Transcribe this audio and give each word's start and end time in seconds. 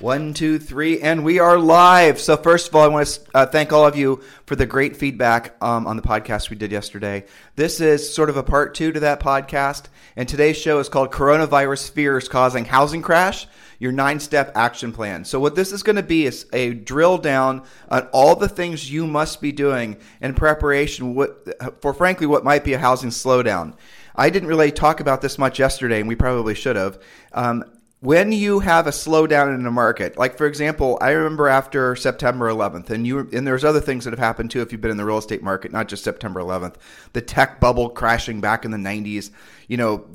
One, 0.00 0.32
two, 0.32 0.58
three, 0.58 1.02
and 1.02 1.26
we 1.26 1.40
are 1.40 1.58
live. 1.58 2.18
So, 2.18 2.34
first 2.38 2.68
of 2.68 2.74
all, 2.74 2.82
I 2.82 2.86
want 2.86 3.06
to 3.06 3.20
uh, 3.34 3.44
thank 3.44 3.70
all 3.70 3.86
of 3.86 3.96
you 3.96 4.22
for 4.46 4.56
the 4.56 4.64
great 4.64 4.96
feedback 4.96 5.54
um, 5.62 5.86
on 5.86 5.96
the 5.96 6.02
podcast 6.02 6.48
we 6.48 6.56
did 6.56 6.72
yesterday. 6.72 7.26
This 7.56 7.82
is 7.82 8.10
sort 8.10 8.30
of 8.30 8.38
a 8.38 8.42
part 8.42 8.74
two 8.74 8.92
to 8.92 9.00
that 9.00 9.20
podcast, 9.20 9.88
and 10.16 10.26
today's 10.26 10.56
show 10.56 10.78
is 10.78 10.88
called 10.88 11.10
Coronavirus 11.10 11.90
Fears 11.90 12.30
Causing 12.30 12.64
Housing 12.64 13.02
Crash 13.02 13.46
Your 13.78 13.92
Nine 13.92 14.20
Step 14.20 14.52
Action 14.54 14.90
Plan. 14.90 15.22
So, 15.26 15.38
what 15.38 15.54
this 15.54 15.70
is 15.70 15.82
going 15.82 15.96
to 15.96 16.02
be 16.02 16.24
is 16.24 16.46
a 16.54 16.72
drill 16.72 17.18
down 17.18 17.64
on 17.90 18.08
all 18.10 18.34
the 18.34 18.48
things 18.48 18.90
you 18.90 19.06
must 19.06 19.42
be 19.42 19.52
doing 19.52 19.98
in 20.22 20.32
preparation 20.32 21.14
for, 21.82 21.92
frankly, 21.92 22.26
what 22.26 22.42
might 22.42 22.64
be 22.64 22.72
a 22.72 22.78
housing 22.78 23.10
slowdown. 23.10 23.74
I 24.16 24.30
didn't 24.30 24.48
really 24.48 24.72
talk 24.72 25.00
about 25.00 25.20
this 25.20 25.36
much 25.36 25.58
yesterday, 25.58 26.00
and 26.00 26.08
we 26.08 26.16
probably 26.16 26.54
should 26.54 26.76
have. 26.76 26.98
Um, 27.34 27.64
when 28.00 28.32
you 28.32 28.60
have 28.60 28.86
a 28.86 28.90
slowdown 28.90 29.54
in 29.54 29.62
the 29.62 29.70
market, 29.70 30.16
like 30.16 30.38
for 30.38 30.46
example, 30.46 30.96
I 31.02 31.10
remember 31.10 31.48
after 31.48 31.94
September 31.94 32.48
11th, 32.48 32.88
and 32.88 33.06
you 33.06 33.28
and 33.30 33.46
there's 33.46 33.62
other 33.62 33.80
things 33.80 34.04
that 34.04 34.12
have 34.12 34.18
happened 34.18 34.50
too 34.50 34.62
if 34.62 34.72
you've 34.72 34.80
been 34.80 34.90
in 34.90 34.96
the 34.96 35.04
real 35.04 35.18
estate 35.18 35.42
market, 35.42 35.70
not 35.70 35.86
just 35.86 36.02
September 36.02 36.40
11th, 36.40 36.76
the 37.12 37.20
tech 37.20 37.60
bubble 37.60 37.90
crashing 37.90 38.40
back 38.40 38.64
in 38.64 38.70
the 38.70 38.78
90s, 38.78 39.30
you 39.68 39.76
know, 39.76 40.06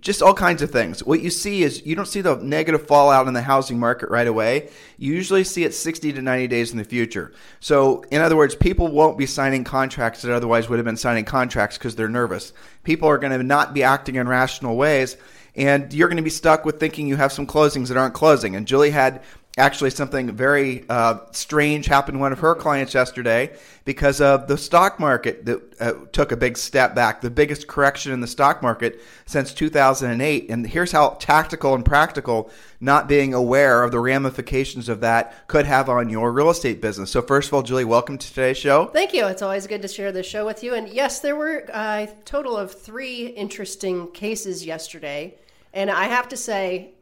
just 0.00 0.20
all 0.20 0.34
kinds 0.34 0.60
of 0.60 0.70
things. 0.70 1.02
What 1.02 1.22
you 1.22 1.30
see 1.30 1.62
is 1.62 1.84
you 1.86 1.96
don't 1.96 2.06
see 2.06 2.20
the 2.20 2.36
negative 2.36 2.86
fallout 2.86 3.26
in 3.26 3.32
the 3.32 3.40
housing 3.40 3.78
market 3.78 4.10
right 4.10 4.26
away. 4.26 4.68
You 4.98 5.14
usually 5.14 5.44
see 5.44 5.64
it 5.64 5.72
60 5.72 6.12
to 6.12 6.20
90 6.20 6.46
days 6.46 6.72
in 6.72 6.76
the 6.76 6.84
future. 6.84 7.32
So, 7.58 8.04
in 8.10 8.20
other 8.20 8.36
words, 8.36 8.54
people 8.54 8.88
won't 8.88 9.16
be 9.16 9.24
signing 9.24 9.64
contracts 9.64 10.20
that 10.22 10.34
otherwise 10.34 10.68
would 10.68 10.78
have 10.78 10.84
been 10.84 10.98
signing 10.98 11.24
contracts 11.24 11.78
because 11.78 11.96
they're 11.96 12.06
nervous. 12.10 12.52
People 12.84 13.08
are 13.08 13.16
going 13.16 13.32
to 13.32 13.42
not 13.42 13.72
be 13.72 13.82
acting 13.82 14.16
in 14.16 14.28
rational 14.28 14.76
ways 14.76 15.16
and 15.60 15.92
you're 15.92 16.08
going 16.08 16.16
to 16.16 16.22
be 16.22 16.30
stuck 16.30 16.64
with 16.64 16.80
thinking 16.80 17.06
you 17.06 17.16
have 17.16 17.32
some 17.32 17.46
closings 17.46 17.88
that 17.88 17.98
aren't 17.98 18.14
closing. 18.14 18.56
And 18.56 18.66
Julie 18.66 18.90
had 18.90 19.20
actually 19.58 19.90
something 19.90 20.32
very 20.32 20.86
uh, 20.88 21.18
strange 21.32 21.84
happen 21.84 22.14
to 22.14 22.20
one 22.20 22.32
of 22.32 22.38
her 22.38 22.54
clients 22.54 22.94
yesterday 22.94 23.54
because 23.84 24.22
of 24.22 24.48
the 24.48 24.56
stock 24.56 24.98
market 24.98 25.44
that 25.44 25.60
uh, 25.80 25.92
took 26.12 26.32
a 26.32 26.36
big 26.36 26.56
step 26.56 26.94
back, 26.94 27.20
the 27.20 27.28
biggest 27.28 27.68
correction 27.68 28.10
in 28.10 28.20
the 28.20 28.26
stock 28.26 28.62
market 28.62 29.02
since 29.26 29.52
2008. 29.52 30.48
And 30.48 30.66
here's 30.66 30.92
how 30.92 31.10
tactical 31.20 31.74
and 31.74 31.84
practical 31.84 32.50
not 32.80 33.06
being 33.06 33.34
aware 33.34 33.82
of 33.82 33.90
the 33.90 34.00
ramifications 34.00 34.88
of 34.88 35.00
that 35.00 35.46
could 35.46 35.66
have 35.66 35.90
on 35.90 36.08
your 36.08 36.32
real 36.32 36.48
estate 36.48 36.80
business. 36.80 37.10
So, 37.10 37.20
first 37.20 37.48
of 37.48 37.54
all, 37.54 37.62
Julie, 37.62 37.84
welcome 37.84 38.16
to 38.16 38.28
today's 38.28 38.56
show. 38.56 38.86
Thank 38.86 39.12
you. 39.12 39.26
It's 39.26 39.42
always 39.42 39.66
good 39.66 39.82
to 39.82 39.88
share 39.88 40.10
this 40.10 40.26
show 40.26 40.46
with 40.46 40.64
you. 40.64 40.72
And 40.72 40.88
yes, 40.88 41.20
there 41.20 41.36
were 41.36 41.66
a 41.74 42.08
total 42.24 42.56
of 42.56 42.72
three 42.72 43.26
interesting 43.26 44.10
cases 44.12 44.64
yesterday. 44.64 45.34
And 45.72 45.90
I 45.90 46.04
have 46.04 46.28
to 46.30 46.36
say, 46.36 46.94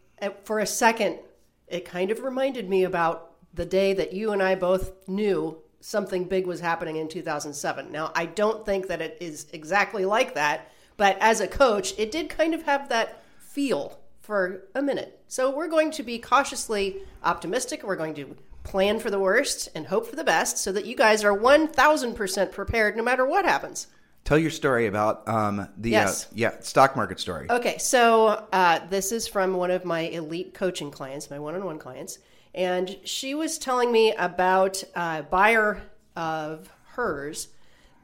for 0.45 0.59
a 0.59 0.67
second, 0.67 1.19
it 1.67 1.85
kind 1.85 2.11
of 2.11 2.23
reminded 2.23 2.69
me 2.69 2.85
about 2.85 3.33
the 3.55 3.67
day 3.67 3.93
that 3.95 4.13
you 4.13 4.33
and 4.33 4.43
I 4.43 4.55
both 4.55 5.09
knew 5.09 5.59
something 5.81 6.25
big 6.25 6.47
was 6.47 6.61
happening 6.61 6.97
in 6.97 7.09
2007. 7.09 7.91
Now, 7.93 8.13
I 8.15 8.27
don't 8.27 8.67
think 8.67 8.89
that 8.89 9.01
it 9.01 9.17
is 9.21 9.47
exactly 9.53 10.05
like 10.05 10.35
that, 10.35 10.71
but 10.97 11.17
as 11.21 11.41
a 11.41 11.49
coach, 11.49 11.95
it 11.99 12.11
did 12.11 12.29
kind 12.29 12.55
of 12.55 12.63
have 12.65 12.89
that 12.89 13.23
feel 13.39 13.99
for 14.21 14.65
a 14.75 14.83
minute. 14.83 15.23
So 15.29 15.55
we're 15.55 15.69
going 15.69 15.91
to 15.93 16.03
be 16.03 16.19
cautiously 16.19 16.99
optimistic. 17.23 17.83
We're 17.83 17.97
going 17.97 18.15
to 18.15 18.37
plan 18.65 18.99
for 18.99 19.11
the 19.11 19.19
worst 19.19 19.69
and 19.75 19.87
hope 19.87 20.07
for 20.07 20.17
the 20.17 20.25
best 20.25 20.59
so 20.59 20.73
that 20.73 20.85
you 20.85 20.95
guys 20.95 21.25
are 21.25 21.37
1000% 21.37 22.53
prepared 22.53 22.97
no 22.97 23.03
matter 23.03 23.25
what 23.25 23.47
happens. 23.47 23.87
Tell 24.29 24.39
your 24.39 24.51
story 24.51 24.89
about 24.89 25.27
um, 25.27 25.71
the 25.79 25.97
uh, 25.97 26.01
yes. 26.01 26.27
uh, 26.27 26.29
yeah 26.35 26.61
stock 26.61 26.95
market 26.97 27.19
story. 27.19 27.47
Okay, 27.49 27.79
so 27.79 28.47
uh, 28.53 28.81
this 28.91 29.11
is 29.11 29.27
from 29.27 29.55
one 29.55 29.71
of 29.71 29.87
my 29.87 30.01
elite 30.01 30.53
coaching 30.53 30.91
clients, 30.91 31.31
my 31.31 31.39
one-on-one 31.39 31.79
clients, 31.79 32.19
and 32.55 32.99
she 33.05 33.35
was 33.35 33.57
telling 33.57 33.91
me 33.91 34.13
about 34.13 34.85
a 34.95 35.23
buyer 35.23 35.81
of 36.15 36.71
hers 36.89 37.49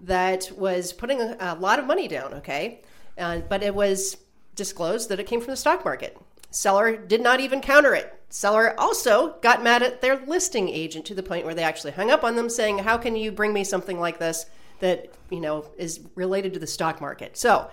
that 0.00 0.50
was 0.56 0.94
putting 0.94 1.20
a, 1.20 1.36
a 1.38 1.54
lot 1.56 1.78
of 1.78 1.84
money 1.84 2.08
down. 2.08 2.32
Okay, 2.32 2.80
uh, 3.18 3.40
but 3.40 3.62
it 3.62 3.74
was 3.74 4.16
disclosed 4.54 5.10
that 5.10 5.20
it 5.20 5.26
came 5.26 5.42
from 5.42 5.50
the 5.50 5.58
stock 5.58 5.84
market. 5.84 6.16
Seller 6.50 6.96
did 6.96 7.20
not 7.20 7.40
even 7.40 7.60
counter 7.60 7.94
it. 7.94 8.18
Seller 8.30 8.74
also 8.80 9.34
got 9.42 9.62
mad 9.62 9.82
at 9.82 10.00
their 10.00 10.24
listing 10.24 10.70
agent 10.70 11.04
to 11.04 11.14
the 11.14 11.22
point 11.22 11.44
where 11.44 11.54
they 11.54 11.64
actually 11.64 11.92
hung 11.92 12.10
up 12.10 12.24
on 12.24 12.34
them, 12.34 12.48
saying, 12.48 12.78
"How 12.78 12.96
can 12.96 13.14
you 13.14 13.30
bring 13.30 13.52
me 13.52 13.62
something 13.62 14.00
like 14.00 14.18
this?" 14.18 14.46
That 14.80 15.10
you 15.30 15.40
know 15.40 15.66
is 15.76 16.00
related 16.14 16.54
to 16.54 16.60
the 16.60 16.66
stock 16.66 17.00
market. 17.00 17.36
So 17.36 17.70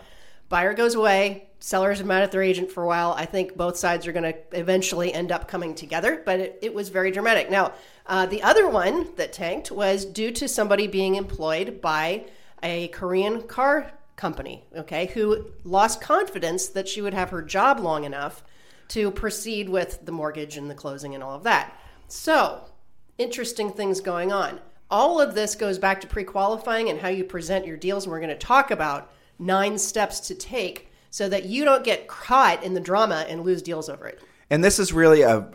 buyer 0.50 0.74
goes 0.74 0.96
away, 0.96 1.48
sellers 1.60 2.04
mad 2.04 2.24
at 2.24 2.32
their 2.32 2.42
agent 2.42 2.72
for 2.72 2.84
a 2.84 2.88
while. 2.88 3.14
I 3.14 3.26
think 3.26 3.56
both 3.56 3.78
sides 3.78 4.06
are 4.06 4.12
going 4.12 4.34
to 4.34 4.36
eventually 4.52 5.14
end 5.14 5.32
up 5.32 5.48
coming 5.48 5.74
together, 5.74 6.22
but 6.26 6.40
it, 6.40 6.60
it 6.62 6.74
was 6.74 6.90
very 6.90 7.12
dramatic. 7.12 7.50
Now, 7.50 7.74
uh, 8.06 8.26
the 8.26 8.44
other 8.44 8.68
one 8.68 9.16
that 9.16 9.32
tanked 9.32 9.72
was 9.72 10.04
due 10.04 10.32
to 10.32 10.48
somebody 10.48 10.88
being 10.88 11.16
employed 11.16 11.82
by 11.82 12.26
a 12.62 12.90
Korean 12.90 13.44
car 13.44 13.92
company, 14.16 14.66
okay, 14.76 15.08
who 15.08 15.48
lost 15.64 16.02
confidence 16.02 16.68
that 16.68 16.88
she 16.88 17.02
would 17.02 17.14
have 17.14 17.30
her 17.30 17.42
job 17.42 17.80
long 17.80 18.04
enough 18.04 18.44
to 18.90 19.10
proceed 19.10 19.70
with 19.70 20.06
the 20.06 20.12
mortgage 20.12 20.58
and 20.58 20.70
the 20.70 20.76
closing 20.76 21.16
and 21.16 21.24
all 21.24 21.36
of 21.36 21.44
that. 21.44 21.80
So, 22.08 22.66
interesting 23.18 23.72
things 23.72 24.02
going 24.02 24.34
on. 24.34 24.60
All 24.92 25.22
of 25.22 25.34
this 25.34 25.56
goes 25.56 25.80
back 25.80 26.02
to 26.02 26.08
pre 26.08 26.26
qualifying 26.26 26.90
and 26.90 27.00
how 27.00 27.08
you 27.08 27.24
present 27.24 27.66
your 27.66 27.78
deals. 27.78 28.04
And 28.04 28.12
we're 28.12 28.20
going 28.20 28.30
to 28.30 28.36
talk 28.36 28.70
about 28.70 29.14
nine 29.40 29.78
steps 29.78 30.20
to 30.28 30.36
take 30.36 30.92
so 31.10 31.30
that 31.30 31.46
you 31.46 31.64
don't 31.64 31.84
get 31.84 32.08
caught 32.08 32.62
in 32.64 32.74
the 32.74 32.80
drama 32.80 33.26
and 33.30 33.44
lose 33.44 33.62
deals 33.62 33.88
over 33.90 34.06
it. 34.08 34.22
And 34.52 34.62
this 34.62 34.80
is 34.80 34.92
really 34.92 35.22
a, 35.22 35.50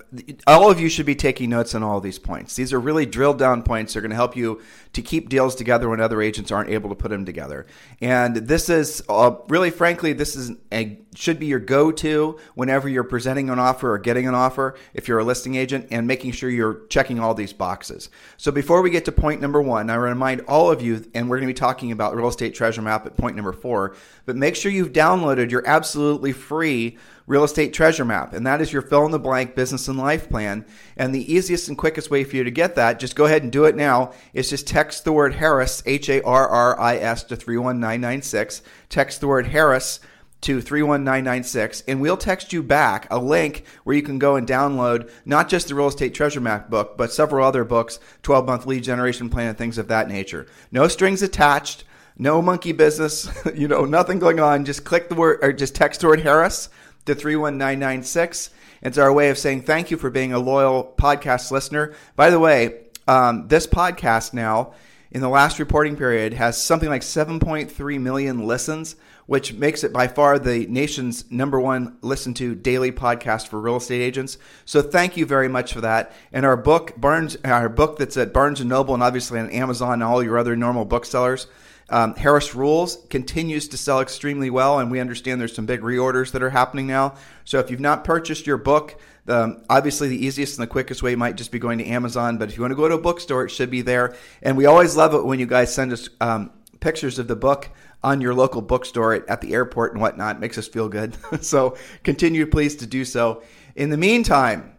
all 0.46 0.70
of 0.70 0.80
you 0.80 0.88
should 0.88 1.04
be 1.04 1.14
taking 1.14 1.50
notes 1.50 1.74
on 1.74 1.82
all 1.82 2.00
these 2.00 2.18
points. 2.18 2.56
These 2.56 2.72
are 2.72 2.80
really 2.80 3.04
drilled 3.04 3.38
down 3.38 3.62
points. 3.62 3.92
They're 3.92 4.00
going 4.00 4.08
to 4.08 4.16
help 4.16 4.34
you 4.34 4.62
to 4.94 5.02
keep 5.02 5.28
deals 5.28 5.54
together 5.54 5.90
when 5.90 6.00
other 6.00 6.22
agents 6.22 6.50
aren't 6.50 6.70
able 6.70 6.88
to 6.88 6.94
put 6.94 7.10
them 7.10 7.26
together. 7.26 7.66
And 8.00 8.34
this 8.34 8.70
is 8.70 9.02
uh, 9.10 9.32
really, 9.48 9.68
frankly, 9.68 10.14
this 10.14 10.34
is 10.34 10.52
a, 10.72 10.98
should 11.14 11.38
be 11.38 11.44
your 11.44 11.58
go 11.58 11.92
to 11.92 12.38
whenever 12.54 12.88
you're 12.88 13.04
presenting 13.04 13.50
an 13.50 13.58
offer 13.58 13.92
or 13.92 13.98
getting 13.98 14.26
an 14.26 14.34
offer 14.34 14.78
if 14.94 15.08
you're 15.08 15.18
a 15.18 15.24
listing 15.24 15.56
agent 15.56 15.88
and 15.90 16.06
making 16.06 16.32
sure 16.32 16.48
you're 16.48 16.86
checking 16.86 17.20
all 17.20 17.34
these 17.34 17.52
boxes. 17.52 18.08
So 18.38 18.50
before 18.50 18.80
we 18.80 18.88
get 18.88 19.04
to 19.04 19.12
point 19.12 19.42
number 19.42 19.60
one, 19.60 19.90
I 19.90 19.96
remind 19.96 20.40
all 20.48 20.70
of 20.70 20.80
you, 20.80 21.04
and 21.14 21.28
we're 21.28 21.36
going 21.36 21.48
to 21.48 21.54
be 21.54 21.58
talking 21.58 21.92
about 21.92 22.16
real 22.16 22.28
estate 22.28 22.54
treasure 22.54 22.80
map 22.80 23.04
at 23.04 23.18
point 23.18 23.36
number 23.36 23.52
four, 23.52 23.94
but 24.24 24.36
make 24.36 24.56
sure 24.56 24.72
you've 24.72 24.94
downloaded 24.94 25.50
your 25.50 25.66
absolutely 25.66 26.32
free 26.32 26.96
real 27.26 27.44
estate 27.44 27.72
treasure 27.72 28.04
map. 28.04 28.32
And 28.32 28.46
that 28.46 28.60
is 28.60 28.72
your 28.72 28.82
fill 28.82 29.04
in 29.04 29.10
the 29.10 29.18
blank 29.18 29.54
business 29.54 29.88
and 29.88 29.98
life 29.98 30.28
plan. 30.28 30.64
And 30.96 31.14
the 31.14 31.32
easiest 31.32 31.68
and 31.68 31.76
quickest 31.76 32.10
way 32.10 32.24
for 32.24 32.36
you 32.36 32.44
to 32.44 32.50
get 32.50 32.74
that, 32.76 33.00
just 33.00 33.16
go 33.16 33.26
ahead 33.26 33.42
and 33.42 33.52
do 33.52 33.64
it 33.64 33.76
now, 33.76 34.12
is 34.32 34.50
just 34.50 34.66
text 34.66 35.04
the 35.04 35.12
word 35.12 35.34
Harris, 35.34 35.82
H 35.86 36.08
A 36.08 36.22
R 36.22 36.48
R 36.48 36.78
I 36.78 36.96
S, 36.96 37.24
to 37.24 37.36
31996. 37.36 38.62
Text 38.88 39.20
the 39.20 39.28
word 39.28 39.48
Harris 39.48 40.00
to 40.42 40.60
31996 40.60 41.82
and 41.88 42.00
we'll 42.00 42.16
text 42.16 42.52
you 42.52 42.62
back 42.62 43.06
a 43.10 43.18
link 43.18 43.64
where 43.84 43.96
you 43.96 44.02
can 44.02 44.18
go 44.18 44.36
and 44.36 44.46
download 44.46 45.10
not 45.24 45.48
just 45.48 45.68
the 45.68 45.74
real 45.74 45.88
estate 45.88 46.14
treasure 46.14 46.40
map 46.40 46.68
book 46.68 46.96
but 46.96 47.10
several 47.10 47.44
other 47.44 47.64
books 47.64 47.98
12 48.22 48.46
month 48.46 48.66
lead 48.66 48.84
generation 48.84 49.30
plan 49.30 49.48
and 49.48 49.58
things 49.58 49.78
of 49.78 49.88
that 49.88 50.08
nature 50.08 50.46
no 50.70 50.86
strings 50.88 51.22
attached 51.22 51.84
no 52.18 52.42
monkey 52.42 52.72
business 52.72 53.28
you 53.54 53.66
know 53.66 53.86
nothing 53.86 54.18
going 54.18 54.38
on 54.38 54.64
just 54.64 54.84
click 54.84 55.08
the 55.08 55.14
word 55.14 55.38
or 55.42 55.52
just 55.52 55.74
text 55.74 56.02
the 56.02 56.06
word 56.06 56.20
harris 56.20 56.68
to 57.06 57.14
31996. 57.14 58.50
It's 58.82 58.98
our 58.98 59.12
way 59.12 59.30
of 59.30 59.38
saying 59.38 59.62
thank 59.62 59.90
you 59.90 59.96
for 59.96 60.10
being 60.10 60.32
a 60.32 60.38
loyal 60.38 60.94
podcast 60.98 61.50
listener. 61.50 61.94
By 62.14 62.30
the 62.30 62.40
way, 62.40 62.82
um, 63.08 63.48
this 63.48 63.66
podcast 63.66 64.34
now, 64.34 64.74
in 65.10 65.20
the 65.20 65.28
last 65.28 65.58
reporting 65.58 65.96
period, 65.96 66.34
has 66.34 66.60
something 66.60 66.88
like 66.88 67.02
7.3 67.02 68.00
million 68.00 68.46
listens, 68.46 68.96
which 69.26 69.54
makes 69.54 69.84
it 69.84 69.92
by 69.92 70.08
far 70.08 70.38
the 70.38 70.66
nation's 70.66 71.30
number 71.30 71.60
one 71.60 71.96
listened 72.02 72.36
to 72.36 72.54
daily 72.56 72.90
podcast 72.90 73.46
for 73.48 73.60
real 73.60 73.76
estate 73.76 74.02
agents. 74.02 74.36
So 74.64 74.82
thank 74.82 75.16
you 75.16 75.26
very 75.26 75.48
much 75.48 75.72
for 75.72 75.80
that. 75.82 76.12
And 76.32 76.44
our 76.44 76.56
book, 76.56 76.94
Barnes, 76.96 77.36
our 77.44 77.68
book 77.68 77.98
that's 77.98 78.16
at 78.16 78.32
Barnes 78.32 78.60
and 78.60 78.68
Noble 78.68 78.94
and 78.94 79.02
obviously 79.02 79.38
on 79.38 79.50
Amazon 79.50 79.94
and 79.94 80.02
all 80.02 80.22
your 80.22 80.38
other 80.38 80.56
normal 80.56 80.84
booksellers 80.84 81.46
Um, 81.88 82.14
Harris 82.16 82.54
Rules 82.54 82.98
continues 83.10 83.68
to 83.68 83.76
sell 83.76 84.00
extremely 84.00 84.50
well, 84.50 84.80
and 84.80 84.90
we 84.90 84.98
understand 84.98 85.40
there's 85.40 85.54
some 85.54 85.66
big 85.66 85.82
reorders 85.82 86.32
that 86.32 86.42
are 86.42 86.50
happening 86.50 86.86
now. 86.86 87.14
So 87.44 87.60
if 87.60 87.70
you've 87.70 87.80
not 87.80 88.02
purchased 88.02 88.46
your 88.46 88.56
book, 88.56 89.00
um, 89.28 89.64
obviously 89.70 90.08
the 90.08 90.24
easiest 90.24 90.58
and 90.58 90.66
the 90.66 90.70
quickest 90.70 91.02
way 91.02 91.14
might 91.14 91.36
just 91.36 91.52
be 91.52 91.58
going 91.58 91.78
to 91.78 91.86
Amazon. 91.86 92.38
But 92.38 92.48
if 92.48 92.56
you 92.56 92.62
want 92.62 92.72
to 92.72 92.76
go 92.76 92.88
to 92.88 92.96
a 92.96 93.00
bookstore, 93.00 93.44
it 93.44 93.50
should 93.50 93.70
be 93.70 93.82
there. 93.82 94.16
And 94.42 94.56
we 94.56 94.66
always 94.66 94.96
love 94.96 95.14
it 95.14 95.24
when 95.24 95.38
you 95.38 95.46
guys 95.46 95.72
send 95.72 95.92
us 95.92 96.08
um, 96.20 96.50
pictures 96.80 97.18
of 97.18 97.28
the 97.28 97.36
book 97.36 97.70
on 98.02 98.20
your 98.20 98.34
local 98.34 98.62
bookstore 98.62 99.28
at 99.28 99.40
the 99.40 99.54
airport 99.54 99.92
and 99.92 100.00
whatnot. 100.00 100.36
It 100.36 100.40
makes 100.40 100.58
us 100.58 100.68
feel 100.68 100.88
good. 100.88 101.16
so 101.44 101.76
continue, 102.04 102.46
please, 102.46 102.76
to 102.76 102.86
do 102.86 103.04
so. 103.04 103.42
In 103.74 103.90
the 103.90 103.96
meantime, 103.96 104.75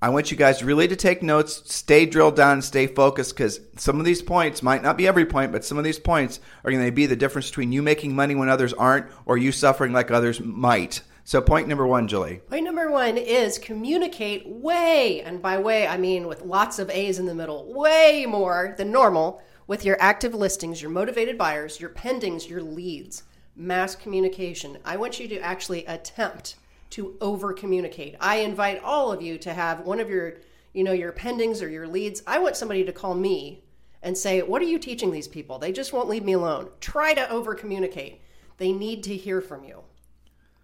I 0.00 0.10
want 0.10 0.30
you 0.30 0.36
guys 0.36 0.62
really 0.62 0.86
to 0.86 0.94
take 0.94 1.24
notes, 1.24 1.60
stay 1.74 2.06
drilled 2.06 2.36
down, 2.36 2.62
stay 2.62 2.86
focused 2.86 3.34
because 3.34 3.58
some 3.76 3.98
of 3.98 4.06
these 4.06 4.22
points 4.22 4.62
might 4.62 4.80
not 4.80 4.96
be 4.96 5.08
every 5.08 5.26
point, 5.26 5.50
but 5.50 5.64
some 5.64 5.76
of 5.76 5.82
these 5.82 5.98
points 5.98 6.38
are 6.62 6.70
going 6.70 6.84
to 6.84 6.92
be 6.92 7.06
the 7.06 7.16
difference 7.16 7.48
between 7.48 7.72
you 7.72 7.82
making 7.82 8.14
money 8.14 8.36
when 8.36 8.48
others 8.48 8.72
aren't 8.72 9.06
or 9.26 9.36
you 9.36 9.50
suffering 9.50 9.92
like 9.92 10.12
others 10.12 10.40
might. 10.40 11.02
So, 11.24 11.42
point 11.42 11.66
number 11.66 11.84
one, 11.84 12.06
Julie. 12.06 12.42
Point 12.48 12.64
number 12.64 12.92
one 12.92 13.16
is 13.18 13.58
communicate 13.58 14.46
way, 14.46 15.20
and 15.22 15.42
by 15.42 15.58
way, 15.58 15.88
I 15.88 15.96
mean 15.96 16.28
with 16.28 16.42
lots 16.42 16.78
of 16.78 16.90
A's 16.90 17.18
in 17.18 17.26
the 17.26 17.34
middle, 17.34 17.74
way 17.74 18.24
more 18.24 18.76
than 18.78 18.92
normal 18.92 19.42
with 19.66 19.84
your 19.84 20.00
active 20.00 20.32
listings, 20.32 20.80
your 20.80 20.92
motivated 20.92 21.36
buyers, 21.36 21.80
your 21.80 21.90
pendings, 21.90 22.48
your 22.48 22.62
leads. 22.62 23.24
Mass 23.56 23.96
communication. 23.96 24.78
I 24.84 24.96
want 24.96 25.18
you 25.18 25.26
to 25.26 25.40
actually 25.40 25.84
attempt 25.86 26.54
to 26.90 27.16
over 27.20 27.52
communicate. 27.52 28.16
I 28.20 28.36
invite 28.36 28.82
all 28.82 29.12
of 29.12 29.22
you 29.22 29.38
to 29.38 29.52
have 29.52 29.80
one 29.80 30.00
of 30.00 30.08
your, 30.08 30.34
you 30.72 30.84
know, 30.84 30.92
your 30.92 31.12
pendings 31.12 31.62
or 31.62 31.68
your 31.68 31.86
leads. 31.86 32.22
I 32.26 32.38
want 32.38 32.56
somebody 32.56 32.84
to 32.84 32.92
call 32.92 33.14
me 33.14 33.64
and 34.02 34.16
say, 34.16 34.42
"What 34.42 34.62
are 34.62 34.66
you 34.66 34.78
teaching 34.78 35.10
these 35.10 35.28
people? 35.28 35.58
They 35.58 35.72
just 35.72 35.92
won't 35.92 36.08
leave 36.08 36.24
me 36.24 36.34
alone." 36.34 36.70
Try 36.80 37.14
to 37.14 37.30
over 37.30 37.54
communicate. 37.54 38.20
They 38.58 38.72
need 38.72 39.02
to 39.04 39.16
hear 39.16 39.40
from 39.40 39.64
you. 39.64 39.82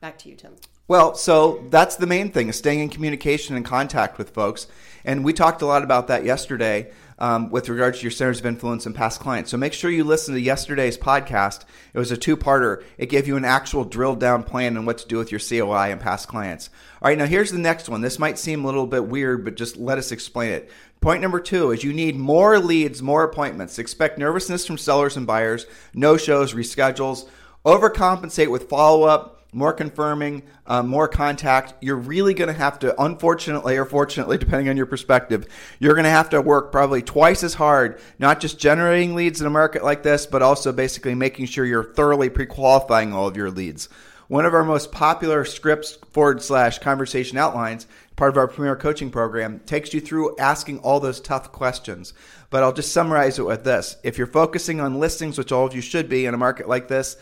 Back 0.01 0.19
to 0.19 0.29
you, 0.29 0.37
Tim. 0.37 0.57
Well, 0.87 1.15
so 1.15 1.65
that's 1.71 1.97
the 1.97 2.07
main 2.07 2.31
thing 2.31 2.49
is 2.49 2.57
staying 2.57 2.81
in 2.81 2.91
communication 2.91 3.57
and 3.57 3.65
contact 3.65 4.19
with 4.19 4.31
folks. 4.31 4.67
And 5.05 5.25
we 5.25 5.33
talked 5.33 5.63
a 5.63 5.67
lot 5.67 5.83
about 5.83 6.09
that 6.09 6.25
yesterday 6.25 6.91
um, 7.25 7.49
with 7.49 7.71
regards 7.71 7.99
to 7.99 8.05
your 8.05 8.11
centers 8.11 8.41
of 8.41 8.45
influence 8.45 8.85
and 8.85 8.95
past 8.95 9.19
clients. 9.19 9.51
So 9.51 9.57
make 9.57 9.73
sure 9.73 9.91
you 9.91 10.05
listen 10.05 10.35
to 10.35 10.41
yesterday's 10.41 10.99
podcast. 10.99 11.63
It 11.95 11.99
was 11.99 12.13
a 12.13 12.19
two 12.19 12.37
parter. 12.37 12.85
It 12.99 13.09
gave 13.09 13.27
you 13.27 13.39
an 13.39 13.47
actual 13.47 13.87
drilled 13.87 14.21
down 14.21 14.43
plan 14.43 14.77
on 14.77 14.85
what 14.85 14.99
to 14.99 15.09
do 15.09 15.17
with 15.17 15.33
your 15.33 15.41
COI 15.41 15.91
and 15.91 15.99
past 15.99 16.29
clients. 16.29 16.69
All 17.01 17.09
right, 17.09 17.17
now 17.17 17.25
here's 17.25 17.51
the 17.51 17.59
next 17.59 17.89
one. 17.89 18.03
This 18.03 18.19
might 18.19 18.39
seem 18.39 18.63
a 18.63 18.67
little 18.67 18.87
bit 18.87 19.07
weird, 19.07 19.43
but 19.43 19.55
just 19.55 19.79
let 19.79 19.97
us 19.97 20.13
explain 20.13 20.53
it. 20.53 20.71
Point 21.01 21.23
number 21.23 21.41
two 21.41 21.71
is 21.71 21.83
you 21.83 21.95
need 21.95 22.15
more 22.15 22.59
leads, 22.59 23.01
more 23.01 23.25
appointments. 23.25 23.79
Expect 23.79 24.19
nervousness 24.19 24.67
from 24.67 24.77
sellers 24.77 25.17
and 25.17 25.27
buyers, 25.27 25.65
no 25.95 26.19
shows, 26.19 26.53
reschedules, 26.53 27.27
overcompensate 27.65 28.51
with 28.51 28.69
follow 28.69 29.05
up 29.05 29.34
more 29.55 29.73
confirming, 29.73 30.43
uh, 30.67 30.83
more 30.83 31.09
contact. 31.09 31.75
You're 31.81 31.97
really 31.97 32.35
going 32.35 32.49
to 32.49 32.59
have 32.59 32.79
to, 32.81 33.01
unfortunately 33.01 33.77
or 33.77 33.85
fortunately, 33.85 34.37
depending 34.39 34.69
on 34.69 34.77
your 34.77 34.87
perspective, 34.87 35.47
you're 35.79 35.95
going 35.95 36.05
to 36.05 36.11
have 36.11 36.31
to 36.31 36.43
work 36.43 36.73
probably 36.73 37.03
twice 37.03 37.43
as 37.43 37.55
hard, 37.55 38.01
not 38.19 38.41
just 38.41 38.59
generating 38.59 39.15
leads 39.15 39.41
in 39.41 39.47
a 39.47 39.51
market 39.51 39.85
like 39.85 40.03
this, 40.03 40.27
but 40.27 40.43
also 40.43 40.73
basically 40.73 41.15
making 41.15 41.47
sure 41.47 41.65
you're 41.65 41.95
thoroughly 41.95 42.29
pre 42.29 42.47
qualifying 42.47 43.13
all 43.13 43.29
of 43.29 43.37
your 43.37 43.51
leads. 43.51 43.89
One 44.29 44.47
of 44.47 44.55
our 44.55 44.65
most 44.65 44.91
popular 44.91 45.45
scripts 45.45 45.93
forward 46.11 46.43
slash 46.43 46.79
conversation 46.79 47.37
outlines, 47.37 47.87
part 48.17 48.31
of 48.31 48.39
our 48.39 48.49
premier 48.49 48.75
coaching 48.75 49.11
program, 49.11 49.61
takes 49.67 49.93
you 49.93 50.01
through 50.01 50.37
asking 50.39 50.79
all 50.79 50.99
those 50.99 51.21
tough 51.21 51.53
questions. 51.53 52.15
But 52.49 52.63
I'll 52.63 52.73
just 52.73 52.93
summarize 52.93 53.39
it 53.39 53.45
with 53.45 53.65
this. 53.65 53.97
If 54.03 54.17
you're 54.17 54.27
focusing 54.27 54.81
on 54.81 54.99
listings, 54.99 55.37
which 55.37 55.53
all 55.53 55.67
of 55.67 55.75
you 55.75 55.83
should 55.83 56.09
be 56.09 56.25
in 56.25 56.33
a 56.33 56.39
market 56.39 56.69
like 56.69 56.89
this, 56.89 57.19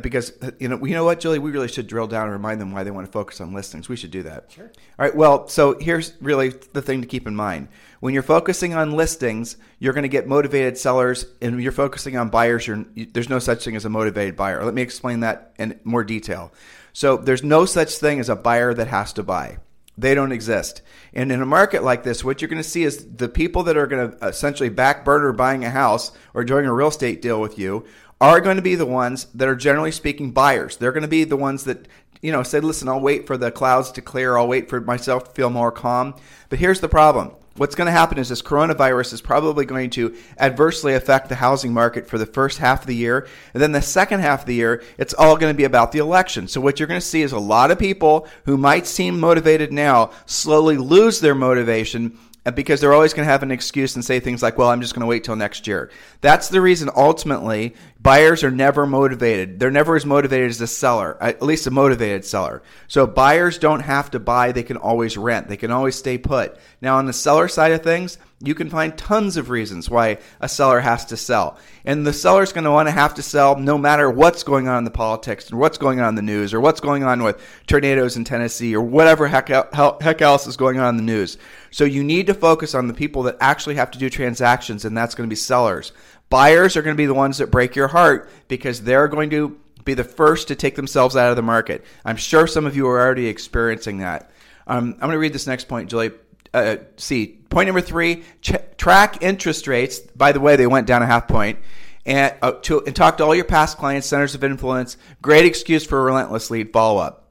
because 0.00 0.32
you 0.58 0.68
know, 0.68 0.84
you 0.84 0.94
know 0.94 1.04
what, 1.04 1.20
Julie, 1.20 1.38
we 1.38 1.50
really 1.50 1.68
should 1.68 1.86
drill 1.86 2.06
down 2.06 2.24
and 2.24 2.32
remind 2.32 2.60
them 2.60 2.72
why 2.72 2.84
they 2.84 2.90
want 2.90 3.06
to 3.06 3.12
focus 3.12 3.40
on 3.40 3.52
listings. 3.52 3.88
We 3.88 3.96
should 3.96 4.10
do 4.10 4.22
that. 4.22 4.50
Sure. 4.52 4.66
All 4.98 5.06
right. 5.06 5.14
Well, 5.14 5.48
so 5.48 5.78
here's 5.78 6.14
really 6.20 6.50
the 6.72 6.82
thing 6.82 7.02
to 7.02 7.06
keep 7.06 7.26
in 7.26 7.36
mind: 7.36 7.68
when 8.00 8.14
you're 8.14 8.22
focusing 8.22 8.74
on 8.74 8.92
listings, 8.92 9.56
you're 9.78 9.92
going 9.92 10.02
to 10.02 10.08
get 10.08 10.26
motivated 10.26 10.78
sellers, 10.78 11.26
and 11.40 11.52
when 11.52 11.62
you're 11.62 11.72
focusing 11.72 12.16
on 12.16 12.30
buyers, 12.30 12.68
there's 12.96 13.28
no 13.28 13.38
such 13.38 13.64
thing 13.64 13.76
as 13.76 13.84
a 13.84 13.90
motivated 13.90 14.36
buyer. 14.36 14.64
Let 14.64 14.74
me 14.74 14.82
explain 14.82 15.20
that 15.20 15.52
in 15.58 15.78
more 15.84 16.04
detail. 16.04 16.52
So 16.92 17.16
there's 17.16 17.42
no 17.42 17.64
such 17.64 17.96
thing 17.96 18.20
as 18.20 18.28
a 18.28 18.36
buyer 18.36 18.74
that 18.74 18.88
has 18.88 19.12
to 19.14 19.22
buy. 19.22 19.58
They 19.98 20.14
don't 20.14 20.32
exist. 20.32 20.80
And 21.12 21.30
in 21.30 21.42
a 21.42 21.46
market 21.46 21.84
like 21.84 22.02
this, 22.02 22.24
what 22.24 22.40
you're 22.40 22.48
going 22.48 22.62
to 22.62 22.68
see 22.68 22.82
is 22.82 23.06
the 23.16 23.28
people 23.28 23.62
that 23.64 23.76
are 23.76 23.86
going 23.86 24.10
to 24.10 24.26
essentially 24.26 24.70
back 24.70 25.04
burner 25.04 25.32
buying 25.32 25.64
a 25.64 25.70
house 25.70 26.12
or 26.32 26.44
doing 26.44 26.64
a 26.64 26.72
real 26.72 26.88
estate 26.88 27.20
deal 27.20 27.40
with 27.40 27.58
you 27.58 27.84
are 28.22 28.40
going 28.40 28.56
to 28.56 28.62
be 28.62 28.76
the 28.76 28.86
ones 28.86 29.24
that 29.34 29.48
are 29.48 29.56
generally 29.56 29.90
speaking 29.90 30.30
buyers. 30.30 30.76
They're 30.76 30.92
going 30.92 31.02
to 31.02 31.08
be 31.08 31.24
the 31.24 31.36
ones 31.36 31.64
that, 31.64 31.88
you 32.22 32.30
know, 32.30 32.44
say, 32.44 32.60
listen, 32.60 32.88
I'll 32.88 33.00
wait 33.00 33.26
for 33.26 33.36
the 33.36 33.50
clouds 33.50 33.90
to 33.92 34.00
clear. 34.00 34.38
I'll 34.38 34.46
wait 34.46 34.68
for 34.68 34.80
myself 34.80 35.24
to 35.24 35.30
feel 35.32 35.50
more 35.50 35.72
calm. 35.72 36.14
But 36.48 36.60
here's 36.60 36.78
the 36.78 36.88
problem. 36.88 37.32
What's 37.56 37.74
going 37.74 37.86
to 37.86 37.92
happen 37.92 38.18
is 38.18 38.28
this 38.28 38.40
coronavirus 38.40 39.12
is 39.12 39.20
probably 39.20 39.66
going 39.66 39.90
to 39.90 40.16
adversely 40.38 40.94
affect 40.94 41.28
the 41.28 41.34
housing 41.34 41.74
market 41.74 42.06
for 42.06 42.16
the 42.16 42.24
first 42.24 42.58
half 42.58 42.82
of 42.82 42.86
the 42.86 42.94
year. 42.94 43.26
And 43.54 43.62
then 43.62 43.72
the 43.72 43.82
second 43.82 44.20
half 44.20 44.42
of 44.42 44.46
the 44.46 44.54
year, 44.54 44.84
it's 44.98 45.14
all 45.14 45.36
going 45.36 45.52
to 45.52 45.56
be 45.56 45.64
about 45.64 45.90
the 45.90 45.98
election. 45.98 46.46
So 46.46 46.60
what 46.60 46.78
you're 46.78 46.86
going 46.86 47.00
to 47.00 47.06
see 47.06 47.22
is 47.22 47.32
a 47.32 47.38
lot 47.40 47.72
of 47.72 47.78
people 47.78 48.28
who 48.44 48.56
might 48.56 48.86
seem 48.86 49.18
motivated 49.18 49.72
now 49.72 50.12
slowly 50.26 50.76
lose 50.76 51.18
their 51.18 51.34
motivation 51.34 52.18
Uh, 52.44 52.50
because 52.50 52.80
they're 52.80 52.92
always 52.92 53.14
going 53.14 53.24
to 53.24 53.30
have 53.30 53.44
an 53.44 53.52
excuse 53.52 53.94
and 53.94 54.04
say 54.04 54.18
things 54.18 54.42
like, 54.42 54.58
well, 54.58 54.68
I'm 54.68 54.80
just 54.80 54.94
going 54.94 55.02
to 55.02 55.06
wait 55.06 55.22
till 55.22 55.36
next 55.36 55.68
year. 55.68 55.90
That's 56.22 56.48
the 56.48 56.60
reason 56.60 56.90
ultimately 56.96 57.76
buyers 58.00 58.42
are 58.42 58.50
never 58.50 58.84
motivated. 58.84 59.60
They're 59.60 59.70
never 59.70 59.94
as 59.94 60.04
motivated 60.04 60.50
as 60.50 60.60
a 60.60 60.66
seller, 60.66 61.16
at 61.20 61.40
least 61.40 61.68
a 61.68 61.70
motivated 61.70 62.24
seller. 62.24 62.62
So 62.88 63.06
buyers 63.06 63.58
don't 63.58 63.80
have 63.80 64.10
to 64.10 64.18
buy, 64.18 64.50
they 64.50 64.64
can 64.64 64.76
always 64.76 65.16
rent, 65.16 65.48
they 65.48 65.56
can 65.56 65.70
always 65.70 65.94
stay 65.94 66.18
put. 66.18 66.58
Now, 66.80 66.96
on 66.96 67.06
the 67.06 67.12
seller 67.12 67.46
side 67.46 67.70
of 67.70 67.82
things, 67.82 68.18
you 68.44 68.56
can 68.56 68.70
find 68.70 68.98
tons 68.98 69.36
of 69.36 69.50
reasons 69.50 69.88
why 69.88 70.18
a 70.40 70.48
seller 70.48 70.80
has 70.80 71.04
to 71.06 71.16
sell. 71.16 71.58
And 71.84 72.04
the 72.04 72.12
seller's 72.12 72.52
going 72.52 72.64
to 72.64 72.72
want 72.72 72.88
to 72.88 72.92
have 72.92 73.14
to 73.14 73.22
sell 73.22 73.56
no 73.56 73.78
matter 73.78 74.10
what's 74.10 74.42
going 74.42 74.66
on 74.66 74.78
in 74.78 74.84
the 74.84 74.90
politics 74.90 75.52
or 75.52 75.56
what's 75.58 75.78
going 75.78 76.00
on 76.00 76.08
in 76.08 76.14
the 76.16 76.22
news 76.22 76.52
or 76.52 76.60
what's 76.60 76.80
going 76.80 77.04
on 77.04 77.22
with 77.22 77.40
tornadoes 77.68 78.16
in 78.16 78.24
Tennessee 78.24 78.74
or 78.74 78.82
whatever 78.82 79.28
heck, 79.28 79.48
heck 79.48 80.22
else 80.22 80.48
is 80.48 80.56
going 80.56 80.80
on 80.80 80.88
in 80.88 80.96
the 80.96 81.12
news. 81.12 81.38
So 81.72 81.84
you 81.84 82.04
need 82.04 82.28
to 82.28 82.34
focus 82.34 82.74
on 82.74 82.86
the 82.86 82.94
people 82.94 83.24
that 83.24 83.38
actually 83.40 83.74
have 83.76 83.90
to 83.92 83.98
do 83.98 84.08
transactions, 84.08 84.84
and 84.84 84.96
that's 84.96 85.16
going 85.16 85.28
to 85.28 85.32
be 85.32 85.36
sellers. 85.36 85.92
Buyers 86.28 86.76
are 86.76 86.82
going 86.82 86.94
to 86.94 87.00
be 87.00 87.06
the 87.06 87.14
ones 87.14 87.38
that 87.38 87.50
break 87.50 87.74
your 87.74 87.88
heart 87.88 88.30
because 88.46 88.82
they're 88.82 89.08
going 89.08 89.30
to 89.30 89.58
be 89.84 89.94
the 89.94 90.04
first 90.04 90.48
to 90.48 90.54
take 90.54 90.76
themselves 90.76 91.16
out 91.16 91.30
of 91.30 91.36
the 91.36 91.42
market. 91.42 91.84
I'm 92.04 92.16
sure 92.16 92.46
some 92.46 92.66
of 92.66 92.76
you 92.76 92.86
are 92.88 93.00
already 93.00 93.26
experiencing 93.26 93.98
that. 93.98 94.30
Um, 94.66 94.92
I'm 94.94 95.00
going 95.00 95.12
to 95.12 95.18
read 95.18 95.32
this 95.32 95.46
next 95.46 95.66
point, 95.66 95.90
Julie. 95.90 96.12
Uh, 96.54 96.76
see, 96.98 97.38
point 97.48 97.66
number 97.66 97.80
three: 97.80 98.22
ch- 98.42 98.52
track 98.76 99.22
interest 99.22 99.66
rates. 99.66 99.98
By 99.98 100.32
the 100.32 100.40
way, 100.40 100.56
they 100.56 100.66
went 100.66 100.86
down 100.86 101.02
a 101.02 101.06
half 101.06 101.26
point. 101.26 101.58
And, 102.04 102.34
uh, 102.42 102.52
to, 102.62 102.84
and 102.84 102.94
talk 102.94 103.18
to 103.18 103.24
all 103.24 103.34
your 103.34 103.44
past 103.44 103.78
clients, 103.78 104.08
centers 104.08 104.34
of 104.34 104.44
influence. 104.44 104.96
Great 105.22 105.46
excuse 105.46 105.86
for 105.86 106.02
relentless 106.02 106.50
lead 106.50 106.72
follow 106.72 106.98
up. 106.98 107.21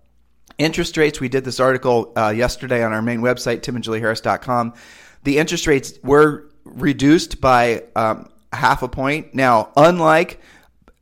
Interest 0.62 0.96
rates. 0.96 1.20
We 1.20 1.28
did 1.28 1.44
this 1.44 1.60
article 1.60 2.14
uh, 2.16 2.30
yesterday 2.30 2.84
on 2.84 2.94
our 2.94 3.02
main 3.02 3.22
website, 3.22 3.62
timandjulieharris.com. 3.62 4.76
The 5.24 5.40
interest 5.40 5.66
rates 5.66 5.94
were 6.04 6.52
reduced 6.64 7.42
by 7.42 7.86
um, 7.96 8.30
half 8.54 8.84
a 8.84 8.88
point. 8.88 9.34
Now, 9.34 9.72
unlike 9.76 10.40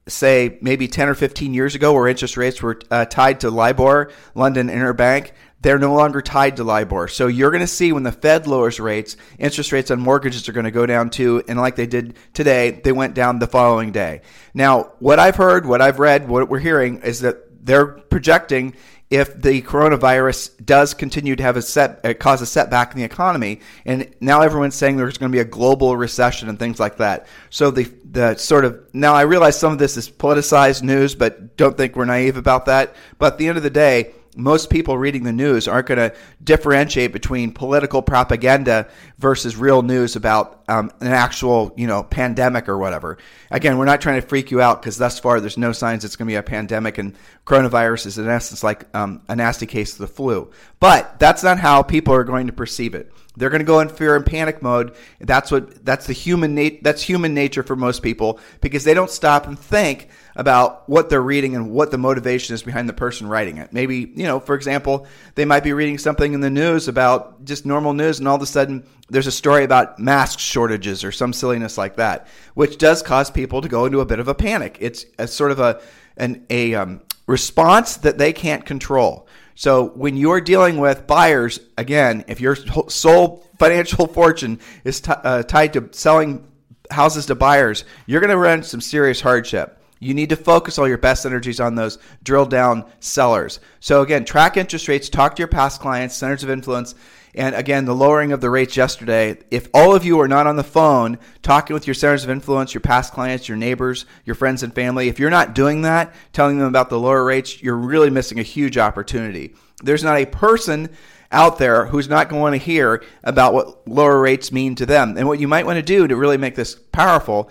say 0.08 0.58
maybe 0.62 0.88
10 0.88 1.10
or 1.10 1.14
15 1.14 1.54
years 1.54 1.76
ago 1.76 1.92
where 1.92 2.08
interest 2.08 2.38
rates 2.38 2.62
were 2.62 2.80
uh, 2.90 3.04
tied 3.04 3.42
to 3.42 3.52
LIBOR, 3.52 4.14
London 4.34 4.70
Interbank, 4.70 5.32
they're 5.60 5.78
no 5.78 5.94
longer 5.94 6.22
tied 6.22 6.56
to 6.56 6.64
LIBOR. 6.64 7.10
So 7.10 7.28
you're 7.28 7.52
going 7.52 7.60
to 7.60 7.68
see 7.68 7.92
when 7.92 8.04
the 8.04 8.14
Fed 8.14 8.48
lowers 8.48 8.80
rates, 8.80 9.18
interest 9.38 9.74
rates 9.74 9.92
on 9.92 10.00
mortgages 10.00 10.48
are 10.48 10.54
going 10.54 10.64
to 10.64 10.72
go 10.72 10.86
down 10.86 11.10
too. 11.10 11.44
And 11.50 11.60
like 11.60 11.76
they 11.76 11.86
did 11.86 12.16
today, 12.34 12.72
they 12.72 12.94
went 12.94 13.14
down 13.14 13.40
the 13.40 13.48
following 13.48 13.92
day. 13.92 14.22
Now, 14.54 14.94
what 15.00 15.20
I've 15.20 15.36
heard, 15.36 15.66
what 15.66 15.82
I've 15.82 16.00
read, 16.00 16.30
what 16.30 16.48
we're 16.48 16.60
hearing 16.60 17.02
is 17.02 17.20
that 17.20 17.66
they're 17.66 17.88
projecting 17.88 18.76
if 19.10 19.42
the 19.42 19.62
coronavirus 19.64 20.64
does 20.64 20.94
continue 20.94 21.36
to 21.36 21.42
have 21.42 21.58
a 21.58 21.62
set 21.62 22.00
uh, 22.06 22.14
cause 22.14 22.42
a 22.42 22.46
setback 22.46 22.92
in 22.92 23.00
the 23.00 23.04
economy 23.04 23.60
and 23.86 24.08
now 24.20 24.42
everyone's 24.42 24.76
saying 24.76 24.98
there's 24.98 25.18
going 25.18 25.32
to 25.32 25.36
be 25.36 25.42
a 25.42 25.46
global 25.46 25.98
recession 25.98 26.48
and 26.48 26.60
things 26.60 26.80
like 26.80 26.98
that. 26.98 27.28
So 27.50 27.72
the 27.72 27.92
the 28.12 28.36
sort 28.36 28.66
of 28.66 28.80
now 28.94 29.16
I 29.16 29.22
realize 29.22 29.60
some 29.60 29.72
of 29.72 29.80
this 29.80 29.98
is 29.98 30.10
politicized 30.10 30.84
news 30.84 31.16
but 31.16 31.58
don't 31.58 31.76
think 31.76 31.96
we're 31.96 32.06
naive 32.06 32.38
about 32.38 32.66
that. 32.66 32.96
But 33.18 33.34
at 33.34 33.40
the 33.40 33.48
end 33.48 33.58
of 33.58 33.64
the 33.64 33.70
day 33.70 34.14
most 34.40 34.70
people 34.70 34.98
reading 34.98 35.24
the 35.24 35.32
news 35.32 35.68
aren't 35.68 35.88
going 35.88 35.98
to 35.98 36.16
differentiate 36.44 37.12
between 37.12 37.52
political 37.52 38.02
propaganda 38.02 38.88
versus 39.18 39.56
real 39.56 39.82
news 39.82 40.16
about 40.16 40.64
um, 40.68 40.92
an 41.02 41.08
actual, 41.08 41.74
you 41.76 41.88
know, 41.88 42.04
pandemic 42.04 42.70
or 42.70 42.78
whatever. 42.78 43.18
Again, 43.52 43.78
we're 43.78 43.86
not 43.86 44.02
trying 44.02 44.22
to 44.22 44.28
freak 44.28 44.50
you 44.52 44.62
out 44.62 44.82
because 44.82 44.98
thus 44.98 45.20
far 45.20 45.40
there's 45.40 45.58
no 45.58 45.72
signs 45.72 46.06
it's 46.06 46.16
going 46.16 46.28
to 46.28 46.32
be 46.32 46.36
a 46.36 46.44
pandemic, 46.44 46.98
and 46.98 47.16
coronavirus 47.46 48.06
is 48.06 48.18
in 48.18 48.28
essence 48.28 48.64
like 48.64 48.86
um, 48.96 49.22
a 49.28 49.36
nasty 49.36 49.66
case 49.66 49.94
of 49.94 50.00
the 50.00 50.08
flu. 50.08 50.52
But 50.80 51.20
that's 51.20 51.44
not 51.44 51.60
how 51.60 51.84
people 51.84 52.14
are 52.14 52.24
going 52.24 52.48
to 52.48 52.54
perceive 52.54 52.96
it. 52.96 53.12
They're 53.40 53.50
going 53.50 53.60
to 53.60 53.66
go 53.66 53.80
in 53.80 53.90
fear 53.90 54.16
and 54.16 54.26
panic 54.26 54.62
mode. 54.62 54.96
That's 55.20 55.50
what 55.50 55.84
that's 55.86 56.08
the 56.08 56.14
human 56.14 56.56
nat- 56.56 56.84
that's 56.84 57.02
human 57.02 57.34
nature 57.34 57.64
for 57.64 57.76
most 57.76 58.04
people 58.04 58.40
because 58.62 58.84
they 58.84 58.94
don't 58.94 59.10
stop 59.10 59.48
and 59.48 59.58
think 59.58 60.10
about 60.36 60.88
what 60.88 61.10
they're 61.10 61.22
reading 61.22 61.56
and 61.56 61.72
what 61.72 61.92
the 61.92 61.98
motivation 61.98 62.54
is 62.54 62.64
behind 62.64 62.88
the 62.88 62.94
person 62.94 63.28
writing 63.28 63.58
it. 63.58 63.74
Maybe, 63.74 64.12
you 64.16 64.24
know, 64.24 64.40
for 64.40 64.56
example, 64.56 65.08
they 65.36 65.46
might 65.46 65.64
be 65.64 65.74
reading 65.74 65.98
something 65.98 66.34
in 66.34 66.42
the 66.42 66.50
news 66.50 66.88
about 66.88 67.46
just 67.46 67.66
normal 67.66 67.94
news 67.94 68.20
and 68.20 68.28
all 68.28 68.36
of 68.36 68.42
a 68.42 68.46
sudden 68.46 68.86
there's 69.10 69.28
a 69.28 69.32
story 69.32 69.64
about 69.64 70.00
mask 70.00 70.40
shortages 70.40 71.04
or 71.04 71.12
some 71.12 71.34
silliness 71.34 71.78
like 71.78 71.96
that, 71.96 72.28
which 72.54 72.78
does 72.78 73.02
cause 73.02 73.32
people 73.32 73.62
to 73.62 73.68
go 73.68 73.86
into 73.86 74.02
a 74.02 74.06
bit 74.06 74.20
of 74.20 74.28
a 74.28 74.36
panic. 74.36 74.78
It's 74.80 75.06
a 75.18 75.28
sort 75.28 75.52
of 75.52 75.60
a 75.60 75.82
an 76.18 76.46
a 76.50 76.76
um, 76.76 77.02
response 77.26 77.98
that 77.98 78.18
they 78.18 78.34
can't 78.34 78.66
control. 78.66 79.28
So 79.60 79.90
when 79.90 80.16
you're 80.16 80.40
dealing 80.40 80.78
with 80.78 81.06
buyers, 81.06 81.60
again, 81.78 82.24
if 82.30 82.40
your 82.40 82.56
sole 82.56 83.46
financial 83.58 84.08
fortune 84.14 84.62
is 84.86 85.02
t- 85.02 85.12
uh, 85.12 85.44
tied 85.44 85.74
to 85.74 85.90
selling 85.92 86.48
houses 86.90 87.26
to 87.26 87.36
buyers, 87.36 87.84
you're 88.06 88.22
going 88.22 88.30
to 88.30 88.38
run 88.38 88.64
some 88.64 88.80
serious 88.80 89.20
hardship. 89.20 89.78
You 90.00 90.14
need 90.14 90.30
to 90.30 90.38
focus 90.38 90.80
all 90.80 90.88
your 90.88 90.98
best 90.98 91.26
energies 91.26 91.60
on 91.60 91.76
those 91.76 91.98
drill 92.24 92.46
down 92.46 92.86
sellers. 93.02 93.60
So 93.82 94.02
again, 94.02 94.24
track 94.24 94.56
interest 94.56 94.88
rates, 94.88 95.10
talk 95.10 95.36
to 95.36 95.42
your 95.42 95.50
past 95.50 95.82
clients, 95.82 96.16
centers 96.16 96.42
of 96.42 96.50
influence, 96.50 96.96
and 97.36 97.56
again, 97.56 97.86
the 97.86 97.96
lowering 97.96 98.32
of 98.32 98.42
the 98.42 98.50
rates 98.50 98.76
yesterday. 98.76 99.38
If 99.52 99.68
all 99.74 99.96
of 99.96 100.04
you 100.04 100.20
are 100.20 100.28
not 100.28 100.48
on 100.48 100.56
the 100.56 100.64
phone 100.64 101.20
talking 101.42 101.74
with 101.74 101.88
your 101.88 101.94
centers 101.94 102.24
of 102.24 102.30
influence, 102.30 102.74
your 102.74 102.82
past 102.82 103.14
clients, 103.14 103.48
your 103.48 103.58
neighbors, 103.58 104.06
your 104.26 104.36
friends 104.36 104.64
and 104.64 104.74
family, 104.74 105.08
if 105.08 105.20
you're 105.20 105.30
not 105.30 105.54
doing 105.54 105.84
that, 105.84 106.14
telling 106.34 106.58
them 106.58 106.68
about 106.68 106.90
the 106.90 107.00
lower 107.00 107.24
rates, 107.24 107.62
you're 107.62 107.76
really 107.76 108.10
missing 108.10 108.40
a 108.40 108.44
huge 108.44 108.78
opportunity. 108.78 109.54
There's 109.84 110.04
not 110.04 110.18
a 110.18 110.26
person 110.26 110.90
out 111.32 111.60
there 111.60 111.86
who's 111.86 112.10
not 112.10 112.30
going 112.30 112.54
to 112.54 112.66
hear 112.66 113.04
about 113.24 113.54
what 113.54 113.88
lower 113.88 114.20
rates 114.20 114.52
mean 114.52 114.76
to 114.76 114.86
them. 114.86 115.16
And 115.18 115.28
what 115.28 115.40
you 115.40 115.48
might 115.48 115.66
want 115.66 115.78
to 115.78 115.84
do 115.84 116.08
to 116.08 116.16
really 116.16 116.38
make 116.38 116.56
this 116.56 116.76
powerful 116.76 117.50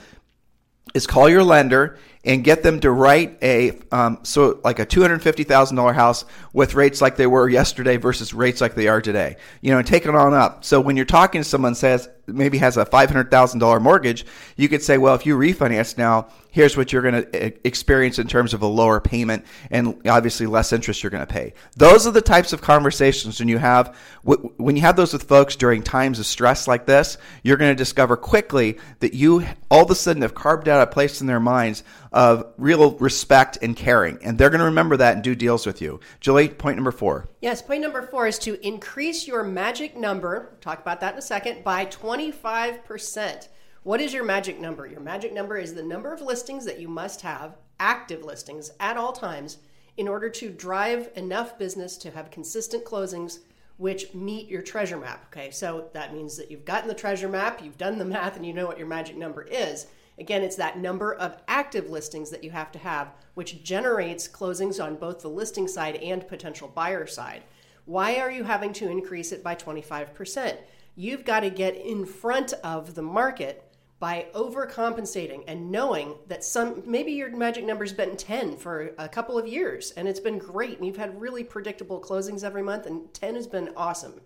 is 0.94 1.06
call 1.06 1.28
your 1.28 1.44
lender 1.44 1.99
and 2.28 2.44
get 2.44 2.62
them 2.62 2.78
to 2.80 2.90
write 2.90 3.38
a 3.42 3.73
um, 3.90 4.18
so 4.23 4.61
like 4.62 4.78
a 4.78 4.85
two 4.85 5.00
hundred 5.00 5.23
fifty 5.23 5.44
thousand 5.44 5.76
dollar 5.78 5.94
house 5.94 6.26
with 6.52 6.75
rates 6.75 7.00
like 7.00 7.16
they 7.16 7.26
were 7.26 7.49
yesterday 7.49 7.97
versus 7.97 8.35
rates 8.35 8.61
like 8.61 8.75
they 8.75 8.87
are 8.87 9.00
today. 9.00 9.37
You 9.62 9.73
know, 9.73 9.78
and 9.78 9.87
take 9.87 10.04
it 10.04 10.14
on 10.14 10.35
up. 10.35 10.62
So 10.64 10.78
when 10.80 10.97
you're 10.97 11.06
talking 11.06 11.40
to 11.40 11.49
someone 11.49 11.75
says 11.75 12.08
maybe 12.28 12.58
has 12.58 12.76
a 12.76 12.85
five 12.85 13.11
hundred 13.11 13.30
thousand 13.30 13.61
dollar 13.61 13.80
mortgage, 13.80 14.25
you 14.56 14.68
could 14.68 14.82
say, 14.82 14.99
well, 14.99 15.14
if 15.14 15.26
you 15.26 15.37
refinance 15.37 15.99
now, 15.99 16.28
here's 16.50 16.76
what 16.76 16.92
you're 16.92 17.02
going 17.02 17.14
to 17.14 17.44
eh, 17.44 17.50
experience 17.64 18.18
in 18.18 18.26
terms 18.26 18.54
of 18.54 18.62
a 18.62 18.66
lower 18.66 19.00
payment 19.00 19.44
and 19.70 20.00
obviously 20.08 20.47
less 20.47 20.73
interest 20.73 21.02
you're 21.02 21.11
going 21.11 21.26
to 21.26 21.32
pay. 21.32 21.54
Those 21.76 22.06
are 22.06 22.11
the 22.11 22.23
types 22.23 22.52
of 22.52 22.61
conversations 22.61 23.38
when 23.38 23.49
you 23.49 23.58
have 23.58 23.97
when 24.23 24.76
you 24.76 24.82
have 24.82 24.97
those 24.97 25.12
with 25.12 25.23
folks 25.23 25.56
during 25.56 25.82
times 25.82 26.18
of 26.18 26.26
stress 26.26 26.68
like 26.68 26.87
this, 26.87 27.18
you're 27.42 27.56
going 27.56 27.70
to 27.70 27.76
discover 27.76 28.16
quickly 28.16 28.78
that 29.00 29.14
you 29.14 29.47
all 29.70 29.85
of 29.85 29.90
a 29.90 29.94
sudden 29.94 30.23
have 30.23 30.35
carved 30.35 30.68
out 30.68 30.82
a 30.82 30.87
place 30.87 31.20
in 31.20 31.26
their 31.26 31.40
minds 31.40 31.82
of 32.12 32.47
real 32.56 32.92
respect 32.99 33.58
and 33.62 33.76
caring, 33.76 34.18
and 34.23 34.38
they're 34.38 34.50
going 34.50 34.61
to 34.61 34.66
remember 34.66 34.97
that 34.97 35.14
and 35.14 35.23
do 35.23 35.35
deals 35.35 35.66
with 35.66 35.82
you. 35.82 36.00
Julie, 36.20 36.49
point 36.49 36.76
number 36.76 36.90
4. 36.90 37.28
Yes, 37.40 37.62
point 37.62 37.82
number 37.82 38.02
4 38.02 38.26
is 38.26 38.38
to 38.40 38.66
increase 38.66 39.26
your 39.26 39.44
magic 39.44 39.97
number, 39.97 40.56
talk 40.61 40.80
about 40.80 41.00
that 41.00 41.12
in 41.12 41.18
a 41.18 41.23
second, 41.23 41.62
by 41.62 41.85
25%. 42.18 43.48
What 43.84 44.00
is 44.00 44.12
your 44.12 44.25
magic 44.25 44.58
number? 44.58 44.87
Your 44.88 44.98
magic 44.98 45.32
number 45.32 45.56
is 45.56 45.75
the 45.75 45.84
number 45.84 46.12
of 46.12 46.20
listings 46.20 46.64
that 46.64 46.80
you 46.80 46.88
must 46.88 47.20
have, 47.20 47.56
active 47.78 48.25
listings 48.25 48.72
at 48.80 48.96
all 48.96 49.12
times, 49.12 49.58
in 49.96 50.08
order 50.08 50.28
to 50.28 50.50
drive 50.50 51.10
enough 51.14 51.56
business 51.58 51.96
to 51.98 52.10
have 52.10 52.32
consistent 52.32 52.84
closings 52.84 53.38
which 53.76 54.12
meet 54.12 54.48
your 54.48 54.62
treasure 54.62 54.96
map. 54.96 55.26
Okay, 55.26 55.52
so 55.52 55.90
that 55.92 56.12
means 56.12 56.37
that 56.37 56.50
you've 56.50 56.64
gotten 56.64 56.88
the 56.88 56.94
treasure 56.94 57.28
map, 57.28 57.62
you've 57.62 57.78
done 57.78 57.98
the 57.98 58.04
math, 58.04 58.34
and 58.34 58.44
you 58.44 58.52
know 58.52 58.66
what 58.66 58.78
your 58.78 58.88
magic 58.88 59.16
number 59.16 59.42
is. 59.42 59.87
Again, 60.18 60.42
it's 60.42 60.56
that 60.56 60.76
number 60.76 61.14
of 61.14 61.37
active 61.46 61.88
listings 61.88 62.30
that 62.30 62.42
you 62.42 62.50
have 62.50 62.72
to 62.72 62.80
have, 62.80 63.12
which 63.34 63.62
generates 63.62 64.26
closings 64.26 64.82
on 64.84 64.96
both 64.96 65.20
the 65.20 65.28
listing 65.28 65.68
side 65.68 65.94
and 65.96 66.26
potential 66.26 66.66
buyer 66.66 67.06
side. 67.06 67.44
Why 67.84 68.16
are 68.16 68.30
you 68.32 68.42
having 68.42 68.72
to 68.75 68.90
increase 68.90 69.30
it 69.30 69.44
by 69.44 69.54
25%? 69.54 70.56
You've 70.98 71.24
got 71.24 71.40
to 71.40 71.50
get 71.50 71.76
in 71.76 72.04
front 72.04 72.54
of 72.64 72.96
the 72.96 73.02
market 73.02 73.62
by 74.00 74.26
overcompensating 74.34 75.44
and 75.46 75.70
knowing 75.70 76.16
that 76.26 76.42
some 76.42 76.82
maybe 76.84 77.12
your 77.12 77.30
magic 77.30 77.64
number's 77.64 77.92
been 77.92 78.16
10 78.16 78.56
for 78.56 78.96
a 78.98 79.08
couple 79.08 79.38
of 79.38 79.46
years 79.46 79.92
and 79.92 80.08
it's 80.08 80.18
been 80.18 80.38
great 80.38 80.76
and 80.76 80.84
you've 80.84 80.96
had 80.96 81.20
really 81.20 81.44
predictable 81.44 82.00
closings 82.00 82.42
every 82.42 82.64
month 82.64 82.86
and 82.86 83.14
10 83.14 83.36
has 83.36 83.46
been 83.46 83.70
awesome. 83.76 84.20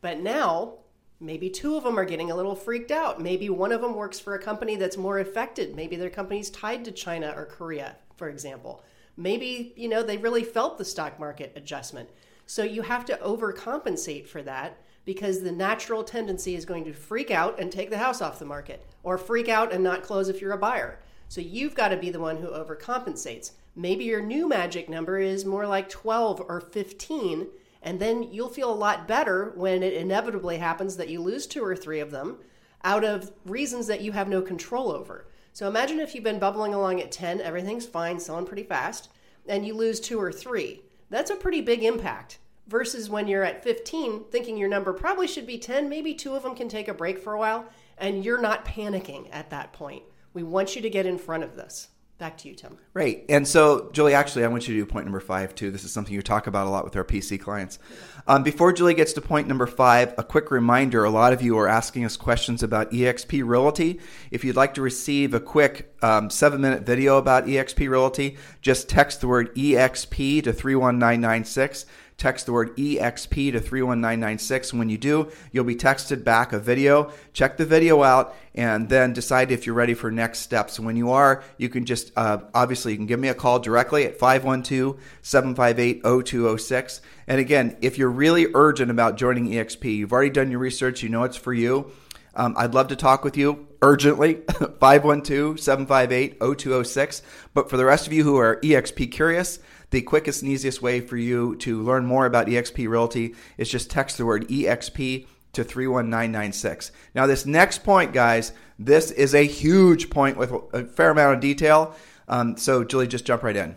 But 0.00 0.18
now 0.20 0.78
maybe 1.20 1.50
two 1.50 1.76
of 1.76 1.84
them 1.84 1.98
are 1.98 2.06
getting 2.06 2.30
a 2.30 2.34
little 2.34 2.56
freaked 2.56 2.90
out. 2.90 3.20
Maybe 3.20 3.50
one 3.50 3.70
of 3.70 3.82
them 3.82 3.94
works 3.94 4.18
for 4.18 4.34
a 4.34 4.42
company 4.42 4.76
that's 4.76 4.96
more 4.96 5.18
affected. 5.18 5.76
Maybe 5.76 5.96
their 5.96 6.08
company's 6.08 6.48
tied 6.48 6.86
to 6.86 6.90
China 6.92 7.34
or 7.36 7.44
Korea, 7.44 7.96
for 8.16 8.30
example. 8.30 8.82
Maybe, 9.18 9.74
you 9.76 9.90
know, 9.90 10.02
they 10.02 10.16
really 10.16 10.42
felt 10.42 10.78
the 10.78 10.86
stock 10.86 11.20
market 11.20 11.52
adjustment. 11.54 12.08
So 12.46 12.62
you 12.62 12.80
have 12.80 13.04
to 13.04 13.16
overcompensate 13.18 14.26
for 14.26 14.42
that 14.44 14.78
because 15.04 15.42
the 15.42 15.52
natural 15.52 16.02
tendency 16.02 16.54
is 16.54 16.64
going 16.64 16.84
to 16.84 16.92
freak 16.92 17.30
out 17.30 17.60
and 17.60 17.70
take 17.70 17.90
the 17.90 17.98
house 17.98 18.22
off 18.22 18.38
the 18.38 18.44
market 18.44 18.84
or 19.02 19.18
freak 19.18 19.48
out 19.48 19.72
and 19.72 19.84
not 19.84 20.02
close 20.02 20.28
if 20.28 20.40
you're 20.40 20.52
a 20.52 20.58
buyer. 20.58 20.98
So 21.28 21.40
you've 21.40 21.74
got 21.74 21.88
to 21.88 21.96
be 21.96 22.10
the 22.10 22.20
one 22.20 22.36
who 22.36 22.48
overcompensates. 22.48 23.52
Maybe 23.76 24.04
your 24.04 24.22
new 24.22 24.48
magic 24.48 24.88
number 24.88 25.18
is 25.18 25.44
more 25.44 25.66
like 25.66 25.88
12 25.88 26.42
or 26.48 26.60
15, 26.60 27.48
and 27.82 28.00
then 28.00 28.22
you'll 28.22 28.48
feel 28.48 28.72
a 28.72 28.74
lot 28.74 29.08
better 29.08 29.52
when 29.56 29.82
it 29.82 29.94
inevitably 29.94 30.58
happens 30.58 30.96
that 30.96 31.08
you 31.08 31.20
lose 31.20 31.46
two 31.46 31.64
or 31.64 31.76
three 31.76 32.00
of 32.00 32.10
them 32.10 32.38
out 32.84 33.04
of 33.04 33.32
reasons 33.46 33.86
that 33.86 34.02
you 34.02 34.12
have 34.12 34.28
no 34.28 34.42
control 34.42 34.92
over. 34.92 35.26
So 35.52 35.66
imagine 35.66 36.00
if 36.00 36.14
you've 36.14 36.24
been 36.24 36.38
bubbling 36.38 36.74
along 36.74 37.00
at 37.00 37.12
10, 37.12 37.40
everything's 37.40 37.86
fine, 37.86 38.20
selling 38.20 38.46
pretty 38.46 38.64
fast, 38.64 39.10
and 39.48 39.66
you 39.66 39.74
lose 39.74 40.00
two 40.00 40.20
or 40.20 40.32
three. 40.32 40.82
That's 41.10 41.30
a 41.30 41.36
pretty 41.36 41.60
big 41.60 41.82
impact 41.82 42.38
versus 42.66 43.10
when 43.10 43.28
you're 43.28 43.44
at 43.44 43.62
15 43.62 44.24
thinking 44.30 44.56
your 44.56 44.68
number 44.68 44.92
probably 44.92 45.26
should 45.26 45.46
be 45.46 45.58
10 45.58 45.88
maybe 45.88 46.14
two 46.14 46.34
of 46.34 46.42
them 46.42 46.54
can 46.54 46.68
take 46.68 46.88
a 46.88 46.94
break 46.94 47.18
for 47.18 47.34
a 47.34 47.38
while 47.38 47.68
and 47.98 48.24
you're 48.24 48.40
not 48.40 48.64
panicking 48.64 49.28
at 49.32 49.50
that 49.50 49.72
point. 49.72 50.02
We 50.32 50.42
want 50.42 50.74
you 50.74 50.82
to 50.82 50.90
get 50.90 51.06
in 51.06 51.18
front 51.18 51.44
of 51.44 51.56
this. 51.56 51.88
Back 52.16 52.38
to 52.38 52.48
you 52.48 52.54
tim. 52.54 52.78
Right. 52.94 53.24
And 53.28 53.46
so 53.46 53.90
julie 53.92 54.14
actually 54.14 54.44
i 54.44 54.46
want 54.46 54.68
you 54.68 54.74
to 54.74 54.80
do 54.80 54.86
point 54.86 55.04
number 55.04 55.18
five 55.18 55.52
too. 55.52 55.72
This 55.72 55.82
is 55.82 55.92
something 55.92 56.14
you 56.14 56.22
talk 56.22 56.46
about 56.46 56.68
a 56.68 56.70
lot 56.70 56.84
with 56.84 56.94
our 56.94 57.04
pc 57.04 57.40
clients. 57.40 57.80
Um, 58.28 58.44
before 58.44 58.72
julie 58.72 58.94
gets 58.94 59.12
to 59.14 59.20
point 59.20 59.48
number 59.48 59.66
five 59.66 60.14
a 60.16 60.22
quick 60.22 60.52
reminder 60.52 61.02
a 61.02 61.10
lot 61.10 61.32
of 61.32 61.42
you 61.42 61.58
are 61.58 61.66
asking 61.66 62.04
us 62.04 62.16
questions 62.16 62.62
about 62.62 62.92
exp 62.92 63.44
realty. 63.44 64.00
If 64.30 64.44
you'd 64.44 64.54
like 64.54 64.74
to 64.74 64.80
receive 64.80 65.34
a 65.34 65.40
quick 65.40 65.92
um, 66.02 66.30
seven 66.30 66.60
minute 66.60 66.86
video 66.86 67.18
about 67.18 67.46
exp 67.46 67.88
realty 67.90 68.36
just 68.62 68.88
text 68.88 69.20
the 69.20 69.26
word 69.26 69.52
exp 69.56 70.44
to 70.44 70.52
31996 70.52 71.84
text 72.16 72.46
the 72.46 72.52
word 72.52 72.76
EXP 72.76 73.52
to 73.52 73.60
31996. 73.60 74.72
When 74.72 74.88
you 74.88 74.98
do, 74.98 75.30
you'll 75.52 75.64
be 75.64 75.76
texted 75.76 76.24
back 76.24 76.52
a 76.52 76.58
video. 76.58 77.12
Check 77.32 77.56
the 77.56 77.66
video 77.66 78.02
out 78.02 78.34
and 78.54 78.88
then 78.88 79.12
decide 79.12 79.50
if 79.50 79.66
you're 79.66 79.74
ready 79.74 79.94
for 79.94 80.10
next 80.10 80.40
steps. 80.40 80.78
When 80.78 80.96
you 80.96 81.10
are, 81.10 81.42
you 81.58 81.68
can 81.68 81.84
just 81.84 82.12
uh, 82.16 82.38
obviously 82.54 82.92
you 82.92 82.98
can 82.98 83.06
give 83.06 83.20
me 83.20 83.28
a 83.28 83.34
call 83.34 83.58
directly 83.58 84.04
at 84.04 84.18
512 84.18 85.00
758 85.22 86.02
0206. 86.02 87.00
And 87.26 87.40
again, 87.40 87.76
if 87.80 87.98
you're 87.98 88.10
really 88.10 88.46
urgent 88.54 88.90
about 88.90 89.16
joining 89.16 89.48
EXP, 89.48 89.96
you've 89.96 90.12
already 90.12 90.30
done 90.30 90.50
your 90.50 90.60
research, 90.60 91.02
you 91.02 91.08
know 91.08 91.24
it's 91.24 91.36
for 91.36 91.52
you. 91.52 91.90
Um, 92.36 92.54
I'd 92.56 92.74
love 92.74 92.88
to 92.88 92.96
talk 92.96 93.24
with 93.24 93.36
you 93.36 93.68
urgently, 93.80 94.34
512 94.80 95.60
758 95.60 96.38
0206. 96.40 97.22
But 97.52 97.70
for 97.70 97.76
the 97.76 97.84
rest 97.84 98.06
of 98.06 98.12
you 98.12 98.24
who 98.24 98.36
are 98.36 98.60
EXP 98.60 99.12
curious, 99.12 99.58
the 99.94 100.02
quickest 100.02 100.42
and 100.42 100.50
easiest 100.50 100.82
way 100.82 101.00
for 101.00 101.16
you 101.16 101.54
to 101.54 101.80
learn 101.80 102.04
more 102.04 102.26
about 102.26 102.48
eXp 102.48 102.88
Realty 102.88 103.32
is 103.56 103.70
just 103.70 103.88
text 103.88 104.18
the 104.18 104.26
word 104.26 104.48
EXP 104.48 105.24
to 105.52 105.62
31996. 105.62 106.90
Now, 107.14 107.28
this 107.28 107.46
next 107.46 107.84
point, 107.84 108.12
guys, 108.12 108.52
this 108.76 109.12
is 109.12 109.36
a 109.36 109.46
huge 109.46 110.10
point 110.10 110.36
with 110.36 110.52
a 110.72 110.84
fair 110.84 111.10
amount 111.10 111.36
of 111.36 111.40
detail. 111.40 111.94
Um, 112.26 112.56
so, 112.56 112.82
Julie, 112.82 113.06
just 113.06 113.24
jump 113.24 113.44
right 113.44 113.54
in. 113.54 113.76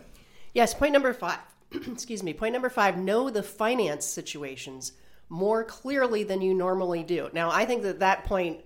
Yes, 0.54 0.74
point 0.74 0.92
number 0.92 1.12
five. 1.12 1.38
Excuse 1.72 2.24
me. 2.24 2.34
Point 2.34 2.52
number 2.52 2.68
five 2.68 2.98
know 2.98 3.30
the 3.30 3.44
finance 3.44 4.04
situations 4.04 4.94
more 5.28 5.62
clearly 5.62 6.24
than 6.24 6.40
you 6.40 6.52
normally 6.52 7.04
do. 7.04 7.30
Now, 7.32 7.52
I 7.52 7.64
think 7.64 7.82
that 7.84 8.00
that 8.00 8.24
point 8.24 8.58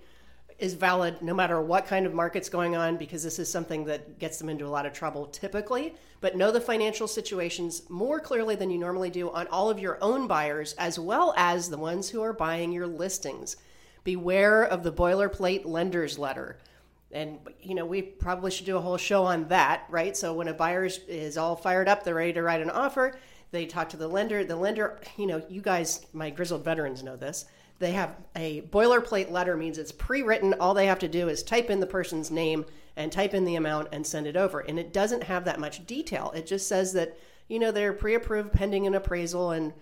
is 0.62 0.75
valid 0.75 1.21
no 1.21 1.35
matter 1.35 1.61
what 1.61 1.87
kind 1.87 2.07
of 2.07 2.14
market's 2.14 2.49
going 2.49 2.76
on 2.76 2.97
because 2.97 3.25
this 3.25 3.40
is 3.40 3.50
something 3.50 3.85
that 3.85 4.21
gets 4.21 4.38
them 4.38 4.49
into 4.49 4.64
a 4.64 4.71
lot 4.71 4.87
of 4.87 4.92
trouble 4.92 5.26
typically. 5.26 5.92
But 6.21 6.37
know 6.37 6.52
the 6.52 6.61
financial 6.61 7.09
situations 7.09 7.83
more 7.90 8.21
clearly 8.21 8.54
than 8.54 8.71
you 8.71 8.78
normally 8.78 9.11
do 9.11 9.28
on 9.33 9.49
all 9.49 9.71
of 9.71 9.81
your 9.81 9.99
own 10.00 10.28
buyers 10.28 10.75
as 10.75 11.00
well 11.00 11.35
as 11.37 11.69
the 11.69 11.78
ones 11.78 12.09
who 12.09 12.23
are 12.23 12.33
buying 12.33 12.71
your 12.71 12.87
listings. 12.87 13.57
beware 14.04 14.62
of 14.64 14.85
the 14.85 14.92
boilerplate 14.92 15.64
lender's 15.64 16.16
letter. 16.16 16.59
And 17.11 17.40
you 17.61 17.75
know, 17.75 17.85
we 17.85 18.00
probably 18.00 18.52
should 18.52 18.66
do 18.66 18.76
a 18.76 18.81
whole 18.81 18.97
show 18.97 19.25
on 19.25 19.49
that, 19.49 19.85
right? 19.90 20.16
So 20.16 20.33
when 20.33 20.47
a 20.47 20.54
buyer 20.54 20.85
is, 20.85 21.37
all 21.37 21.57
fired 21.57 21.88
up, 21.88 22.04
they're 22.04 22.14
ready 22.14 22.33
to 22.35 22.42
write 22.42 22.61
an 22.61 22.71
offer. 22.71 23.19
They 23.50 23.66
talk 23.66 23.88
to 23.90 23.97
the 23.97 24.09
lender. 24.09 24.45
The 24.45 24.57
lender, 24.57 25.00
you 25.16 25.26
know, 25.26 25.45
you 25.49 25.61
guys, 25.61 26.07
my 26.12 26.31
grizzled 26.31 26.64
veterans 26.64 27.02
know 27.02 27.16
this. 27.16 27.47
They 27.82 27.90
have 27.90 28.14
a 28.36 28.60
boilerplate 28.60 29.32
letter 29.32 29.56
means 29.56 29.76
it's 29.76 29.90
pre-written. 29.90 30.54
All 30.60 30.72
they 30.72 30.86
have 30.86 31.00
to 31.00 31.08
do 31.08 31.28
is 31.28 31.42
type 31.42 31.68
in 31.68 31.80
the 31.80 31.86
person's 31.86 32.30
name 32.30 32.64
and 32.94 33.10
type 33.10 33.34
in 33.34 33.44
the 33.44 33.56
amount 33.56 33.88
and 33.90 34.06
send 34.06 34.28
it 34.28 34.36
over. 34.36 34.60
And 34.60 34.78
it 34.78 34.92
doesn't 34.92 35.24
have 35.24 35.44
that 35.46 35.58
much 35.58 35.84
detail. 35.84 36.30
It 36.32 36.46
just 36.46 36.68
says 36.68 36.92
that 36.92 37.18
you 37.48 37.58
know 37.58 37.72
they're 37.72 37.92
pre-approved 37.92 38.52
pending 38.52 38.86
an 38.86 38.94
appraisal 38.94 39.50
and 39.50 39.72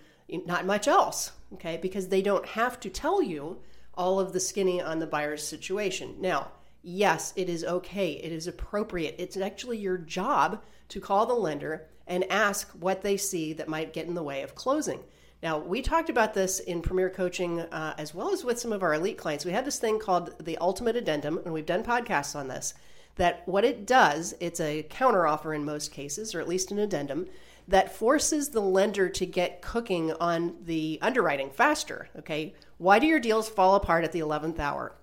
not 0.47 0.65
much 0.65 0.89
else. 0.89 1.33
Okay, 1.53 1.77
because 1.77 2.09
they 2.09 2.23
don't 2.23 2.47
have 2.47 2.81
to 2.81 2.89
tell 2.89 3.23
you 3.23 3.59
all 3.93 4.19
of 4.19 4.33
the 4.33 4.41
skinny 4.41 4.81
on 4.81 4.99
the 4.99 5.07
buyer's 5.07 5.47
situation. 5.47 6.15
Now, 6.19 6.53
yes, 6.83 7.35
it 7.37 7.51
is 7.51 7.65
okay. 7.65 8.13
It 8.13 8.33
is 8.33 8.47
appropriate. 8.47 9.17
It's 9.19 9.37
actually 9.37 9.77
your 9.77 9.99
job 9.99 10.63
to 10.89 11.01
call 11.03 11.27
the 11.27 11.35
lender 11.35 11.87
and 12.07 12.25
ask 12.31 12.71
what 12.71 13.03
they 13.03 13.19
see 13.19 13.53
that 13.53 13.69
might 13.69 13.93
get 13.93 14.07
in 14.07 14.15
the 14.15 14.23
way 14.23 14.41
of 14.41 14.55
closing. 14.55 15.01
Now, 15.43 15.59
we 15.59 15.81
talked 15.81 16.11
about 16.11 16.35
this 16.35 16.61
in 16.61 16.83
Premier 16.83 17.09
Coaching 17.09 17.61
uh, 17.61 17.95
as 17.97 18.15
well 18.15 18.31
as 18.31 18.45
with 18.45 18.59
some 18.59 18.73
of 18.73 18.83
our 18.83 18.93
elite 18.93 19.17
clients. 19.17 19.45
We 19.45 19.53
have 19.53 19.65
this 19.65 19.79
thing 19.79 19.99
called 19.99 20.35
the 20.45 20.59
Ultimate 20.59 20.97
Addendum, 20.97 21.41
and 21.45 21.55
we've 21.55 21.65
done 21.65 21.83
podcasts 21.83 22.37
on 22.37 22.49
this. 22.49 22.75
That 23.17 23.43
what 23.47 23.65
it 23.65 23.87
does, 23.87 24.35
it's 24.39 24.61
a 24.61 24.87
counteroffer 24.91 25.55
in 25.55 25.65
most 25.65 25.93
cases, 25.93 26.35
or 26.35 26.41
at 26.41 26.49
least 26.49 26.71
an 26.71 26.79
addendum, 26.79 27.27
that 27.69 27.95
forces 27.95 28.51
the 28.51 28.61
lender 28.61 29.09
to 29.09 29.25
get 29.25 29.63
cooking 29.63 30.13
on 30.13 30.57
the 30.65 30.99
underwriting 31.01 31.51
faster. 31.51 32.09
Okay. 32.19 32.55
Why 32.79 32.99
do 32.99 33.07
your 33.07 33.21
deals 33.21 33.49
fall 33.49 33.77
apart 33.77 34.05
at 34.05 34.13
the 34.13 34.21
11th 34.21 34.59
hour? 34.59 34.95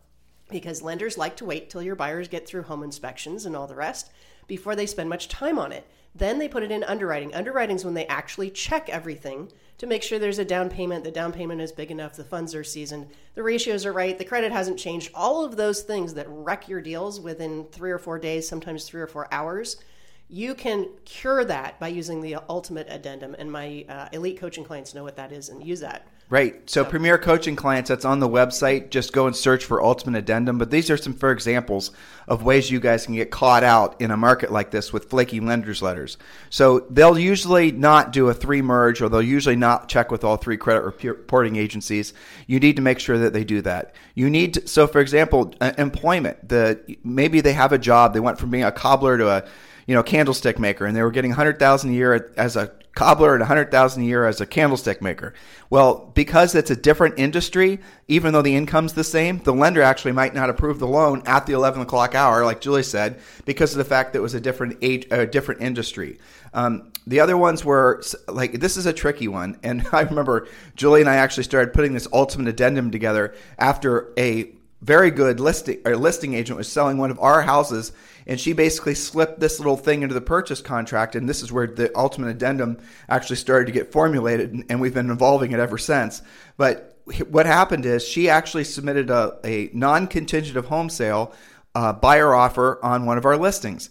Because 0.49 0.81
lenders 0.81 1.17
like 1.17 1.35
to 1.37 1.45
wait 1.45 1.69
till 1.69 1.81
your 1.81 1.95
buyers 1.95 2.27
get 2.27 2.47
through 2.47 2.63
home 2.63 2.83
inspections 2.83 3.45
and 3.45 3.55
all 3.55 3.67
the 3.67 3.75
rest 3.75 4.11
before 4.47 4.75
they 4.75 4.85
spend 4.85 5.09
much 5.09 5.27
time 5.27 5.59
on 5.59 5.71
it. 5.71 5.87
Then 6.15 6.39
they 6.39 6.47
put 6.47 6.63
it 6.63 6.71
in 6.71 6.83
underwriting. 6.83 7.33
Underwriting 7.33 7.75
is 7.75 7.85
when 7.85 7.93
they 7.93 8.07
actually 8.07 8.49
check 8.49 8.89
everything 8.89 9.51
to 9.77 9.87
make 9.87 10.01
sure 10.03 10.17
there's 10.17 10.39
a 10.39 10.45
down 10.45 10.69
payment, 10.69 11.03
the 11.03 11.11
down 11.11 11.31
payment 11.31 11.61
is 11.61 11.71
big 11.71 11.91
enough, 11.91 12.15
the 12.15 12.23
funds 12.23 12.55
are 12.55 12.63
seasoned, 12.63 13.07
the 13.35 13.43
ratios 13.43 13.85
are 13.85 13.93
right, 13.93 14.17
the 14.17 14.25
credit 14.25 14.51
hasn't 14.51 14.79
changed. 14.79 15.11
All 15.13 15.45
of 15.45 15.55
those 15.55 15.81
things 15.81 16.13
that 16.15 16.25
wreck 16.29 16.67
your 16.67 16.81
deals 16.81 17.19
within 17.19 17.65
three 17.71 17.91
or 17.91 17.99
four 17.99 18.17
days, 18.17 18.47
sometimes 18.47 18.85
three 18.85 19.01
or 19.01 19.07
four 19.07 19.31
hours 19.31 19.77
you 20.29 20.53
can 20.55 20.89
cure 21.05 21.45
that 21.45 21.79
by 21.79 21.87
using 21.87 22.21
the 22.21 22.35
ultimate 22.49 22.87
addendum 22.89 23.35
and 23.39 23.49
my 23.51 23.85
uh, 23.87 24.09
elite 24.11 24.39
coaching 24.39 24.63
clients 24.63 24.93
know 24.93 25.03
what 25.03 25.15
that 25.15 25.31
is 25.31 25.47
and 25.49 25.65
use 25.65 25.79
that. 25.79 26.05
Right. 26.29 26.69
So, 26.69 26.83
so, 26.83 26.89
premier 26.89 27.17
coaching 27.17 27.55
clients 27.55 27.87
that's 27.87 28.03
on 28.03 28.19
the 28.19 28.27
website. 28.27 28.89
Just 28.89 29.13
go 29.13 29.27
and 29.27 29.35
search 29.35 29.63
for 29.63 29.81
ultimate 29.81 30.17
addendum. 30.17 30.57
But 30.57 30.69
these 30.69 30.89
are 30.89 30.97
some 30.97 31.13
fair 31.13 31.31
examples 31.31 31.91
of 32.27 32.43
ways 32.43 32.69
you 32.69 32.81
guys 32.81 33.05
can 33.05 33.15
get 33.15 33.31
caught 33.31 33.63
out 33.63 34.01
in 34.01 34.11
a 34.11 34.17
market 34.17 34.51
like 34.51 34.69
this 34.69 34.91
with 34.91 35.09
flaky 35.09 35.39
lenders 35.39 35.81
letters. 35.81 36.17
So 36.49 36.81
they'll 36.89 37.17
usually 37.17 37.71
not 37.71 38.11
do 38.11 38.27
a 38.27 38.33
three 38.33 38.61
merge 38.61 39.01
or 39.01 39.07
they'll 39.07 39.21
usually 39.21 39.55
not 39.55 39.87
check 39.87 40.11
with 40.11 40.25
all 40.25 40.35
three 40.35 40.57
credit 40.57 40.81
reporting 40.81 41.55
agencies. 41.55 42.13
You 42.45 42.59
need 42.59 42.75
to 42.75 42.81
make 42.81 42.99
sure 42.99 43.17
that 43.17 43.31
they 43.31 43.45
do 43.45 43.61
that. 43.61 43.95
You 44.13 44.29
need 44.29 44.55
to, 44.55 44.67
so 44.67 44.85
for 44.85 44.99
example 44.99 45.53
uh, 45.61 45.71
employment. 45.77 46.49
The 46.49 46.97
maybe 47.05 47.39
they 47.39 47.53
have 47.53 47.71
a 47.71 47.77
job. 47.77 48.13
They 48.13 48.19
went 48.19 48.37
from 48.37 48.49
being 48.49 48.65
a 48.65 48.71
cobbler 48.73 49.17
to 49.17 49.29
a 49.29 49.45
you 49.87 49.95
know, 49.95 50.03
candlestick 50.03 50.59
maker, 50.59 50.85
and 50.85 50.95
they 50.95 51.01
were 51.01 51.11
getting 51.11 51.31
100,000 51.31 51.89
a 51.89 51.93
year 51.93 52.31
as 52.37 52.55
a 52.55 52.71
cobbler 52.93 53.33
and 53.33 53.41
100,000 53.41 54.03
a 54.03 54.05
year 54.05 54.25
as 54.25 54.41
a 54.41 54.45
candlestick 54.45 55.01
maker. 55.01 55.33
Well, 55.69 56.11
because 56.13 56.55
it's 56.55 56.71
a 56.71 56.75
different 56.75 57.19
industry, 57.19 57.79
even 58.07 58.33
though 58.33 58.41
the 58.41 58.55
income's 58.55 58.93
the 58.93 59.03
same, 59.03 59.37
the 59.39 59.53
lender 59.53 59.81
actually 59.81 60.11
might 60.11 60.33
not 60.33 60.49
approve 60.49 60.79
the 60.79 60.87
loan 60.87 61.23
at 61.25 61.45
the 61.45 61.53
11 61.53 61.83
o'clock 61.83 62.15
hour, 62.15 62.43
like 62.43 62.59
Julie 62.59 62.83
said, 62.83 63.19
because 63.45 63.71
of 63.71 63.77
the 63.77 63.85
fact 63.85 64.13
that 64.13 64.19
it 64.19 64.23
was 64.23 64.33
a 64.33 64.41
different 64.41 64.77
age, 64.81 65.07
a 65.09 65.25
different 65.25 65.61
industry. 65.61 66.19
Um, 66.53 66.91
the 67.05 67.21
other 67.21 67.37
ones 67.37 67.63
were 67.63 68.03
like 68.27 68.59
this 68.59 68.75
is 68.75 68.85
a 68.85 68.93
tricky 68.93 69.27
one, 69.27 69.59
and 69.63 69.87
I 69.93 70.01
remember 70.01 70.47
Julie 70.75 71.01
and 71.01 71.09
I 71.09 71.15
actually 71.15 71.43
started 71.43 71.73
putting 71.73 71.93
this 71.93 72.07
ultimate 72.11 72.49
addendum 72.49 72.91
together 72.91 73.35
after 73.57 74.11
a 74.17 74.51
very 74.81 75.11
good 75.11 75.39
listing 75.39 75.81
or 75.85 75.95
listing 75.95 76.33
agent 76.33 76.57
was 76.57 76.71
selling 76.71 76.97
one 76.97 77.11
of 77.11 77.19
our 77.19 77.41
houses 77.41 77.91
and 78.27 78.39
she 78.39 78.53
basically 78.53 78.93
slipped 78.93 79.39
this 79.39 79.57
little 79.57 79.77
thing 79.77 80.03
into 80.03 80.13
the 80.13 80.21
purchase 80.21 80.61
contract 80.61 81.15
and 81.15 81.27
this 81.27 81.41
is 81.41 81.51
where 81.51 81.65
the 81.65 81.97
ultimate 81.97 82.27
addendum 82.27 82.77
actually 83.09 83.37
started 83.37 83.65
to 83.65 83.71
get 83.71 83.91
formulated 83.91 84.65
and 84.69 84.81
we've 84.81 84.93
been 84.93 85.09
evolving 85.09 85.53
it 85.53 85.59
ever 85.59 85.77
since. 85.77 86.21
But 86.57 86.99
what 87.29 87.45
happened 87.45 87.85
is 87.85 88.05
she 88.05 88.29
actually 88.29 88.65
submitted 88.65 89.09
a, 89.09 89.39
a 89.45 89.69
non-contingent 89.73 90.57
of 90.57 90.65
home 90.65 90.89
sale 90.89 91.33
uh, 91.73 91.93
buyer 91.93 92.33
offer 92.33 92.83
on 92.83 93.05
one 93.05 93.17
of 93.17 93.25
our 93.25 93.37
listings. 93.37 93.89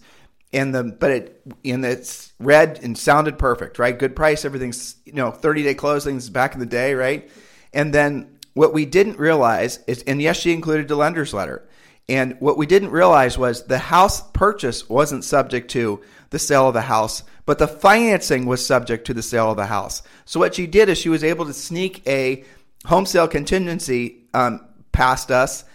And 0.53 0.73
the 0.73 0.83
but 0.83 1.11
it 1.11 1.41
and 1.65 1.83
it's 1.83 2.31
read 2.39 2.79
and 2.81 2.97
sounded 2.97 3.37
perfect 3.37 3.79
right? 3.79 3.97
Good 3.97 4.15
price 4.15 4.45
everything's 4.45 4.95
you 5.03 5.13
know 5.13 5.31
30 5.31 5.63
day 5.63 5.75
closings 5.75 6.31
back 6.31 6.53
in 6.53 6.61
the 6.61 6.65
day 6.65 6.93
right? 6.93 7.29
And 7.73 7.93
then 7.93 8.37
what 8.57 8.73
we 8.73 8.85
didn't 8.85 9.19
realize 9.19 9.79
is, 9.85 10.01
and 10.03 10.19
yes, 10.19 10.37
she 10.37 10.51
included 10.51 10.87
the 10.87 10.95
lender's 10.95 11.33
letter. 11.33 11.66
And 12.09 12.37
what 12.39 12.57
we 12.57 12.65
didn't 12.65 12.91
realize 12.91 13.37
was 13.37 13.63
the 13.63 13.77
house 13.77 14.21
purchase 14.31 14.87
wasn't 14.87 15.25
subject 15.25 15.69
to 15.71 16.01
the 16.29 16.39
sale 16.39 16.67
of 16.67 16.73
the 16.73 16.81
house, 16.81 17.23
but 17.45 17.59
the 17.59 17.67
financing 17.67 18.45
was 18.45 18.65
subject 18.65 19.05
to 19.07 19.13
the 19.13 19.23
sale 19.23 19.51
of 19.51 19.57
the 19.57 19.65
house. 19.65 20.03
So 20.25 20.39
what 20.39 20.55
she 20.55 20.67
did 20.67 20.89
is 20.89 20.97
she 20.97 21.09
was 21.09 21.23
able 21.23 21.45
to 21.45 21.53
sneak 21.53 22.07
a 22.07 22.43
home 22.85 23.05
sale 23.05 23.27
contingency 23.27 24.23
um, 24.33 24.61
past 24.91 25.31
us 25.31 25.65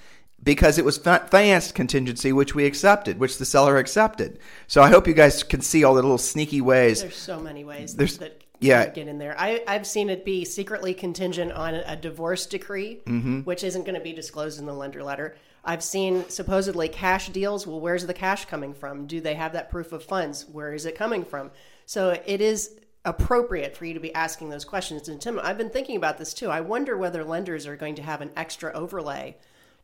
because 0.42 0.78
it 0.78 0.84
was 0.84 0.98
financed 0.98 1.74
contingency, 1.74 2.32
which 2.32 2.54
we 2.54 2.66
accepted, 2.66 3.18
which 3.18 3.38
the 3.38 3.44
seller 3.44 3.76
accepted. 3.76 4.38
So 4.66 4.82
I 4.82 4.88
hope 4.90 5.06
you 5.06 5.14
guys 5.14 5.42
can 5.42 5.60
see 5.60 5.84
all 5.84 5.94
the 5.94 6.02
little 6.02 6.18
sneaky 6.18 6.60
ways. 6.60 7.02
There's 7.02 7.14
so 7.14 7.40
many 7.40 7.64
ways 7.64 7.94
There's, 7.94 8.18
that 8.18 8.42
yeah. 8.58 8.88
get 8.88 9.06
in 9.06 9.18
there. 9.18 9.36
I, 9.38 9.62
I've 9.68 9.86
seen 9.86 10.10
it 10.10 10.24
be 10.24 10.44
secretly 10.44 10.94
contingent 10.94 11.52
on 11.52 11.74
a 11.74 11.94
divorce 11.94 12.46
decree, 12.46 13.00
mm-hmm. 13.06 13.40
which 13.40 13.62
isn't 13.62 13.84
going 13.84 13.94
to 13.94 14.00
be 14.00 14.12
disclosed 14.12 14.58
in 14.58 14.66
the 14.66 14.72
lender 14.72 15.02
letter. 15.02 15.36
I've 15.64 15.82
seen 15.82 16.28
supposedly 16.28 16.88
cash 16.88 17.28
deals. 17.28 17.66
Well, 17.66 17.80
where's 17.80 18.06
the 18.06 18.14
cash 18.14 18.46
coming 18.46 18.74
from? 18.74 19.06
Do 19.06 19.20
they 19.20 19.34
have 19.34 19.52
that 19.52 19.70
proof 19.70 19.92
of 19.92 20.02
funds? 20.02 20.46
Where 20.50 20.72
is 20.72 20.86
it 20.86 20.96
coming 20.96 21.24
from? 21.24 21.50
So 21.86 22.20
it 22.26 22.40
is 22.40 22.78
appropriate 23.04 23.76
for 23.76 23.84
you 23.84 23.94
to 23.94 24.00
be 24.00 24.14
asking 24.14 24.50
those 24.50 24.64
questions. 24.64 25.08
And 25.08 25.20
Tim, 25.20 25.40
I've 25.42 25.58
been 25.58 25.70
thinking 25.70 25.96
about 25.96 26.18
this 26.18 26.34
too. 26.34 26.50
I 26.50 26.60
wonder 26.60 26.96
whether 26.96 27.24
lenders 27.24 27.66
are 27.66 27.76
going 27.76 27.96
to 27.96 28.02
have 28.02 28.20
an 28.20 28.30
extra 28.36 28.72
overlay 28.72 29.36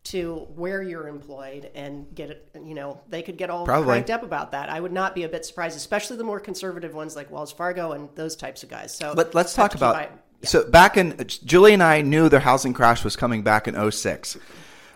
to 0.05 0.47
where 0.55 0.83
you're 0.83 1.09
employed 1.09 1.71
and 1.75 2.15
get 2.15 2.31
it 2.31 2.49
you 2.65 2.75
know 2.75 3.01
they 3.09 3.21
could 3.21 3.37
get 3.37 3.51
all 3.51 3.65
Probably. 3.65 3.87
cranked 3.89 4.11
up 4.11 4.23
about 4.23 4.53
that 4.53 4.71
i 4.71 4.81
would 4.81 4.93
not 4.93 5.15
be 5.15 5.25
a 5.25 5.29
bit 5.29 5.45
surprised 5.45 5.77
especially 5.77 6.17
the 6.17 6.25
more 6.25 6.41
conservative 6.41 6.95
ones 6.95 7.17
like 7.17 7.31
wells 7.31 7.53
fargo 7.53 7.93
and 7.93 8.09
those 8.15 8.37
types 8.37 8.63
of 8.63 8.69
guys 8.69 8.95
so 8.95 9.15
But 9.15 9.35
Let, 9.35 9.47
us 9.47 9.55
talk 9.55 9.75
about 9.75 10.01
yeah. 10.01 10.09
so 10.49 10.71
back 10.71 10.97
in 10.97 11.17
julie 11.27 11.75
and 11.75 11.83
i 11.83 12.01
knew 12.01 12.29
the 12.29 12.41
housing 12.41 12.73
crash 12.73 13.05
was 13.05 13.17
coming 13.17 13.43
back 13.43 13.67
in 13.67 13.91
06 13.91 14.39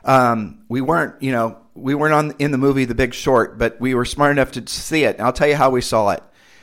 um, 0.04 0.64
we 0.68 0.80
weren't 0.80 1.22
you 1.22 1.32
know 1.32 1.58
we 1.74 1.94
weren't 1.94 2.14
on 2.14 2.34
in 2.38 2.50
the 2.50 2.58
movie 2.58 2.84
the 2.84 2.94
big 2.94 3.14
short 3.14 3.58
but 3.58 3.80
we 3.80 3.94
were 3.94 4.04
smart 4.04 4.30
enough 4.32 4.52
to 4.52 4.66
see 4.66 5.04
it 5.04 5.16
and 5.16 5.24
i'll 5.24 5.32
tell 5.32 5.48
you 5.48 5.56
how 5.56 5.70
we 5.70 5.80
saw 5.80 6.10
it 6.10 6.22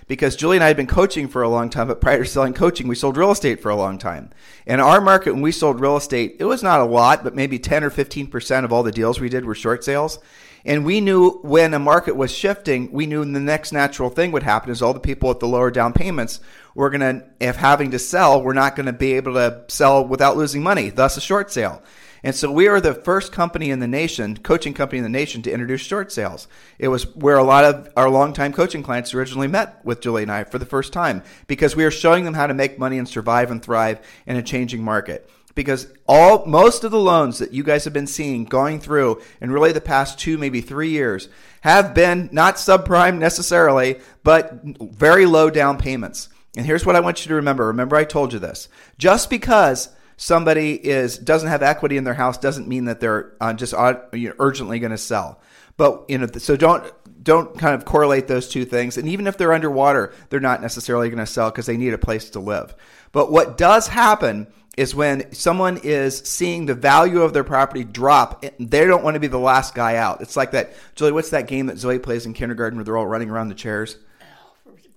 because 0.10 0.36
Julie 0.36 0.58
and 0.58 0.64
I 0.64 0.68
had 0.68 0.76
been 0.76 0.88
coaching 0.88 1.28
for 1.28 1.44
a 1.44 1.50
long 1.50 1.70
time, 1.70 1.88
but 1.88 2.02
prior 2.02 2.24
to 2.24 2.30
selling 2.30 2.56
coaching, 2.56 2.88
we 2.88 2.96
sold 2.96 3.16
real 3.16 3.32
estate 3.32 3.62
for 3.62 3.70
a 3.70 3.76
long 3.76 4.00
time. 4.00 4.32
In 4.66 4.80
our 4.80 5.00
market, 5.00 5.34
when 5.34 5.44
we 5.44 5.52
sold 5.52 5.80
real 5.80 5.98
estate, 5.98 6.38
it 6.40 6.46
was 6.46 6.64
not 6.64 6.80
a 6.80 6.86
lot, 6.86 7.24
but 7.24 7.36
maybe 7.36 7.60
10 7.60 7.84
or 7.84 7.92
15% 7.92 8.66
of 8.66 8.74
all 8.74 8.82
the 8.82 8.92
deals 8.92 9.20
we 9.20 9.30
did 9.30 9.46
were 9.46 9.54
short 9.54 9.84
sales. 9.84 10.18
And 10.66 10.84
we 10.84 11.00
knew 11.00 11.40
when 11.44 11.76
a 11.76 11.80
market 11.80 12.16
was 12.16 12.36
shifting, 12.36 12.92
we 12.92 13.06
knew 13.06 13.24
the 13.24 13.40
next 13.40 13.72
natural 13.72 14.10
thing 14.10 14.32
would 14.32 14.44
happen 14.44 14.72
is 14.72 14.82
all 14.82 14.96
the 14.96 15.00
people 15.00 15.30
at 15.30 15.40
the 15.40 15.48
lower 15.48 15.70
down 15.70 15.94
payments 15.94 16.40
were 16.74 16.90
going 16.90 17.02
to, 17.02 17.26
if 17.40 17.56
having 17.56 17.92
to 17.92 18.00
sell, 18.00 18.42
we're 18.42 18.54
not 18.54 18.76
going 18.76 18.88
to 18.88 18.94
be 18.94 19.14
able 19.14 19.36
to 19.36 19.64
sell 19.68 20.06
without 20.06 20.36
losing 20.36 20.64
money, 20.64 20.90
thus 20.90 21.18
a 21.18 21.22
short 21.22 21.52
sale. 21.52 21.84
And 22.24 22.36
so 22.36 22.52
we 22.52 22.68
are 22.68 22.82
the 22.82 22.94
first 22.94 23.32
company 23.32 23.70
in 23.70 23.80
the 23.80 23.88
nation, 23.88 24.38
coaching 24.38 24.74
company 24.74 24.98
in 24.98 25.04
the 25.04 25.10
nation, 25.10 25.42
to 25.44 25.52
introduce 25.52 25.82
short 25.82 26.12
sales. 26.12 26.48
It 26.78 26.90
was 26.90 27.16
where 27.16 27.38
a 27.38 27.44
lot 27.44 27.66
of 27.66 27.90
our 27.96 28.10
longtime 28.10 28.54
coaching 28.54 28.84
clients 28.84 29.14
originally 29.14 29.48
met 29.48 29.84
with 29.86 30.02
Julie 30.02 30.24
and 30.24 30.32
I 30.32 30.44
for 30.44 30.60
the 30.60 30.66
first 30.66 30.92
time 30.92 31.24
because 31.48 31.76
we 31.76 31.86
are 31.86 31.92
showing 31.92 32.26
them 32.26 32.34
how 32.34 32.48
to 32.48 32.54
make 32.54 32.80
money 32.80 32.98
and 32.98 33.08
survive 33.08 33.52
and 33.52 33.64
thrive 33.64 34.06
in 34.26 34.36
a 34.36 34.44
changing 34.44 34.84
market. 34.84 35.30
Because 35.56 35.88
all 36.08 36.46
most 36.46 36.84
of 36.84 36.92
the 36.92 37.00
loans 37.00 37.40
that 37.40 37.54
you 37.54 37.64
guys 37.64 37.84
have 37.84 37.94
been 37.94 38.08
seeing 38.08 38.46
going 38.46 38.80
through 38.80 39.22
in 39.42 39.52
really 39.52 39.72
the 39.72 39.82
past 39.82 40.20
two, 40.20 40.38
maybe 40.38 40.62
three 40.62 40.90
years 40.90 41.28
have 41.62 41.94
been 41.94 42.30
not 42.32 42.56
subprime 42.56 43.18
necessarily, 43.18 44.00
but 44.24 44.62
very 44.64 45.26
low 45.26 45.50
down 45.50 45.78
payments. 45.78 46.30
And 46.56 46.66
here's 46.66 46.86
what 46.86 46.96
I 46.96 47.00
want 47.00 47.26
you 47.26 47.30
to 47.30 47.36
remember. 47.36 47.68
Remember, 47.68 47.96
I 47.96 48.06
told 48.06 48.34
you 48.34 48.40
this. 48.40 48.70
Just 48.98 49.30
because 49.30 49.90
somebody 50.20 50.74
is 50.74 51.18
doesn't 51.18 51.48
have 51.48 51.64
equity 51.64 51.96
in 51.96 52.04
their 52.04 52.14
house 52.14 52.38
doesn't 52.38 52.68
mean 52.68 52.86
that 52.86 53.00
they're 53.00 53.32
uh, 53.40 53.54
just 53.54 53.74
you 54.14 54.30
know, 54.30 54.36
urgently 54.38 54.78
going 54.78 54.92
to 54.92 54.98
sell. 54.98 55.42
But 55.78 56.04
you 56.10 56.18
know, 56.18 56.28
so 56.38 56.58
don't 56.58 56.94
don't 57.24 57.58
kind 57.58 57.74
of 57.74 57.86
correlate 57.86 58.28
those 58.28 58.50
two 58.50 58.66
things. 58.66 58.98
And 58.98 59.08
even 59.08 59.28
if 59.28 59.38
they're 59.38 59.54
underwater, 59.54 60.14
they're 60.30 60.42
not 60.42 60.62
necessarily 60.62 61.10
going 61.10 61.20
to 61.20 61.26
sell 61.26 61.50
because 61.50 61.66
they 61.66 61.78
need 61.78 61.94
a 61.94 61.98
place 61.98 62.30
to 62.32 62.40
live. 62.40 62.76
But 63.14 63.32
what 63.32 63.58
does 63.58 63.88
happen 63.88 64.48
is 64.78 64.94
when 64.94 65.32
someone 65.34 65.78
is 65.84 66.20
seeing 66.20 66.66
the 66.66 66.76
value 66.76 67.22
of 67.22 67.34
their 67.34 67.44
property 67.44 67.84
drop. 67.84 68.46
They 68.60 68.86
don't 68.86 69.04
want 69.04 69.16
to 69.16 69.20
be 69.20 69.28
the 69.28 69.40
last 69.40 69.74
guy 69.74 69.96
out. 69.96 70.22
It's 70.22 70.38
like 70.38 70.52
that. 70.52 70.74
Julie, 70.96 71.12
what's 71.12 71.32
that 71.32 71.48
game 71.48 71.66
that 71.66 71.78
Zoe 71.78 72.00
plays 72.00 72.26
in 72.26 72.34
kindergarten 72.34 72.78
where 72.78 72.86
they're 72.86 72.98
all 72.98 73.08
running 73.08 73.30
around 73.30 73.50
the 73.50 73.56
chairs? 73.56 73.98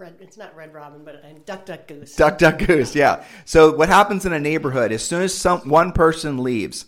Red, 0.03 0.17
it's 0.21 0.37
not 0.37 0.57
Red 0.57 0.75
Robin, 0.75 1.05
but 1.05 1.15
uh, 1.25 1.29
Duck 1.47 1.65
Duck 1.65 1.87
Goose. 1.87 2.17
Duck 2.17 2.37
Duck 2.37 2.59
Goose, 2.59 2.97
yeah. 2.97 3.25
So 3.45 3.77
what 3.77 3.88
happens 3.88 4.27
in 4.27 4.33
a 4.33 4.41
neighborhood 4.41 4.91
as 4.91 5.05
soon 5.05 5.23
as 5.23 5.33
some 5.33 5.69
one 5.69 5.93
person 5.93 6.43
leaves 6.43 6.87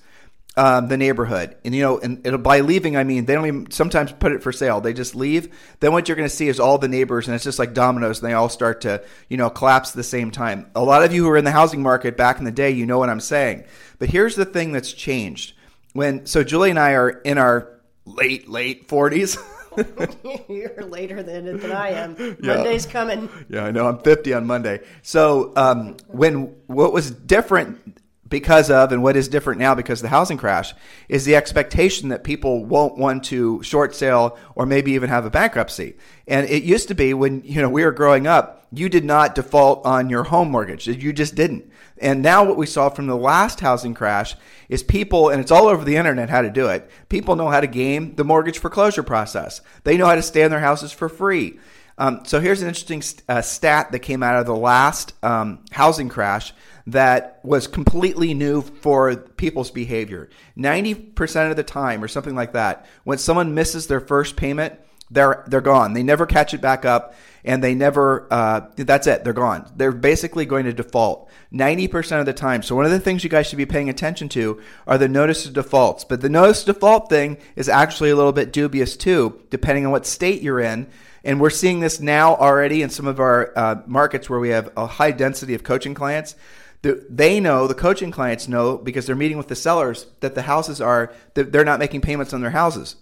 um, 0.57 0.89
the 0.89 0.97
neighborhood, 0.97 1.57
and 1.65 1.73
you 1.73 1.83
know, 1.83 1.99
and 2.01 2.43
by 2.43 2.61
leaving 2.61 2.97
I 2.97 3.05
mean 3.05 3.25
they 3.25 3.35
don't 3.35 3.47
even 3.47 3.71
sometimes 3.71 4.11
put 4.11 4.33
it 4.33 4.43
for 4.43 4.51
sale. 4.51 4.81
They 4.81 4.93
just 4.93 5.15
leave. 5.15 5.57
Then 5.79 5.93
what 5.93 6.09
you're 6.09 6.17
going 6.17 6.29
to 6.29 6.35
see 6.35 6.49
is 6.49 6.59
all 6.59 6.77
the 6.77 6.89
neighbors, 6.89 7.29
and 7.29 7.37
it's 7.37 7.45
just 7.45 7.61
like 7.61 7.73
dominoes, 7.73 8.21
and 8.21 8.29
they 8.29 8.35
all 8.35 8.49
start 8.49 8.81
to 8.81 9.05
you 9.29 9.37
know 9.37 9.49
collapse 9.49 9.91
at 9.91 9.97
the 9.97 10.03
same 10.03 10.33
time. 10.33 10.71
A 10.75 10.83
lot 10.83 11.05
of 11.05 11.13
you 11.13 11.23
who 11.23 11.31
are 11.31 11.37
in 11.37 11.45
the 11.45 11.53
housing 11.53 11.83
market 11.83 12.17
back 12.17 12.39
in 12.39 12.45
the 12.45 12.53
day, 12.53 12.71
you 12.71 12.85
know 12.85 12.99
what 12.99 13.11
I'm 13.11 13.21
saying. 13.21 13.65
But 14.01 14.11
here's 14.11 14.35
the 14.35 14.45
thing 14.45 14.73
that's 14.73 14.93
changed. 14.93 15.55
When 15.93 16.27
so 16.27 16.43
Julie 16.43 16.71
and 16.71 16.81
I 16.81 16.95
are 16.95 17.11
in 17.11 17.39
our 17.39 17.81
late 18.07 18.49
late 18.49 18.89
40s. 18.89 19.39
You're 20.49 20.85
later 20.85 21.23
than 21.23 21.59
than 21.59 21.73
I 21.73 21.91
am. 21.91 22.17
Yeah. 22.45 22.57
Monday's 22.57 22.87
coming. 22.87 23.29
Yeah, 23.49 23.65
I 23.65 23.71
know. 23.71 23.87
I'm 23.87 23.99
50 23.99 24.33
on 24.35 24.47
Monday. 24.47 24.81
So 25.03 25.53
um, 25.57 25.97
when 26.09 26.55
what 26.67 26.93
was 26.93 27.11
different 27.11 27.94
because 28.35 28.69
of 28.69 28.91
and 28.91 29.01
what 29.01 29.15
is 29.15 29.29
different 29.29 29.61
now 29.61 29.77
because 29.77 30.01
of 30.01 30.03
the 30.03 30.09
housing 30.09 30.37
crash 30.37 30.75
is 31.09 31.25
the 31.25 31.37
expectation 31.37 32.09
that 32.09 32.25
people 32.25 32.65
won't 32.65 32.99
want 32.99 33.23
to 33.23 33.63
short 33.63 33.95
sale 33.95 34.37
or 34.57 34.67
maybe 34.67 34.91
even 34.91 35.09
have 35.09 35.25
a 35.25 35.31
bankruptcy. 35.31 35.97
And 36.27 36.45
it 36.51 36.65
used 36.65 36.89
to 36.89 36.97
be 36.97 37.15
when 37.15 37.43
you 37.45 37.63
know 37.63 37.69
we 37.69 37.85
were 37.85 37.93
growing 37.93 38.27
up, 38.27 38.67
you 38.73 38.89
did 38.89 39.05
not 39.05 39.37
default 39.37 39.87
on 39.87 40.11
your 40.11 40.25
home 40.25 40.51
mortgage. 40.51 40.89
You 40.89 41.13
just 41.13 41.37
didn't. 41.37 41.71
And 41.99 42.23
now 42.23 42.43
what 42.43 42.57
we 42.57 42.67
saw 42.67 42.89
from 42.89 43.07
the 43.07 43.17
last 43.17 43.61
housing 43.61 43.95
crash 43.95 44.35
is 44.69 44.83
people, 44.83 45.29
and 45.29 45.41
it's 45.41 45.53
all 45.53 45.69
over 45.69 45.85
the 45.85 45.95
internet 45.95 46.29
how 46.29 46.43
to 46.43 46.51
do 46.51 46.67
it. 46.67 46.91
People 47.09 47.37
know 47.37 47.51
how 47.51 47.61
to 47.61 47.69
game 47.69 48.17
the 48.17 48.25
mortgage 48.25 48.59
foreclosure 48.59 49.05
process. 49.05 49.61
They 49.85 49.97
know 49.97 50.07
how 50.07 50.17
to 50.17 50.23
stay 50.23 50.43
in 50.43 50.51
their 50.51 50.59
houses 50.59 50.91
for 50.91 51.09
free. 51.09 51.61
Um, 51.97 52.23
so 52.25 52.41
here's 52.41 52.63
an 52.63 52.69
interesting 52.69 53.03
uh, 53.29 53.43
stat 53.43 53.93
that 53.93 54.01
came 54.01 54.23
out 54.23 54.37
of 54.37 54.47
the 54.47 54.57
last 54.57 55.15
um, 55.23 55.65
housing 55.71 56.09
crash 56.09 56.53
that 56.87 57.41
was 57.43 57.67
completely 57.67 58.35
new 58.35 58.63
for 58.63 59.17
people's 59.17 59.71
behavior. 59.71 60.29
90% 60.59 61.51
of 61.51 61.57
the 61.57 61.63
time, 61.63 62.03
or 62.03 62.09
something 62.09 62.35
like 62.35 62.53
that, 62.53 62.87
when 63.05 63.19
someone 63.19 63.55
misses 63.55 63.87
their 63.87 64.01
first 64.01 64.37
payment, 64.37 64.79
they're 65.11 65.45
they're 65.47 65.61
gone. 65.61 65.93
They 65.93 66.03
never 66.03 66.27
catch 66.27 66.55
it 66.55 66.61
back 66.61 66.85
up, 66.85 67.15
and 67.45 67.63
they 67.63 67.75
never. 67.75 68.27
Uh, 68.31 68.63
that's 68.77 69.07
it. 69.07 69.23
They're 69.23 69.33
gone. 69.33 69.71
They're 69.77 69.93
basically 69.93 70.47
going 70.47 70.65
to 70.65 70.73
default 70.73 71.31
ninety 71.51 71.89
percent 71.89 72.21
of 72.21 72.27
the 72.27 72.33
time. 72.33 72.63
So 72.63 72.75
one 72.75 72.87
of 72.87 72.91
the 72.91 72.99
things 72.99 73.23
you 73.23 73.31
guys 73.31 73.47
should 73.47 73.59
be 73.59 73.67
paying 73.67 73.91
attention 73.91 74.29
to 74.31 74.61
are 74.87 74.99
the 74.99 75.09
notice 75.09 75.47
of 75.47 75.53
defaults. 75.53 76.05
But 76.05 76.23
the 76.23 76.31
notice 76.31 76.67
of 76.67 76.75
default 76.75 77.11
thing 77.11 77.37
is 77.55 77.69
actually 77.69 78.11
a 78.11 78.17
little 78.17 78.33
bit 78.33 78.53
dubious 78.53 78.97
too, 78.97 79.41
depending 79.51 79.85
on 79.85 79.93
what 79.93 80.07
state 80.07 80.43
you're 80.43 80.61
in. 80.61 80.89
And 81.25 81.41
we're 81.41 81.51
seeing 81.51 81.81
this 81.81 82.01
now 82.01 82.37
already 82.37 82.83
in 82.83 82.91
some 82.91 83.07
of 83.07 83.19
our 83.19 83.53
uh, 83.57 83.77
markets 83.87 84.29
where 84.29 84.39
we 84.39 84.51
have 84.51 84.71
a 84.77 84.87
high 84.87 85.11
density 85.11 85.55
of 85.55 85.65
coaching 85.65 85.95
clients. 85.95 86.37
They 86.83 87.41
know 87.41 87.67
the 87.67 87.75
coaching 87.75 88.11
clients 88.11 88.47
know 88.47 88.77
because 88.77 89.07
they're 89.07 89.17
meeting 89.17 89.39
with 89.39 89.49
the 89.49 89.57
sellers 89.57 90.07
that 90.21 90.35
the 90.35 90.43
houses 90.43 90.83
are 90.83 91.15
that 91.33 91.51
they're 91.51 91.65
not 91.65 91.79
making 91.79 92.03
payments 92.03 92.35
on 92.35 92.43
their 92.43 92.51
houses. 92.51 92.97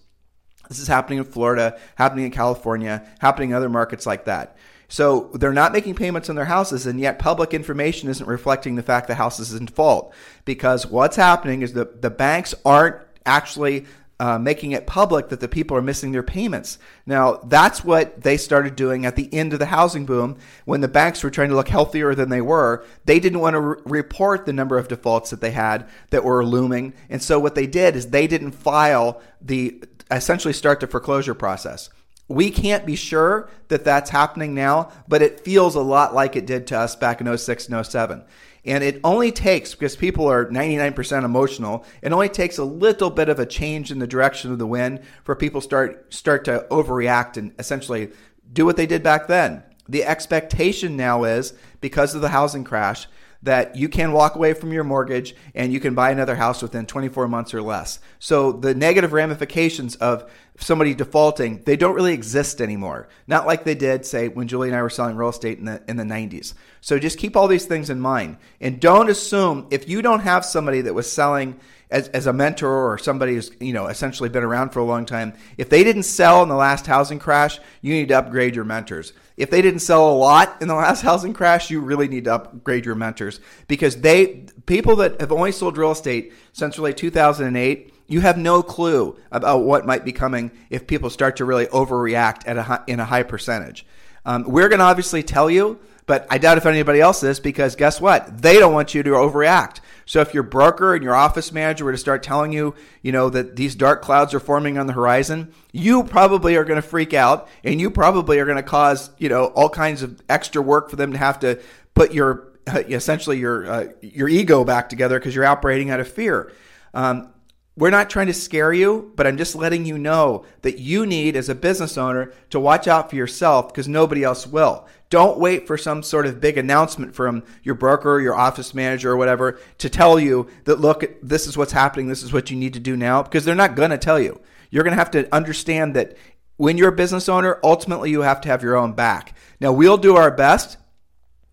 This 0.69 0.79
is 0.79 0.87
happening 0.87 1.19
in 1.19 1.25
florida 1.25 1.79
happening 1.97 2.25
in 2.25 2.31
california 2.31 3.05
happening 3.19 3.51
in 3.51 3.57
other 3.57 3.69
markets 3.69 4.07
like 4.07 4.27
that. 4.27 4.57
So 4.87 5.31
they're 5.35 5.53
not 5.53 5.73
making 5.73 5.97
payments 5.97 6.31
on 6.31 6.37
their 6.37 6.45
houses 6.45 6.87
and 6.87 7.01
yet 7.01 7.19
public 7.19 7.53
information 7.53 8.09
isn't 8.09 8.27
reflecting 8.27 8.77
the 8.77 8.85
fact 8.85 9.09
the 9.09 9.17
house 9.17 9.41
is 9.41 9.53
in 9.53 9.65
default 9.65 10.15
because 10.45 10.87
what's 10.87 11.17
happening 11.17 11.63
is 11.63 11.73
that 11.73 12.03
the 12.03 12.11
banks 12.11 12.55
aren't 12.65 12.97
actually 13.27 13.87
uh, 14.23 14.39
making 14.39 14.71
it 14.71 14.87
public 14.87 15.31
that 15.31 15.41
the 15.41 15.49
people 15.49 15.77
are 15.77 15.83
missing 15.83 16.13
their 16.13 16.23
payments. 16.23 16.79
Now, 17.07 17.41
that's 17.43 17.83
what 17.85 18.23
they 18.23 18.37
started 18.37 18.77
doing 18.77 19.05
at 19.05 19.17
the 19.17 19.29
end 19.35 19.53
of 19.53 19.59
the 19.59 19.67
housing 19.67 20.07
boom 20.07 20.39
when 20.65 20.81
the 20.81 20.87
banks 20.87 21.25
were 21.25 21.31
trying 21.31 21.49
to 21.49 21.57
look 21.57 21.67
healthier 21.67 22.15
than 22.15 22.29
they 22.29 22.41
were. 22.41 22.85
They 23.05 23.19
didn't 23.19 23.41
want 23.41 23.55
to 23.55 23.61
re- 23.61 23.77
report 23.85 24.47
the 24.47 24.53
number 24.53 24.79
of 24.79 24.87
defaults 24.87 25.31
that 25.31 25.41
they 25.41 25.51
had 25.51 25.89
that 26.11 26.23
were 26.23 26.47
looming. 26.47 26.93
And 27.11 27.21
so, 27.21 27.41
what 27.41 27.57
they 27.57 27.67
did 27.67 27.97
is 27.97 28.11
they 28.11 28.29
didn't 28.29 28.53
file 28.53 29.21
the 29.41 29.83
essentially 30.09 30.55
start 30.55 30.79
the 30.79 30.87
foreclosure 30.87 31.35
process. 31.35 31.91
We 32.29 32.53
can't 32.53 32.87
be 32.87 32.95
sure 32.95 33.51
that 33.67 33.85
that's 33.85 34.11
happening 34.11 34.55
now, 34.55 34.93
but 35.09 35.23
it 35.23 35.41
feels 35.41 35.75
a 35.75 35.81
lot 35.81 36.15
like 36.15 36.37
it 36.37 36.47
did 36.47 36.69
to 36.69 36.79
us 36.79 36.95
back 36.95 37.21
in 37.21 37.37
06 37.37 37.69
and 37.69 37.85
07. 37.85 38.23
And 38.65 38.85
it 38.85 39.01
only 39.03 39.33
takes, 39.33 39.73
because 39.75 39.97
people 39.97 40.27
are 40.27 40.47
99% 40.47 41.25
emotional, 41.25 41.85
it 42.01 42.13
only 42.13 42.29
takes 42.29 42.59
a 42.59 42.65
little 42.65 43.11
bit 43.11 43.29
of 43.29 43.41
a 43.41 43.47
change 43.47 43.91
in 43.91 43.99
the 43.99 44.07
direction 44.07 44.53
of 44.53 44.59
the 44.59 44.67
wind 44.67 45.01
for 45.25 45.35
people 45.35 45.61
start 45.61 46.13
start 46.15 46.45
to 46.45 46.67
overreact 46.71 47.37
and 47.37 47.53
essentially 47.59 48.11
do 48.53 48.65
what 48.65 48.77
they 48.77 48.87
did 48.87 49.03
back 49.03 49.27
then. 49.27 49.65
The 49.89 50.05
expectation 50.05 50.97
now 50.97 51.25
is 51.25 51.55
because 51.81 52.15
of 52.15 52.21
the 52.21 52.29
housing 52.29 52.63
crash 52.63 53.09
that 53.43 53.75
you 53.75 53.89
can 53.89 54.13
walk 54.13 54.37
away 54.37 54.55
from 54.55 54.73
your 54.73 54.85
mortgage 54.85 55.35
and 55.55 55.73
you 55.73 55.81
can 55.81 55.95
buy 55.95 56.11
another 56.11 56.37
house 56.37 56.63
within 56.63 56.87
24 56.87 57.27
months 57.27 57.53
or 57.53 57.61
less. 57.61 57.99
So 58.21 58.53
the 58.53 58.75
negative 58.75 59.13
ramifications 59.13 59.97
of 59.97 60.31
somebody 60.59 60.95
defaulting, 60.95 61.63
they 61.65 61.77
don't 61.77 61.95
really 61.95 62.13
exist 62.13 62.61
anymore. 62.61 63.09
Not 63.27 63.47
like 63.47 63.65
they 63.65 63.75
did, 63.75 64.05
say, 64.05 64.29
when 64.29 64.49
Julie 64.49 64.69
and 64.69 64.77
I 64.77 64.83
were 64.83 64.91
selling 64.91 65.17
real 65.17 65.31
estate 65.31 65.59
in 65.59 65.65
the 65.65 65.83
in 65.89 65.97
the 65.97 66.05
90s. 66.05 66.55
So 66.81 66.99
just 66.99 67.19
keep 67.19 67.37
all 67.37 67.49
these 67.49 67.67
things 67.67 67.91
in 67.91 68.01
mind. 68.01 68.37
And 68.61 68.81
don't 68.81 69.11
assume 69.11 69.67
if 69.71 69.89
you 69.89 70.03
don't 70.03 70.21
have 70.21 70.45
somebody 70.45 70.83
that 70.83 70.95
was 70.95 71.11
selling 71.11 71.59
as, 71.91 72.09
as 72.09 72.27
a 72.27 72.33
mentor 72.33 72.91
or 72.91 72.99
somebody 72.99 73.35
who's 73.35 73.51
you 73.61 73.73
know 73.73 73.87
essentially 73.87 74.29
been 74.29 74.43
around 74.43 74.71
for 74.71 74.81
a 74.81 74.85
long 74.85 75.07
time, 75.07 75.35
if 75.59 75.69
they 75.69 75.85
didn't 75.85 76.05
sell 76.05 76.43
in 76.43 76.49
the 76.49 76.55
last 76.55 76.87
housing 76.87 77.19
crash, 77.19 77.61
you 77.81 77.93
need 77.93 78.09
to 78.09 78.19
upgrade 78.19 78.55
your 78.55 78.65
mentors. 78.65 79.13
If 79.37 79.51
they 79.51 79.63
didn't 79.63 79.81
sell 79.81 80.11
a 80.11 80.17
lot 80.17 80.61
in 80.61 80.69
the 80.69 80.75
last 80.87 81.03
housing 81.03 81.33
crash, 81.33 81.71
you 81.71 81.81
really 81.81 82.09
need 82.09 82.25
to 82.25 82.35
upgrade 82.35 82.85
your 82.85 82.95
mentors 82.95 83.41
because 83.69 84.01
they 84.01 84.47
people 84.67 84.97
that 84.97 85.21
have 85.21 85.33
only 85.33 85.53
sold 85.53 85.77
real 85.79 85.93
estate 85.93 86.33
since 86.53 86.79
really 86.79 86.95
2008 86.95 87.95
you 88.13 88.21
have 88.21 88.37
no 88.37 88.63
clue 88.63 89.17
about 89.31 89.65
what 89.65 89.87
might 89.87 90.05
be 90.05 90.13
coming 90.13 90.51
if 90.71 90.87
people 90.87 91.11
start 91.11 91.37
to 91.37 91.45
really 91.45 91.67
overreact 91.67 92.43
at 92.47 92.59
a 92.59 92.63
high, 92.63 92.83
in 92.87 93.01
a 93.01 93.05
high 93.05 93.23
percentage. 93.23 93.87
Um, 94.25 94.45
we're 94.45 94.69
going 94.69 94.79
to 94.79 94.85
obviously 94.85 95.23
tell 95.23 95.51
you, 95.51 95.81
but 96.07 96.27
I 96.31 96.39
doubt 96.39 96.59
if 96.59 96.67
anybody 96.67 97.01
else 97.01 97.23
is 97.23 97.41
because 97.41 97.75
guess 97.75 98.01
what? 98.01 98.43
They 98.43 98.59
don't 98.59 98.73
want 98.73 98.95
you 98.95 99.03
to 99.03 99.11
overreact. 99.11 99.81
So 100.05 100.21
if 100.21 100.35
your 100.35 100.43
broker 100.43 100.95
and 100.95 101.03
your 101.03 101.15
office 101.15 101.53
manager 101.53 101.85
were 101.85 101.93
to 101.93 101.99
start 101.99 102.23
telling 102.23 102.53
you, 102.53 102.75
you 103.03 103.13
know, 103.13 103.31
that 103.31 103.57
these 103.57 103.75
dark 103.75 104.03
clouds 104.03 104.35
are 104.35 104.41
forming 104.41 104.79
on 104.79 104.87
the 104.87 104.93
horizon, 104.93 105.53
you 105.73 106.05
probably 106.05 106.57
are 106.57 106.65
going 106.65 106.81
to 106.81 106.87
freak 106.87 107.15
out 107.15 107.49
and 107.65 107.81
you 107.81 107.91
probably 107.91 108.39
are 108.39 108.45
going 108.45 108.57
to 108.57 108.63
cause, 108.63 109.11
you 109.19 109.29
know, 109.29 109.47
all 109.47 109.69
kinds 109.69 110.03
of 110.03 110.21
extra 110.29 110.61
work 110.61 110.91
for 110.91 110.97
them 110.97 111.13
to 111.13 111.19
have 111.19 111.41
to 111.41 111.61
put 111.95 112.13
your 112.13 112.49
essentially 112.67 113.39
your 113.39 113.67
uh, 113.67 113.85
your 114.01 114.29
ego 114.29 114.65
back 114.65 114.89
together 114.89 115.19
because 115.19 115.35
you're 115.35 115.47
operating 115.47 115.91
out 115.91 116.01
of 116.01 116.09
fear. 116.09 116.53
Um, 116.95 117.32
we're 117.77 117.91
not 117.91 118.11
trying 118.11 118.27
to 118.27 118.35
scare 118.35 118.73
you, 118.73 119.13
but 119.17 119.27
I'm 119.27 119.39
just 119.39 119.55
letting 119.55 119.87
you 119.87 119.97
know 119.97 120.45
that 120.61 120.79
you 120.79 121.07
need, 121.07 121.37
as 121.37 121.49
a 121.49 121.55
business 121.55 121.97
owner, 121.97 122.33
to 122.51 122.61
watch 122.61 122.87
out 122.87 123.09
for 123.09 123.17
yourself 123.17 123.69
because 123.69 123.89
nobody 123.89 124.23
else 124.23 124.47
will. 124.47 124.87
Don't 125.09 125.39
wait 125.39 125.67
for 125.67 125.79
some 125.79 126.03
sort 126.03 126.27
of 126.27 126.41
big 126.41 126.59
announcement 126.59 127.15
from 127.15 127.43
your 127.63 127.75
broker, 127.75 128.21
your 128.21 128.35
office 128.35 128.75
manager, 128.75 129.13
or 129.13 129.17
whatever 129.17 129.59
to 129.79 129.89
tell 129.89 130.21
you 130.21 130.49
that, 130.65 130.81
look, 130.81 131.05
this 131.23 131.47
is 131.47 131.57
what's 131.57 131.73
happening, 131.73 132.09
this 132.09 132.23
is 132.23 132.33
what 132.33 132.51
you 132.51 132.57
need 132.57 132.75
to 132.75 132.81
do 132.81 132.97
now, 132.97 133.23
because 133.23 133.45
they're 133.45 133.55
not 133.55 133.75
going 133.75 133.91
to 133.91 133.99
tell 133.99 134.21
you. 134.21 134.39
You're 134.71 134.85
going 134.85 134.93
to 134.93 134.99
have 134.99 135.11
to 135.13 135.35
understand 135.35 135.97
that 135.97 136.17
when 136.57 136.77
you're 136.77 136.91
a 136.91 136.97
business 136.97 137.29
owner, 137.29 137.59
ultimately 137.65 138.11
you 138.11 138.21
have 138.21 138.41
to 138.43 138.49
have 138.49 138.63
your 138.63 138.77
own 138.77 138.93
back. 138.93 139.35
Now, 139.61 139.73
we'll 139.73 139.99
do 139.99 140.17
our 140.17 140.31
best 140.31 140.77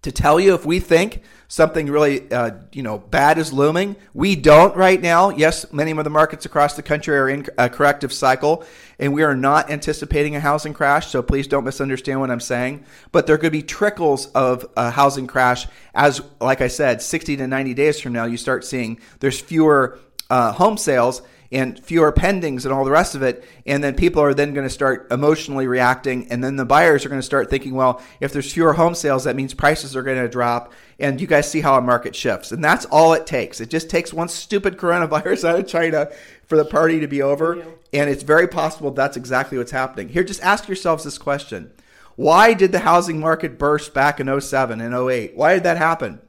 to 0.02 0.12
tell 0.12 0.40
you 0.40 0.54
if 0.54 0.66
we 0.66 0.80
think 0.80 1.24
something 1.50 1.88
really 1.88 2.32
uh, 2.32 2.52
you 2.72 2.82
know 2.82 3.00
bad 3.00 3.38
is 3.38 3.52
looming. 3.52 3.98
We 4.14 4.38
don't 4.38 4.74
right 4.78 5.02
now. 5.02 5.32
Yes, 5.32 5.72
many 5.74 5.92
of 5.92 6.04
the 6.06 6.10
markets 6.10 6.46
across 6.46 6.76
the 6.76 6.84
country 6.84 7.18
are 7.18 7.28
in 7.28 7.46
a 7.58 7.68
corrective 7.68 8.14
cycle, 8.14 8.64
and 8.98 9.14
we 9.14 9.24
are 9.24 9.36
not 9.36 9.70
anticipating 9.70 10.38
a 10.38 10.40
housing 10.40 10.74
crash. 10.74 11.08
So 11.08 11.22
please 11.22 11.48
don't 11.48 11.66
misunderstand 11.66 12.22
what 12.22 12.32
I'm 12.32 12.40
saying. 12.40 12.86
But 13.12 13.28
there 13.28 13.38
could 13.38 13.52
be 13.52 13.64
trickles 13.64 14.28
of 14.28 14.70
a 14.78 14.92
housing 14.92 15.28
crash 15.28 15.68
as, 15.94 16.22
like 16.40 16.62
I 16.62 16.68
said, 16.68 17.02
60 17.02 17.38
to 17.38 17.48
90 17.48 17.74
days 17.74 18.00
from 18.00 18.14
now, 18.14 18.24
you 18.24 18.38
start 18.38 18.64
seeing 18.64 19.02
there's 19.20 19.40
fewer 19.40 20.00
uh, 20.30 20.54
home 20.54 20.78
sales 20.78 21.22
and 21.52 21.84
fewer 21.84 22.12
pendings 22.12 22.64
and 22.64 22.74
all 22.74 22.86
the 22.86 22.92
rest 22.92 23.16
of 23.16 23.24
it. 23.24 23.44
And 23.66 23.84
then 23.84 23.96
people 23.96 24.22
are 24.22 24.34
then 24.34 24.54
going 24.54 24.68
to 24.68 24.74
start 24.74 25.08
emotionally 25.12 25.68
reacting. 25.68 26.32
And 26.32 26.44
then 26.44 26.56
the 26.56 26.66
buyers 26.66 27.06
are 27.06 27.10
going 27.10 27.20
to 27.20 27.26
start 27.26 27.50
thinking, 27.50 27.74
well, 27.74 28.02
if 28.20 28.32
there's 28.32 28.54
fewer 28.54 28.74
home 28.74 28.94
sales, 28.94 29.24
that 29.24 29.36
means 29.36 29.54
prices 29.54 29.96
are 29.96 30.04
going 30.04 30.22
to 30.22 30.30
drop. 30.30 30.72
And 31.00 31.22
you 31.22 31.28
guys 31.28 31.50
see 31.50 31.62
how 31.62 31.78
a 31.78 31.82
market 31.82 32.16
shifts. 32.16 32.52
And 32.52 32.64
that's 32.64 32.86
all 32.86 33.14
it 33.14 33.26
takes. 33.26 33.62
It 33.62 33.70
just 33.70 33.90
takes 33.90 34.14
one 34.14 34.28
stupid 34.28 34.78
coronavirus 34.78 35.44
out 35.50 35.60
of 35.60 35.68
China 35.68 36.10
for 36.46 36.58
the 36.58 36.66
party 36.66 37.00
to 37.00 37.08
be 37.08 37.22
over. 37.22 37.62
And 37.94 38.10
it's 38.10 38.24
very 38.24 38.48
possible 38.48 38.92
that's 38.92 39.18
exactly 39.18 39.58
what's 39.58 39.72
happening. 39.72 40.10
Here, 40.10 40.24
just 40.24 40.44
ask 40.44 40.68
yourselves 40.68 41.04
this 41.04 41.18
question. 41.18 41.72
Why 42.16 42.54
did 42.54 42.74
the 42.74 42.80
housing 42.80 43.20
market 43.20 43.58
burst 43.58 43.94
back 43.94 44.20
in 44.20 44.42
07 44.42 44.82
and 44.82 44.94
08? 44.94 45.38
Why 45.38 45.54
did 45.54 45.64
that 45.64 45.78
happen? 45.78 46.20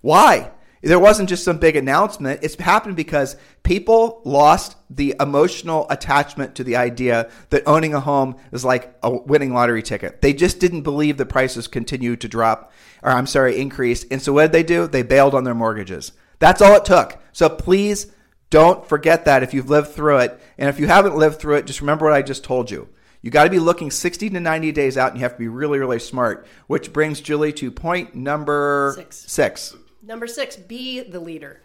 Why? 0.00 0.52
There 0.82 0.98
wasn't 0.98 1.28
just 1.28 1.44
some 1.44 1.58
big 1.58 1.76
announcement. 1.76 2.40
It's 2.42 2.54
happened 2.54 2.96
because 2.96 3.36
people 3.62 4.22
lost 4.24 4.76
the 4.90 5.14
emotional 5.20 5.86
attachment 5.90 6.54
to 6.56 6.64
the 6.64 6.76
idea 6.76 7.30
that 7.50 7.62
owning 7.66 7.94
a 7.94 8.00
home 8.00 8.36
is 8.52 8.64
like 8.64 8.96
a 9.02 9.10
winning 9.10 9.52
lottery 9.52 9.82
ticket. 9.82 10.22
They 10.22 10.32
just 10.32 10.60
didn't 10.60 10.82
believe 10.82 11.16
the 11.16 11.26
prices 11.26 11.66
continued 11.66 12.20
to 12.20 12.28
drop, 12.28 12.72
or 13.02 13.10
I'm 13.10 13.26
sorry, 13.26 13.60
increase. 13.60 14.04
And 14.04 14.22
so 14.22 14.32
what 14.32 14.42
did 14.42 14.52
they 14.52 14.62
do? 14.62 14.86
They 14.86 15.02
bailed 15.02 15.34
on 15.34 15.44
their 15.44 15.54
mortgages. 15.54 16.12
That's 16.38 16.62
all 16.62 16.76
it 16.76 16.84
took. 16.84 17.18
So 17.32 17.48
please 17.48 18.12
don't 18.50 18.86
forget 18.86 19.24
that 19.24 19.42
if 19.42 19.52
you've 19.52 19.70
lived 19.70 19.90
through 19.90 20.18
it. 20.18 20.40
And 20.56 20.68
if 20.68 20.78
you 20.78 20.86
haven't 20.86 21.16
lived 21.16 21.38
through 21.38 21.56
it, 21.56 21.66
just 21.66 21.80
remember 21.80 22.04
what 22.06 22.14
I 22.14 22.22
just 22.22 22.44
told 22.44 22.70
you. 22.70 22.88
You 23.20 23.30
got 23.30 23.44
to 23.44 23.50
be 23.50 23.58
looking 23.58 23.90
60 23.90 24.30
to 24.30 24.40
90 24.40 24.72
days 24.72 24.96
out 24.96 25.10
and 25.10 25.18
you 25.18 25.24
have 25.24 25.32
to 25.32 25.38
be 25.38 25.48
really, 25.48 25.78
really 25.78 25.98
smart, 25.98 26.46
which 26.68 26.92
brings 26.92 27.20
Julie 27.20 27.52
to 27.54 27.70
point 27.70 28.14
number 28.14 28.92
Six. 28.94 29.16
six. 29.16 29.76
Number 30.08 30.26
six, 30.26 30.56
be 30.56 31.02
the 31.02 31.20
leader. 31.20 31.60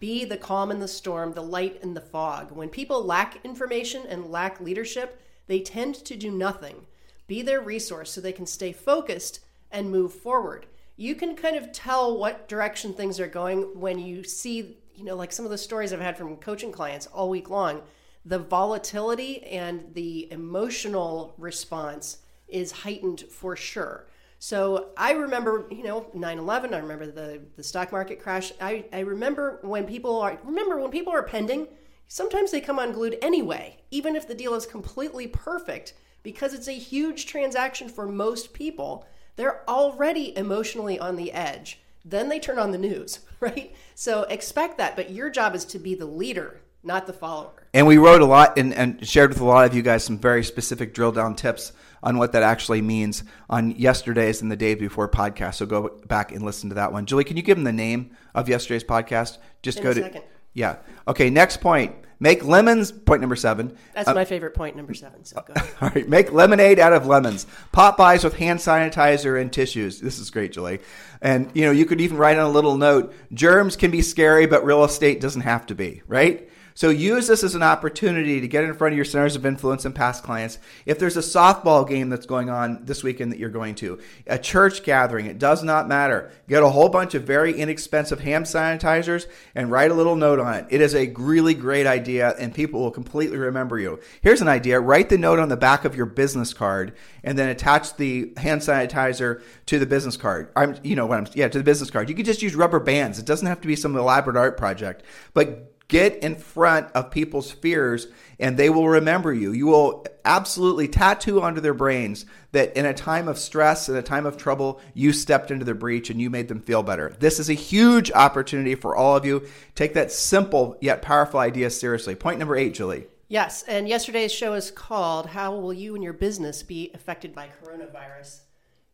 Be 0.00 0.24
the 0.24 0.38
calm 0.38 0.70
in 0.70 0.80
the 0.80 0.88
storm, 0.88 1.34
the 1.34 1.42
light 1.42 1.78
in 1.82 1.92
the 1.92 2.00
fog. 2.00 2.50
When 2.50 2.70
people 2.70 3.04
lack 3.04 3.44
information 3.44 4.06
and 4.08 4.30
lack 4.30 4.62
leadership, 4.62 5.20
they 5.46 5.60
tend 5.60 5.96
to 5.96 6.16
do 6.16 6.30
nothing. 6.30 6.86
Be 7.26 7.42
their 7.42 7.60
resource 7.60 8.10
so 8.10 8.22
they 8.22 8.32
can 8.32 8.46
stay 8.46 8.72
focused 8.72 9.40
and 9.70 9.90
move 9.90 10.14
forward. 10.14 10.64
You 10.96 11.14
can 11.14 11.36
kind 11.36 11.54
of 11.54 11.70
tell 11.70 12.16
what 12.16 12.48
direction 12.48 12.94
things 12.94 13.20
are 13.20 13.26
going 13.26 13.78
when 13.78 13.98
you 13.98 14.24
see, 14.24 14.78
you 14.94 15.04
know, 15.04 15.14
like 15.14 15.30
some 15.30 15.44
of 15.44 15.50
the 15.50 15.58
stories 15.58 15.92
I've 15.92 16.00
had 16.00 16.16
from 16.16 16.36
coaching 16.38 16.72
clients 16.72 17.06
all 17.08 17.28
week 17.28 17.50
long. 17.50 17.82
The 18.24 18.38
volatility 18.38 19.42
and 19.44 19.92
the 19.92 20.32
emotional 20.32 21.34
response 21.36 22.18
is 22.48 22.72
heightened 22.72 23.20
for 23.30 23.54
sure. 23.54 24.06
So 24.42 24.88
I 24.96 25.12
remember, 25.12 25.68
you 25.70 25.84
know, 25.84 26.06
9/11. 26.16 26.74
I 26.74 26.78
remember 26.78 27.06
the 27.06 27.42
the 27.54 27.62
stock 27.62 27.92
market 27.92 28.18
crash. 28.18 28.52
I, 28.60 28.86
I 28.92 28.98
remember 28.98 29.60
when 29.62 29.84
people 29.86 30.20
are 30.20 30.36
remember 30.42 30.80
when 30.80 30.90
people 30.90 31.12
are 31.12 31.22
pending. 31.22 31.68
Sometimes 32.08 32.50
they 32.50 32.60
come 32.60 32.80
unglued 32.80 33.18
anyway, 33.22 33.78
even 33.92 34.16
if 34.16 34.26
the 34.26 34.34
deal 34.34 34.54
is 34.54 34.66
completely 34.66 35.28
perfect, 35.28 35.94
because 36.24 36.54
it's 36.54 36.66
a 36.66 36.72
huge 36.72 37.26
transaction 37.26 37.88
for 37.88 38.08
most 38.08 38.52
people. 38.52 39.06
They're 39.36 39.62
already 39.70 40.36
emotionally 40.36 40.98
on 40.98 41.14
the 41.14 41.30
edge. 41.30 41.80
Then 42.04 42.28
they 42.28 42.40
turn 42.40 42.58
on 42.58 42.72
the 42.72 42.78
news, 42.78 43.20
right? 43.40 43.72
So 43.94 44.22
expect 44.24 44.76
that, 44.78 44.96
but 44.96 45.12
your 45.12 45.30
job 45.30 45.54
is 45.54 45.64
to 45.66 45.78
be 45.78 45.94
the 45.94 46.06
leader, 46.06 46.61
not 46.82 47.06
the 47.06 47.12
follower. 47.12 47.50
And 47.74 47.86
we 47.86 47.96
wrote 47.96 48.20
a 48.20 48.26
lot 48.26 48.58
and, 48.58 48.74
and 48.74 49.06
shared 49.06 49.30
with 49.30 49.40
a 49.40 49.44
lot 49.44 49.66
of 49.66 49.74
you 49.74 49.82
guys 49.82 50.04
some 50.04 50.18
very 50.18 50.44
specific 50.44 50.92
drill 50.94 51.12
down 51.12 51.34
tips 51.36 51.72
on 52.02 52.18
what 52.18 52.32
that 52.32 52.42
actually 52.42 52.82
means 52.82 53.22
on 53.48 53.70
yesterday's 53.72 54.42
and 54.42 54.50
the 54.50 54.56
day 54.56 54.74
before 54.74 55.08
podcast. 55.08 55.54
So 55.54 55.66
go 55.66 56.00
back 56.06 56.32
and 56.32 56.44
listen 56.44 56.68
to 56.70 56.74
that 56.74 56.92
one. 56.92 57.06
Julie, 57.06 57.24
can 57.24 57.36
you 57.36 57.42
give 57.42 57.56
them 57.56 57.64
the 57.64 57.72
name 57.72 58.10
of 58.34 58.48
yesterday's 58.48 58.84
podcast? 58.84 59.38
Just 59.62 59.78
In 59.78 59.84
go 59.84 59.90
a 59.90 59.94
to 59.94 60.02
second. 60.02 60.22
yeah. 60.52 60.76
Okay. 61.08 61.30
Next 61.30 61.58
point. 61.60 61.94
Make 62.18 62.44
lemons. 62.44 62.92
Point 62.92 63.20
number 63.20 63.34
seven. 63.34 63.76
That's 63.94 64.06
uh, 64.08 64.14
my 64.14 64.24
favorite 64.24 64.54
point, 64.54 64.76
number 64.76 64.94
seven. 64.94 65.24
So 65.24 65.42
go 65.44 65.54
ahead. 65.56 65.74
All 65.80 65.88
right, 65.88 66.08
make 66.08 66.32
lemonade 66.32 66.78
out 66.78 66.92
of 66.92 67.04
lemons. 67.04 67.48
Pop 67.72 67.96
bys 67.96 68.22
with 68.22 68.34
hand 68.36 68.60
sanitizer 68.60 69.40
and 69.40 69.52
tissues. 69.52 70.00
This 70.00 70.20
is 70.20 70.30
great, 70.30 70.52
Julie. 70.52 70.78
And 71.20 71.50
you 71.54 71.64
know, 71.64 71.72
you 71.72 71.84
could 71.84 72.00
even 72.00 72.16
write 72.18 72.38
on 72.38 72.46
a 72.46 72.50
little 72.50 72.76
note: 72.76 73.12
germs 73.34 73.74
can 73.74 73.90
be 73.90 74.02
scary, 74.02 74.46
but 74.46 74.64
real 74.64 74.84
estate 74.84 75.20
doesn't 75.20 75.40
have 75.40 75.66
to 75.66 75.74
be, 75.74 76.02
right? 76.06 76.48
So 76.74 76.90
use 76.90 77.26
this 77.26 77.44
as 77.44 77.54
an 77.54 77.62
opportunity 77.62 78.40
to 78.40 78.48
get 78.48 78.64
in 78.64 78.74
front 78.74 78.92
of 78.92 78.96
your 78.96 79.04
centers 79.04 79.36
of 79.36 79.46
influence 79.46 79.84
and 79.84 79.94
past 79.94 80.22
clients. 80.22 80.58
If 80.86 80.98
there's 80.98 81.16
a 81.16 81.20
softball 81.20 81.88
game 81.88 82.08
that's 82.08 82.26
going 82.26 82.50
on 82.50 82.84
this 82.84 83.02
weekend 83.02 83.32
that 83.32 83.38
you're 83.38 83.50
going 83.50 83.74
to, 83.76 84.00
a 84.26 84.38
church 84.38 84.82
gathering, 84.82 85.26
it 85.26 85.38
does 85.38 85.62
not 85.62 85.88
matter. 85.88 86.30
Get 86.48 86.62
a 86.62 86.68
whole 86.70 86.88
bunch 86.88 87.14
of 87.14 87.24
very 87.24 87.52
inexpensive 87.52 88.20
hand 88.20 88.46
sanitizers 88.46 89.26
and 89.54 89.70
write 89.70 89.90
a 89.90 89.94
little 89.94 90.16
note 90.16 90.40
on 90.40 90.54
it. 90.54 90.66
It 90.70 90.80
is 90.80 90.94
a 90.94 91.12
really 91.16 91.54
great 91.54 91.86
idea 91.86 92.34
and 92.38 92.54
people 92.54 92.80
will 92.80 92.90
completely 92.90 93.36
remember 93.36 93.78
you. 93.78 94.00
Here's 94.20 94.40
an 94.40 94.48
idea. 94.48 94.80
Write 94.80 95.08
the 95.08 95.18
note 95.18 95.38
on 95.38 95.48
the 95.48 95.56
back 95.56 95.84
of 95.84 95.96
your 95.96 96.06
business 96.06 96.52
card 96.54 96.94
and 97.24 97.38
then 97.38 97.48
attach 97.48 97.96
the 97.96 98.32
hand 98.36 98.60
sanitizer 98.60 99.42
to 99.66 99.78
the 99.78 99.86
business 99.86 100.16
card. 100.16 100.50
I'm, 100.56 100.76
you 100.82 100.96
know 100.96 101.06
what 101.06 101.18
I'm, 101.18 101.26
yeah, 101.34 101.48
to 101.48 101.58
the 101.58 101.64
business 101.64 101.90
card. 101.90 102.08
You 102.08 102.14
could 102.14 102.26
just 102.26 102.42
use 102.42 102.54
rubber 102.54 102.80
bands. 102.80 103.18
It 103.18 103.26
doesn't 103.26 103.46
have 103.46 103.60
to 103.60 103.68
be 103.68 103.76
some 103.76 103.96
elaborate 103.96 104.36
art 104.36 104.56
project, 104.56 105.02
but 105.34 105.71
Get 105.92 106.24
in 106.24 106.36
front 106.36 106.88
of 106.94 107.10
people's 107.10 107.50
fears 107.50 108.08
and 108.40 108.56
they 108.56 108.70
will 108.70 108.88
remember 108.88 109.32
you. 109.34 109.52
You 109.52 109.66
will 109.66 110.06
absolutely 110.24 110.88
tattoo 110.88 111.42
onto 111.42 111.60
their 111.60 111.74
brains 111.74 112.24
that 112.52 112.74
in 112.74 112.86
a 112.86 112.94
time 112.94 113.28
of 113.28 113.36
stress, 113.36 113.90
in 113.90 113.96
a 113.96 114.02
time 114.02 114.24
of 114.24 114.38
trouble, 114.38 114.80
you 114.94 115.12
stepped 115.12 115.50
into 115.50 115.66
the 115.66 115.74
breach 115.74 116.08
and 116.08 116.18
you 116.18 116.30
made 116.30 116.48
them 116.48 116.60
feel 116.60 116.82
better. 116.82 117.14
This 117.18 117.38
is 117.38 117.50
a 117.50 117.54
huge 117.54 118.10
opportunity 118.12 118.74
for 118.74 118.96
all 118.96 119.16
of 119.16 119.26
you. 119.26 119.46
Take 119.74 119.92
that 119.92 120.10
simple 120.10 120.78
yet 120.80 121.02
powerful 121.02 121.40
idea 121.40 121.68
seriously. 121.68 122.14
Point 122.14 122.38
number 122.38 122.56
eight, 122.56 122.72
Julie. 122.72 123.06
Yes, 123.28 123.62
and 123.68 123.86
yesterday's 123.86 124.32
show 124.32 124.54
is 124.54 124.70
called 124.70 125.26
"How 125.26 125.54
Will 125.54 125.74
You 125.74 125.94
and 125.94 126.02
Your 126.02 126.14
Business 126.14 126.62
Be 126.62 126.90
Affected 126.94 127.34
by 127.34 127.50
Coronavirus?" 127.62 128.40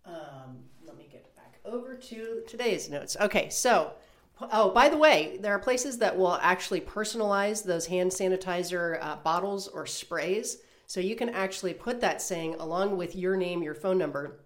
Um, 0.05 0.65
let 0.85 0.97
me 0.97 1.09
get 1.11 1.33
back 1.37 1.61
over 1.65 1.95
to 1.95 2.43
today's 2.49 2.91
notes. 2.91 3.17
Okay, 3.21 3.51
so 3.51 3.93
oh, 4.41 4.71
by 4.71 4.89
the 4.89 4.97
way, 4.97 5.39
there 5.41 5.55
are 5.55 5.59
places 5.59 5.99
that 5.99 6.17
will 6.17 6.39
actually 6.41 6.81
personalize 6.81 7.65
those 7.65 7.87
hand 7.87 8.11
sanitizer 8.11 9.03
uh, 9.03 9.17
bottles 9.17 9.69
or 9.69 9.87
sprays, 9.87 10.59
so 10.87 11.01
you 11.01 11.17
can 11.17 11.29
actually 11.29 11.75
put 11.75 12.01
that 12.01 12.23
saying 12.23 12.57
along 12.59 12.97
with 12.97 13.15
your 13.17 13.37
name, 13.37 13.63
your 13.63 13.75
phone 13.75 13.99
number 13.99 14.41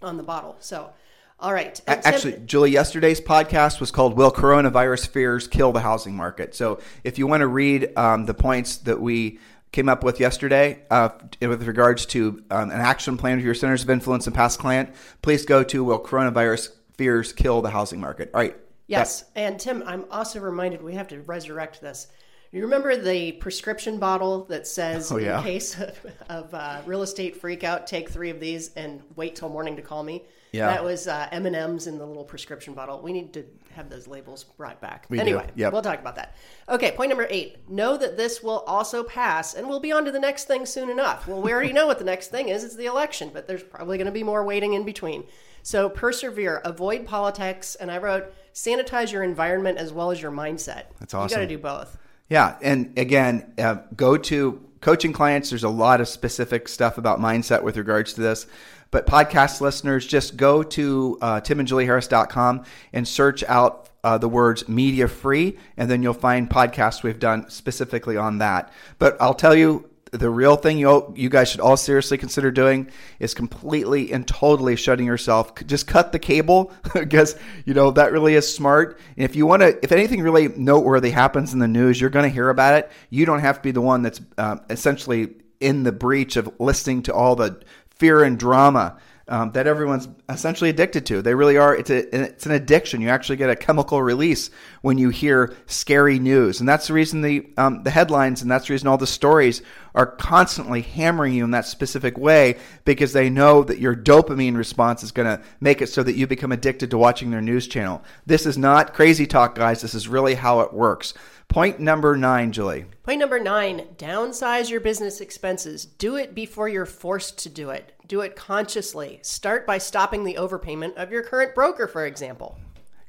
on 0.00 0.16
the 0.16 0.22
bottle. 0.22 0.56
So, 0.60 0.90
all 1.38 1.52
right, 1.52 1.80
Actually, 1.86 2.38
Julie, 2.46 2.70
yesterday's 2.70 3.20
podcast 3.20 3.80
was 3.80 3.90
called 3.90 4.16
"Will 4.16 4.30
Coronavirus 4.30 5.08
Fears 5.08 5.48
Kill 5.48 5.72
the 5.72 5.80
Housing 5.80 6.14
Market?" 6.14 6.54
So, 6.54 6.78
if 7.02 7.18
you 7.18 7.26
want 7.26 7.40
to 7.40 7.48
read 7.48 7.96
um, 7.96 8.26
the 8.26 8.34
points 8.34 8.76
that 8.78 9.00
we 9.00 9.38
came 9.72 9.88
up 9.88 10.04
with 10.04 10.20
yesterday 10.20 10.82
uh, 10.90 11.08
with 11.40 11.66
regards 11.66 12.06
to 12.06 12.44
um, 12.50 12.70
an 12.70 12.80
action 12.80 13.16
plan 13.16 13.38
for 13.38 13.44
your 13.44 13.54
centers 13.54 13.82
of 13.82 13.90
influence 13.90 14.26
and 14.26 14.36
past 14.36 14.60
client, 14.60 14.94
please 15.20 15.44
go 15.44 15.64
to 15.64 15.82
"Will 15.82 16.00
Coronavirus 16.00 16.70
Fears 16.96 17.32
Kill 17.32 17.60
the 17.60 17.70
Housing 17.70 18.00
Market?" 18.00 18.30
All 18.32 18.40
right. 18.40 18.56
Yes, 18.92 19.24
and 19.34 19.58
Tim, 19.58 19.82
I'm 19.86 20.04
also 20.10 20.40
reminded 20.40 20.82
we 20.82 20.94
have 20.94 21.08
to 21.08 21.20
resurrect 21.22 21.80
this. 21.80 22.08
You 22.52 22.60
remember 22.60 22.96
the 22.96 23.32
prescription 23.32 23.98
bottle 23.98 24.44
that 24.44 24.66
says, 24.66 25.10
Oh, 25.10 25.16
yeah. 25.16 25.38
"In 25.38 25.44
case 25.44 25.80
of, 25.80 25.98
of 26.28 26.54
uh, 26.54 26.82
real 26.84 27.02
estate 27.02 27.40
freakout, 27.40 27.86
take 27.86 28.10
three 28.10 28.28
of 28.28 28.40
these 28.40 28.74
and 28.74 29.02
wait 29.16 29.34
till 29.34 29.48
morning 29.48 29.76
to 29.76 29.82
call 29.82 30.02
me." 30.02 30.24
Yeah. 30.52 30.66
that 30.66 30.84
was 30.84 31.08
uh, 31.08 31.28
M 31.32 31.46
and 31.46 31.56
M's 31.56 31.86
in 31.86 31.96
the 31.96 32.04
little 32.04 32.24
prescription 32.24 32.74
bottle. 32.74 33.00
We 33.00 33.14
need 33.14 33.32
to 33.32 33.46
have 33.74 33.88
those 33.88 34.06
labels 34.06 34.44
brought 34.44 34.82
back. 34.82 35.06
We 35.08 35.16
do, 35.16 35.22
anyway, 35.22 35.48
yep. 35.54 35.72
we'll 35.72 35.80
talk 35.80 35.98
about 35.98 36.16
that. 36.16 36.36
Okay, 36.68 36.92
point 36.92 37.08
number 37.08 37.26
eight: 37.30 37.70
know 37.70 37.96
that 37.96 38.18
this 38.18 38.42
will 38.42 38.60
also 38.66 39.02
pass, 39.02 39.54
and 39.54 39.66
we'll 39.66 39.80
be 39.80 39.92
on 39.92 40.04
to 40.04 40.12
the 40.12 40.20
next 40.20 40.44
thing 40.44 40.66
soon 40.66 40.90
enough. 40.90 41.26
Well, 41.26 41.40
we 41.40 41.52
already 41.52 41.72
know 41.72 41.86
what 41.86 41.98
the 41.98 42.04
next 42.04 42.28
thing 42.28 42.50
is. 42.50 42.64
It's 42.64 42.76
the 42.76 42.84
election, 42.84 43.30
but 43.32 43.48
there's 43.48 43.62
probably 43.62 43.96
going 43.96 44.06
to 44.06 44.12
be 44.12 44.24
more 44.24 44.44
waiting 44.44 44.74
in 44.74 44.84
between. 44.84 45.24
So 45.62 45.88
persevere, 45.88 46.60
avoid 46.64 47.06
politics, 47.06 47.74
and 47.76 47.90
I 47.90 47.96
wrote 47.96 48.34
sanitize 48.54 49.12
your 49.12 49.22
environment 49.22 49.78
as 49.78 49.92
well 49.92 50.10
as 50.10 50.20
your 50.20 50.30
mindset. 50.30 50.84
That's 51.00 51.14
awesome. 51.14 51.30
You 51.30 51.36
got 51.36 51.48
to 51.48 51.56
do 51.56 51.62
both. 51.62 51.98
Yeah, 52.28 52.56
and 52.62 52.96
again, 52.98 53.52
uh, 53.58 53.76
go 53.94 54.16
to 54.16 54.60
coaching 54.80 55.12
clients. 55.12 55.50
There's 55.50 55.64
a 55.64 55.68
lot 55.68 56.00
of 56.00 56.08
specific 56.08 56.68
stuff 56.68 56.98
about 56.98 57.20
mindset 57.20 57.62
with 57.62 57.76
regards 57.76 58.14
to 58.14 58.20
this. 58.20 58.46
But 58.90 59.06
podcast 59.06 59.60
listeners, 59.60 60.06
just 60.06 60.36
go 60.36 60.62
to 60.62 61.18
uh, 61.22 61.40
timandjulieharris.com 61.40 62.64
and 62.92 63.08
search 63.08 63.42
out 63.44 63.88
uh, 64.04 64.18
the 64.18 64.28
words 64.28 64.68
media 64.68 65.08
free, 65.08 65.58
and 65.76 65.90
then 65.90 66.02
you'll 66.02 66.12
find 66.12 66.50
podcasts 66.50 67.02
we've 67.02 67.18
done 67.18 67.48
specifically 67.48 68.16
on 68.16 68.38
that. 68.38 68.72
But 68.98 69.16
I'll 69.20 69.34
tell 69.34 69.54
you, 69.54 69.88
the 70.12 70.28
real 70.28 70.56
thing 70.56 70.76
you 70.76 71.12
you 71.16 71.30
guys 71.30 71.50
should 71.50 71.60
all 71.60 71.76
seriously 71.76 72.18
consider 72.18 72.50
doing 72.50 72.90
is 73.18 73.32
completely 73.32 74.12
and 74.12 74.28
totally 74.28 74.76
shutting 74.76 75.06
yourself. 75.06 75.54
Just 75.66 75.86
cut 75.86 76.12
the 76.12 76.18
cable 76.18 76.70
because 76.94 77.34
you 77.64 77.72
know 77.72 77.90
that 77.92 78.12
really 78.12 78.34
is 78.34 78.54
smart. 78.54 78.98
And 79.16 79.24
if 79.24 79.34
you 79.34 79.46
want 79.46 79.62
to, 79.62 79.82
if 79.82 79.90
anything 79.90 80.20
really 80.20 80.48
noteworthy 80.48 81.10
happens 81.10 81.54
in 81.54 81.58
the 81.58 81.68
news, 81.68 81.98
you're 81.98 82.10
going 82.10 82.28
to 82.28 82.34
hear 82.34 82.50
about 82.50 82.74
it. 82.74 82.90
You 83.08 83.24
don't 83.24 83.40
have 83.40 83.56
to 83.56 83.62
be 83.62 83.70
the 83.70 83.80
one 83.80 84.02
that's 84.02 84.20
um, 84.36 84.60
essentially 84.68 85.34
in 85.60 85.82
the 85.82 85.92
breach 85.92 86.36
of 86.36 86.52
listening 86.60 87.02
to 87.04 87.14
all 87.14 87.34
the 87.34 87.62
fear 87.88 88.22
and 88.22 88.38
drama 88.38 88.98
um, 89.28 89.52
that 89.52 89.66
everyone's 89.66 90.08
essentially 90.28 90.70
addicted 90.70 91.06
to. 91.06 91.22
They 91.22 91.34
really 91.34 91.56
are. 91.56 91.74
It's 91.74 91.90
a 91.90 92.22
it's 92.22 92.46
an 92.46 92.52
addiction. 92.52 93.00
You 93.00 93.08
actually 93.08 93.36
get 93.36 93.50
a 93.50 93.56
chemical 93.56 94.02
release 94.02 94.50
when 94.82 94.98
you 94.98 95.10
hear 95.10 95.54
scary 95.66 96.18
news, 96.18 96.60
and 96.60 96.68
that's 96.68 96.88
the 96.88 96.92
reason 96.92 97.22
the 97.22 97.48
um, 97.56 97.82
the 97.82 97.90
headlines 97.90 98.42
and 98.42 98.50
that's 98.50 98.66
the 98.66 98.74
reason 98.74 98.88
all 98.88 98.98
the 98.98 99.06
stories 99.06 99.62
are 99.94 100.06
constantly 100.06 100.82
hammering 100.82 101.34
you 101.34 101.44
in 101.44 101.50
that 101.50 101.66
specific 101.66 102.16
way 102.16 102.56
because 102.84 103.12
they 103.12 103.28
know 103.28 103.62
that 103.62 103.78
your 103.78 103.94
dopamine 103.94 104.56
response 104.56 105.02
is 105.02 105.12
going 105.12 105.28
to 105.28 105.42
make 105.60 105.82
it 105.82 105.88
so 105.88 106.02
that 106.02 106.14
you 106.14 106.26
become 106.26 106.52
addicted 106.52 106.90
to 106.90 106.98
watching 106.98 107.30
their 107.30 107.42
news 107.42 107.66
channel. 107.66 108.02
This 108.24 108.46
is 108.46 108.56
not 108.56 108.94
crazy 108.94 109.26
talk, 109.26 109.54
guys. 109.54 109.82
This 109.82 109.94
is 109.94 110.08
really 110.08 110.34
how 110.34 110.60
it 110.60 110.72
works. 110.72 111.12
Point 111.48 111.80
number 111.80 112.16
nine, 112.16 112.52
Julie. 112.52 112.86
Point 113.02 113.20
number 113.20 113.38
nine 113.38 113.86
downsize 113.98 114.70
your 114.70 114.80
business 114.80 115.20
expenses. 115.20 115.84
Do 115.84 116.16
it 116.16 116.34
before 116.34 116.66
you're 116.66 116.86
forced 116.86 117.38
to 117.40 117.50
do 117.50 117.68
it. 117.68 117.92
Do 118.06 118.20
it 118.20 118.36
consciously. 118.36 119.20
Start 119.22 119.66
by 119.66 119.78
stopping 119.78 120.24
the 120.24 120.34
overpayment 120.34 120.94
of 120.96 121.10
your 121.10 121.22
current 121.22 121.54
broker, 121.54 121.86
for 121.86 122.06
example. 122.06 122.58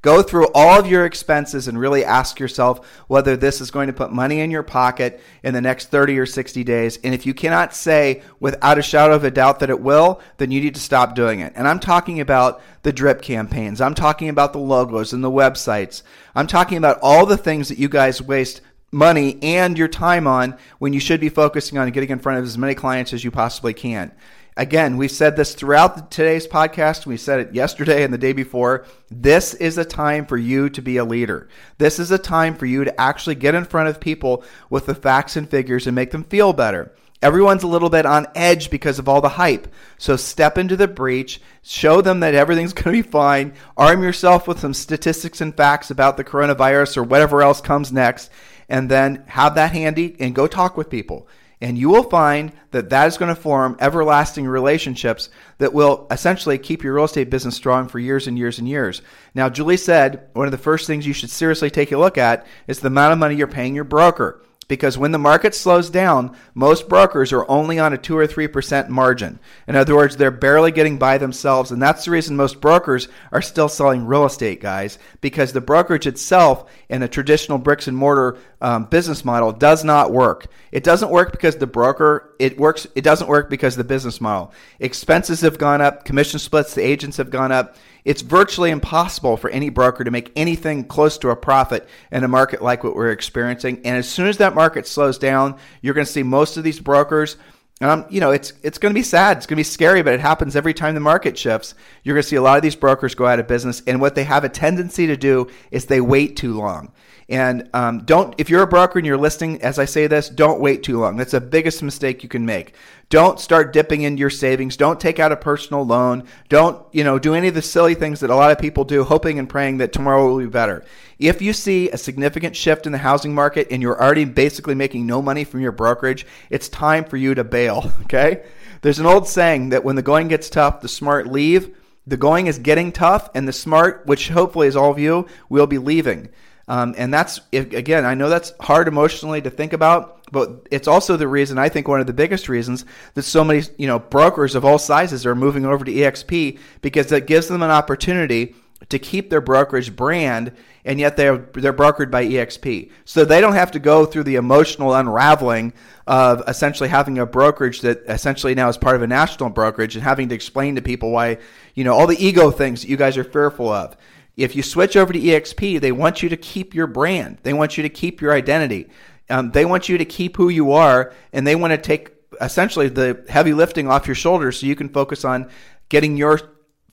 Go 0.03 0.21
through 0.21 0.47
all 0.53 0.77
of 0.77 0.85
your 0.85 1.05
expenses 1.05 1.69
and 1.69 1.79
really 1.79 2.03
ask 2.03 2.37
yourself 2.37 2.85
whether 3.07 3.37
this 3.37 3.61
is 3.61 3.71
going 3.71 3.87
to 3.87 3.93
put 3.93 4.11
money 4.11 4.41
in 4.41 4.51
your 4.51 4.61
pocket 4.61 5.21
in 5.43 5.53
the 5.53 5.61
next 5.61 5.91
30 5.91 6.19
or 6.19 6.25
60 6.25 6.61
days. 6.65 6.99
And 7.05 7.13
if 7.13 7.25
you 7.25 7.33
cannot 7.33 7.73
say 7.73 8.21
without 8.41 8.77
a 8.77 8.81
shadow 8.81 9.15
of 9.15 9.23
a 9.23 9.31
doubt 9.31 9.61
that 9.61 9.69
it 9.69 9.79
will, 9.79 10.19
then 10.37 10.51
you 10.51 10.59
need 10.59 10.75
to 10.75 10.81
stop 10.81 11.15
doing 11.15 11.39
it. 11.39 11.53
And 11.55 11.69
I'm 11.69 11.79
talking 11.79 12.19
about 12.19 12.61
the 12.81 12.91
drip 12.91 13.21
campaigns. 13.21 13.79
I'm 13.79 13.95
talking 13.95 14.27
about 14.27 14.51
the 14.51 14.59
logos 14.59 15.13
and 15.13 15.23
the 15.23 15.31
websites. 15.31 16.03
I'm 16.35 16.47
talking 16.47 16.77
about 16.77 16.99
all 17.01 17.25
the 17.25 17.37
things 17.37 17.69
that 17.69 17.77
you 17.77 17.87
guys 17.87 18.21
waste 18.21 18.59
money 18.91 19.39
and 19.41 19.77
your 19.77 19.87
time 19.87 20.27
on 20.27 20.57
when 20.79 20.91
you 20.91 20.99
should 20.99 21.21
be 21.21 21.29
focusing 21.29 21.77
on 21.77 21.89
getting 21.91 22.09
in 22.09 22.19
front 22.19 22.39
of 22.39 22.43
as 22.43 22.57
many 22.57 22.75
clients 22.75 23.13
as 23.13 23.23
you 23.23 23.31
possibly 23.31 23.73
can. 23.73 24.11
Again, 24.55 24.97
we've 24.97 25.09
said 25.09 25.35
this 25.35 25.55
throughout 25.55 26.11
today's 26.11 26.45
podcast. 26.45 27.07
We 27.07 27.17
said 27.17 27.39
it 27.39 27.55
yesterday 27.55 28.03
and 28.03 28.13
the 28.13 28.19
day 28.19 28.33
before. 28.33 28.85
This 29.09 29.55
is 29.55 29.79
a 29.79 29.85
time 29.85 30.27
for 30.27 30.37
you 30.37 30.69
to 30.69 30.81
be 30.81 30.97
a 30.97 31.05
leader. 31.05 31.49
This 31.79 31.97
is 31.97 32.11
a 32.11 32.19
time 32.19 32.53
for 32.53 32.67
you 32.67 32.83
to 32.83 33.01
actually 33.01 33.35
get 33.35 33.55
in 33.55 33.65
front 33.65 33.89
of 33.89 33.99
people 33.99 34.43
with 34.69 34.85
the 34.85 34.93
facts 34.93 35.35
and 35.35 35.49
figures 35.49 35.87
and 35.87 35.95
make 35.95 36.11
them 36.11 36.23
feel 36.23 36.53
better. 36.53 36.93
Everyone's 37.23 37.63
a 37.63 37.67
little 37.67 37.89
bit 37.89 38.05
on 38.05 38.27
edge 38.35 38.69
because 38.69 38.99
of 38.99 39.09
all 39.09 39.21
the 39.21 39.29
hype. 39.29 39.73
So 39.97 40.17
step 40.17 40.57
into 40.57 40.75
the 40.75 40.87
breach, 40.87 41.41
show 41.63 42.01
them 42.01 42.19
that 42.19 42.35
everything's 42.35 42.73
going 42.73 42.95
to 42.95 43.03
be 43.03 43.09
fine, 43.09 43.53
arm 43.75 44.03
yourself 44.03 44.47
with 44.47 44.59
some 44.59 44.75
statistics 44.75 45.41
and 45.41 45.55
facts 45.55 45.89
about 45.89 46.17
the 46.17 46.23
coronavirus 46.23 46.97
or 46.97 47.03
whatever 47.03 47.41
else 47.41 47.59
comes 47.59 47.91
next, 47.91 48.29
and 48.69 48.91
then 48.91 49.23
have 49.29 49.55
that 49.55 49.71
handy 49.71 50.15
and 50.19 50.35
go 50.35 50.45
talk 50.45 50.77
with 50.77 50.91
people. 50.91 51.27
And 51.63 51.77
you 51.77 51.87
will 51.87 52.03
find 52.03 52.51
that 52.71 52.89
that 52.89 53.07
is 53.07 53.17
going 53.17 53.33
to 53.33 53.41
form 53.41 53.77
everlasting 53.79 54.45
relationships 54.45 55.29
that 55.59 55.71
will 55.71 56.07
essentially 56.11 56.57
keep 56.57 56.83
your 56.83 56.93
real 56.93 57.05
estate 57.05 57.29
business 57.29 57.55
strong 57.55 57.87
for 57.87 57.99
years 57.99 58.27
and 58.27 58.37
years 58.37 58.59
and 58.59 58.67
years. 58.67 59.01
Now, 59.33 59.47
Julie 59.47 59.77
said 59.77 60.27
one 60.33 60.45
of 60.45 60.51
the 60.51 60.57
first 60.57 60.87
things 60.87 61.07
you 61.07 61.13
should 61.13 61.29
seriously 61.29 61.69
take 61.69 61.93
a 61.93 61.97
look 61.97 62.17
at 62.17 62.45
is 62.67 62.81
the 62.81 62.87
amount 62.87 63.13
of 63.13 63.19
money 63.19 63.35
you're 63.35 63.47
paying 63.47 63.75
your 63.75 63.85
broker 63.85 64.43
because 64.67 64.97
when 64.97 65.11
the 65.11 65.17
market 65.17 65.53
slows 65.53 65.89
down, 65.89 66.35
most 66.53 66.89
brokers 66.89 67.31
are 67.31 67.49
only 67.49 67.79
on 67.79 67.93
a 67.93 67.97
2 67.97 68.17
or 68.17 68.27
3% 68.27 68.89
margin. 68.89 69.39
In 69.67 69.75
other 69.75 69.95
words, 69.95 70.17
they're 70.17 70.31
barely 70.31 70.71
getting 70.71 70.97
by 70.97 71.17
themselves. 71.17 71.71
And 71.71 71.81
that's 71.81 72.05
the 72.05 72.11
reason 72.11 72.35
most 72.35 72.61
brokers 72.61 73.07
are 73.31 73.41
still 73.41 73.69
selling 73.69 74.05
real 74.05 74.25
estate, 74.25 74.61
guys, 74.61 74.97
because 75.21 75.53
the 75.53 75.61
brokerage 75.61 76.07
itself 76.07 76.71
in 76.89 77.03
a 77.03 77.07
traditional 77.07 77.57
bricks 77.57 77.87
and 77.87 77.97
mortar 77.97 78.37
um, 78.63 78.85
business 78.85 79.23
model 79.23 79.51
does 79.51 79.83
not 79.83 80.11
work. 80.11 80.47
It 80.71 80.83
doesn't 80.83 81.11
work 81.11 81.31
because 81.31 81.57
the 81.57 81.67
broker, 81.67 82.33
it 82.39 82.57
works, 82.57 82.87
it 82.95 83.03
doesn't 83.03 83.27
work 83.27 83.49
because 83.49 83.75
the 83.75 83.83
business 83.83 84.19
model. 84.19 84.51
Expenses 84.79 85.41
have 85.41 85.59
gone 85.59 85.81
up, 85.81 86.05
commission 86.05 86.39
splits, 86.39 86.73
the 86.73 86.81
agents 86.81 87.17
have 87.17 87.29
gone 87.29 87.51
up 87.51 87.75
it's 88.05 88.21
virtually 88.21 88.69
impossible 88.69 89.37
for 89.37 89.49
any 89.49 89.69
broker 89.69 90.03
to 90.03 90.11
make 90.11 90.31
anything 90.35 90.83
close 90.83 91.17
to 91.19 91.29
a 91.29 91.35
profit 91.35 91.87
in 92.11 92.23
a 92.23 92.27
market 92.27 92.61
like 92.61 92.83
what 92.83 92.95
we're 92.95 93.11
experiencing. 93.11 93.77
And 93.85 93.97
as 93.97 94.09
soon 94.09 94.27
as 94.27 94.37
that 94.37 94.55
market 94.55 94.87
slows 94.87 95.17
down, 95.17 95.57
you're 95.81 95.93
going 95.93 96.05
to 96.05 96.11
see 96.11 96.23
most 96.23 96.57
of 96.57 96.63
these 96.63 96.79
brokers. 96.79 97.37
Um, 97.81 98.05
you 98.09 98.19
know, 98.19 98.31
it's 98.31 98.53
it's 98.61 98.77
going 98.77 98.93
to 98.93 98.97
be 98.97 99.03
sad. 99.03 99.37
It's 99.37 99.45
going 99.45 99.55
to 99.55 99.59
be 99.59 99.63
scary, 99.63 100.03
but 100.03 100.13
it 100.13 100.19
happens 100.19 100.55
every 100.55 100.73
time 100.73 100.93
the 100.93 101.01
market 101.01 101.37
shifts. 101.37 101.75
You're 102.03 102.15
going 102.15 102.23
to 102.23 102.27
see 102.27 102.35
a 102.35 102.41
lot 102.41 102.55
of 102.55 102.63
these 102.63 102.75
brokers 102.75 103.15
go 103.15 103.25
out 103.25 103.39
of 103.39 103.47
business, 103.47 103.81
and 103.87 103.99
what 103.99 104.15
they 104.15 104.23
have 104.23 104.43
a 104.43 104.49
tendency 104.49 105.07
to 105.07 105.17
do 105.17 105.47
is 105.71 105.85
they 105.85 105.99
wait 105.99 106.37
too 106.37 106.53
long. 106.53 106.91
And 107.29 107.69
um, 107.73 108.03
don't, 108.03 108.35
if 108.37 108.49
you're 108.49 108.63
a 108.63 108.67
broker 108.67 108.99
and 108.99 109.05
you're 109.05 109.17
listening 109.17 109.61
as 109.61 109.79
I 109.79 109.85
say 109.85 110.07
this, 110.07 110.29
don't 110.29 110.59
wait 110.59 110.83
too 110.83 110.99
long. 110.99 111.17
That's 111.17 111.31
the 111.31 111.41
biggest 111.41 111.81
mistake 111.81 112.21
you 112.21 112.29
can 112.29 112.45
make. 112.45 112.75
Don't 113.13 113.39
start 113.39 113.73
dipping 113.73 114.01
into 114.01 114.21
your 114.21 114.31
savings. 114.31 114.75
Don't 114.75 114.99
take 114.99 115.19
out 115.19 115.31
a 115.31 115.37
personal 115.37 115.85
loan. 115.85 116.23
Don't, 116.49 116.83
you 116.91 117.03
know, 117.03 117.19
do 117.19 117.35
any 117.35 117.47
of 117.47 117.53
the 117.53 117.61
silly 117.61 117.93
things 117.93 118.21
that 118.21 118.31
a 118.31 118.35
lot 118.35 118.49
of 118.49 118.57
people 118.57 118.85
do, 118.85 119.03
hoping 119.03 119.37
and 119.37 119.47
praying 119.47 119.77
that 119.77 119.93
tomorrow 119.93 120.27
will 120.27 120.39
be 120.39 120.47
better. 120.47 120.83
If 121.19 121.39
you 121.39 121.53
see 121.53 121.91
a 121.91 121.97
significant 121.99 122.55
shift 122.55 122.87
in 122.87 122.91
the 122.91 122.97
housing 122.97 123.35
market 123.35 123.67
and 123.69 123.83
you're 123.83 124.01
already 124.01 124.25
basically 124.25 124.73
making 124.73 125.05
no 125.05 125.21
money 125.21 125.43
from 125.43 125.61
your 125.61 125.71
brokerage, 125.71 126.25
it's 126.49 126.67
time 126.69 127.03
for 127.05 127.17
you 127.17 127.35
to 127.35 127.43
bail. 127.43 127.93
Okay. 128.05 128.45
There's 128.81 128.97
an 128.97 129.05
old 129.05 129.27
saying 129.27 129.69
that 129.69 129.83
when 129.83 129.95
the 129.95 130.01
going 130.01 130.27
gets 130.27 130.49
tough, 130.49 130.81
the 130.81 130.87
smart 130.87 131.27
leave. 131.27 131.77
The 132.07 132.17
going 132.17 132.47
is 132.47 132.57
getting 132.57 132.91
tough, 132.91 133.29
and 133.35 133.47
the 133.47 133.53
smart, 133.53 134.07
which 134.07 134.29
hopefully 134.29 134.65
is 134.65 134.75
all 134.75 134.89
of 134.89 134.97
you, 134.97 135.27
will 135.49 135.67
be 135.67 135.77
leaving. 135.77 136.29
Um, 136.67 136.95
and 136.97 137.13
that's, 137.13 137.41
again, 137.51 138.05
I 138.05 138.15
know 138.15 138.29
that's 138.29 138.53
hard 138.59 138.87
emotionally 138.87 139.43
to 139.43 139.51
think 139.51 139.73
about, 139.73 140.22
but 140.33 140.67
it's 140.71 140.87
also 140.87 141.15
the 141.15 141.27
reason, 141.27 141.59
I 141.59 141.69
think 141.69 141.87
one 141.87 142.01
of 142.01 142.07
the 142.07 142.13
biggest 142.13 142.49
reasons 142.49 142.85
that 143.13 143.21
so 143.21 143.43
many, 143.43 143.61
you 143.77 143.85
know, 143.85 143.99
brokers 143.99 144.55
of 144.55 144.65
all 144.65 144.79
sizes 144.79 145.27
are 145.27 145.35
moving 145.35 145.63
over 145.63 145.85
to 145.85 145.91
EXP 145.93 146.57
because 146.81 147.11
it 147.11 147.27
gives 147.27 147.47
them 147.47 147.61
an 147.61 147.69
opportunity 147.69 148.55
to 148.89 148.99
keep 148.99 149.29
their 149.29 149.41
brokerage 149.41 149.95
brand 149.95 150.51
and 150.85 150.99
yet 150.99 151.15
they're 151.15 151.37
they're 151.37 151.71
brokered 151.71 152.11
by 152.11 152.25
EXP. 152.25 152.91
So 153.05 153.23
they 153.23 153.39
don't 153.39 153.53
have 153.53 153.71
to 153.71 153.79
go 153.79 154.05
through 154.05 154.23
the 154.23 154.35
emotional 154.35 154.93
unraveling 154.95 155.73
of 156.07 156.43
essentially 156.47 156.89
having 156.89 157.19
a 157.19 157.25
brokerage 157.27 157.81
that 157.81 158.03
essentially 158.07 158.55
now 158.55 158.69
is 158.69 158.77
part 158.77 158.95
of 158.95 159.03
a 159.03 159.07
national 159.07 159.51
brokerage 159.51 159.95
and 159.95 160.03
having 160.03 160.29
to 160.29 160.35
explain 160.35 160.75
to 160.75 160.81
people 160.81 161.11
why, 161.11 161.37
you 161.75 161.83
know, 161.83 161.93
all 161.93 162.07
the 162.07 162.21
ego 162.21 162.49
things 162.51 162.81
that 162.81 162.89
you 162.89 162.97
guys 162.97 163.17
are 163.17 163.23
fearful 163.23 163.69
of. 163.69 163.95
If 164.35 164.55
you 164.55 164.63
switch 164.63 164.97
over 164.97 165.13
to 165.13 165.19
EXP, 165.19 165.79
they 165.79 165.91
want 165.91 166.23
you 166.23 166.29
to 166.29 166.37
keep 166.37 166.73
your 166.73 166.87
brand. 166.87 167.37
They 167.43 167.53
want 167.53 167.77
you 167.77 167.83
to 167.83 167.89
keep 167.89 168.19
your 168.19 168.33
identity. 168.33 168.89
Um, 169.33 169.49
they 169.49 169.65
want 169.65 169.89
you 169.89 169.97
to 169.97 170.05
keep 170.05 170.37
who 170.37 170.49
you 170.49 170.73
are, 170.73 171.11
and 171.31 171.45
they 171.47 171.55
want 171.55 171.71
to 171.71 171.77
take 171.79 172.11
essentially 172.39 172.87
the 172.87 173.25
heavy 173.27 173.51
lifting 173.51 173.89
off 173.89 174.05
your 174.05 174.13
shoulders 174.13 174.59
so 174.59 174.67
you 174.67 174.75
can 174.75 174.89
focus 174.89 175.25
on 175.25 175.49
getting 175.89 176.17
your 176.17 176.39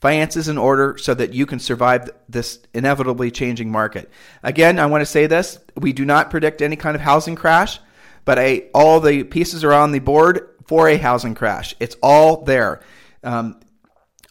finances 0.00 0.48
in 0.48 0.56
order 0.56 0.96
so 0.96 1.12
that 1.12 1.34
you 1.34 1.44
can 1.44 1.58
survive 1.58 2.08
this 2.30 2.60
inevitably 2.72 3.30
changing 3.30 3.70
market. 3.70 4.08
Again, 4.42 4.78
I 4.78 4.86
want 4.86 5.02
to 5.02 5.06
say 5.06 5.26
this 5.26 5.58
we 5.76 5.92
do 5.92 6.06
not 6.06 6.30
predict 6.30 6.62
any 6.62 6.76
kind 6.76 6.94
of 6.94 7.02
housing 7.02 7.36
crash, 7.36 7.78
but 8.24 8.38
I, 8.38 8.70
all 8.72 9.00
the 9.00 9.22
pieces 9.24 9.62
are 9.62 9.74
on 9.74 9.92
the 9.92 9.98
board 9.98 10.48
for 10.66 10.88
a 10.88 10.96
housing 10.96 11.34
crash. 11.34 11.74
It's 11.78 11.96
all 12.02 12.42
there. 12.44 12.80
Um, 13.22 13.60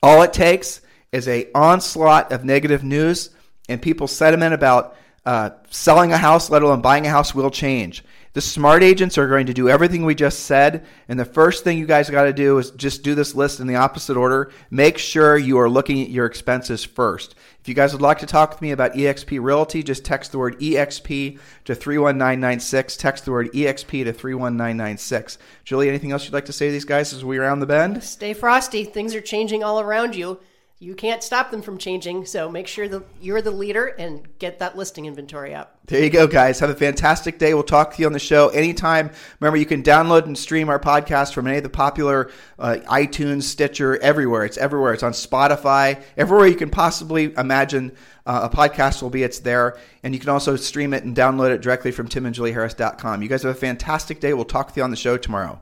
all 0.02 0.24
it 0.24 0.34
takes 0.34 0.82
is 1.12 1.28
a 1.28 1.48
onslaught 1.54 2.32
of 2.32 2.44
negative 2.44 2.84
news, 2.84 3.30
and 3.68 3.80
people's 3.80 4.12
sentiment 4.12 4.56
about 4.56 4.96
uh, 5.30 5.52
selling 5.70 6.12
a 6.12 6.18
house, 6.18 6.50
let 6.50 6.64
alone 6.64 6.82
buying 6.82 7.06
a 7.06 7.10
house, 7.12 7.36
will 7.36 7.52
change. 7.52 8.04
The 8.34 8.42
smart 8.42 8.82
agents 8.82 9.16
are 9.16 9.28
going 9.28 9.46
to 9.46 9.54
do 9.54 9.70
everything 9.70 10.04
we 10.04 10.16
just 10.16 10.46
said. 10.46 10.88
And 11.08 11.20
the 11.20 11.26
first 11.26 11.64
thing 11.64 11.78
you 11.78 11.86
guys 11.86 12.10
got 12.10 12.24
to 12.24 12.34
do 12.34 12.58
is 12.58 12.72
just 12.72 13.04
do 13.04 13.14
this 13.14 13.36
list 13.36 13.60
in 13.60 13.68
the 13.68 13.76
opposite 13.76 14.18
order. 14.18 14.52
Make 14.72 14.98
sure 14.98 15.38
you 15.38 15.60
are 15.60 15.70
looking 15.70 16.02
at 16.02 16.10
your 16.10 16.26
expenses 16.26 16.84
first. 16.84 17.36
If 17.62 17.70
you 17.70 17.76
guys 17.76 17.94
would 17.94 18.02
like 18.02 18.18
to 18.20 18.26
talk 18.26 18.50
with 18.50 18.62
me 18.64 18.72
about 18.72 18.94
EXP 18.94 19.40
Realty, 19.40 19.84
just 19.84 20.04
text 20.04 20.32
the 20.32 20.40
word 20.40 20.60
EXP 20.60 21.38
to 21.66 21.76
31996. 21.76 22.98
Text 22.98 23.26
the 23.26 23.32
word 23.32 23.52
EXP 23.54 24.06
to 24.06 24.14
31996. 24.14 25.38
Julie, 25.64 25.90
anything 25.90 26.12
else 26.12 26.26
you'd 26.26 26.34
like 26.34 26.46
to 26.46 26.54
say 26.54 26.66
to 26.66 26.72
these 26.72 26.86
guys 26.86 27.14
as 27.14 27.24
we 27.24 27.38
round 27.38 27.62
the 27.62 27.68
bend? 27.68 28.04
Stay 28.04 28.34
frosty. 28.34 28.84
Things 28.84 29.14
are 29.14 29.22
changing 29.22 29.64
all 29.64 29.80
around 29.80 30.16
you 30.16 30.40
you 30.82 30.96
can't 30.96 31.22
stop 31.22 31.52
them 31.52 31.62
from 31.62 31.78
changing. 31.78 32.26
So 32.26 32.50
make 32.50 32.66
sure 32.66 32.88
that 32.88 33.04
you're 33.20 33.42
the 33.42 33.52
leader 33.52 33.88
and 33.88 34.26
get 34.40 34.60
that 34.60 34.78
listing 34.78 35.06
inventory 35.06 35.54
up. 35.54 35.78
There 35.88 36.02
you 36.02 36.10
go, 36.10 36.26
guys. 36.26 36.60
Have 36.62 36.70
a 36.70 36.76
fantastic 36.76 37.38
day. 37.38 37.54
We'll 37.54 37.64
talk 37.64 37.94
to 37.96 38.02
you 38.02 38.06
on 38.06 38.14
the 38.14 38.20
show 38.20 38.48
anytime. 38.50 39.12
Remember, 39.42 39.58
you 39.58 39.66
can 39.66 39.84
download 39.84 40.26
and 40.26 40.38
stream 40.38 40.70
our 40.70 40.80
podcast 40.80 41.34
from 41.34 41.48
any 41.48 41.58
of 41.58 41.64
the 41.64 41.70
popular 41.70 42.32
uh, 42.58 42.78
iTunes, 42.86 43.44
Stitcher, 43.44 43.98
everywhere. 44.02 44.46
It's 44.46 44.58
everywhere. 44.58 44.94
It's 44.94 45.04
on 45.04 45.12
Spotify, 45.12 46.02
everywhere 46.16 46.48
you 46.48 46.56
can 46.56 46.70
possibly 46.70 47.34
imagine 47.38 47.92
uh, 48.26 48.48
a 48.50 48.56
podcast 48.56 49.02
will 49.02 49.10
be. 49.10 49.24
It's 49.24 49.40
there. 49.40 49.78
And 50.04 50.14
you 50.14 50.20
can 50.22 50.30
also 50.30 50.56
stream 50.56 50.94
it 50.94 51.04
and 51.04 51.14
download 51.14 51.54
it 51.54 51.62
directly 51.62 51.92
from 51.92 52.08
timandjulieharris.com. 52.08 53.22
You 53.22 53.28
guys 53.28 53.44
have 53.44 53.52
a 53.52 53.60
fantastic 53.60 54.22
day. 54.22 54.34
We'll 54.34 54.46
talk 54.46 54.72
to 54.74 54.80
you 54.80 54.84
on 54.84 54.92
the 54.92 54.96
show 54.96 55.18
tomorrow. 55.18 55.62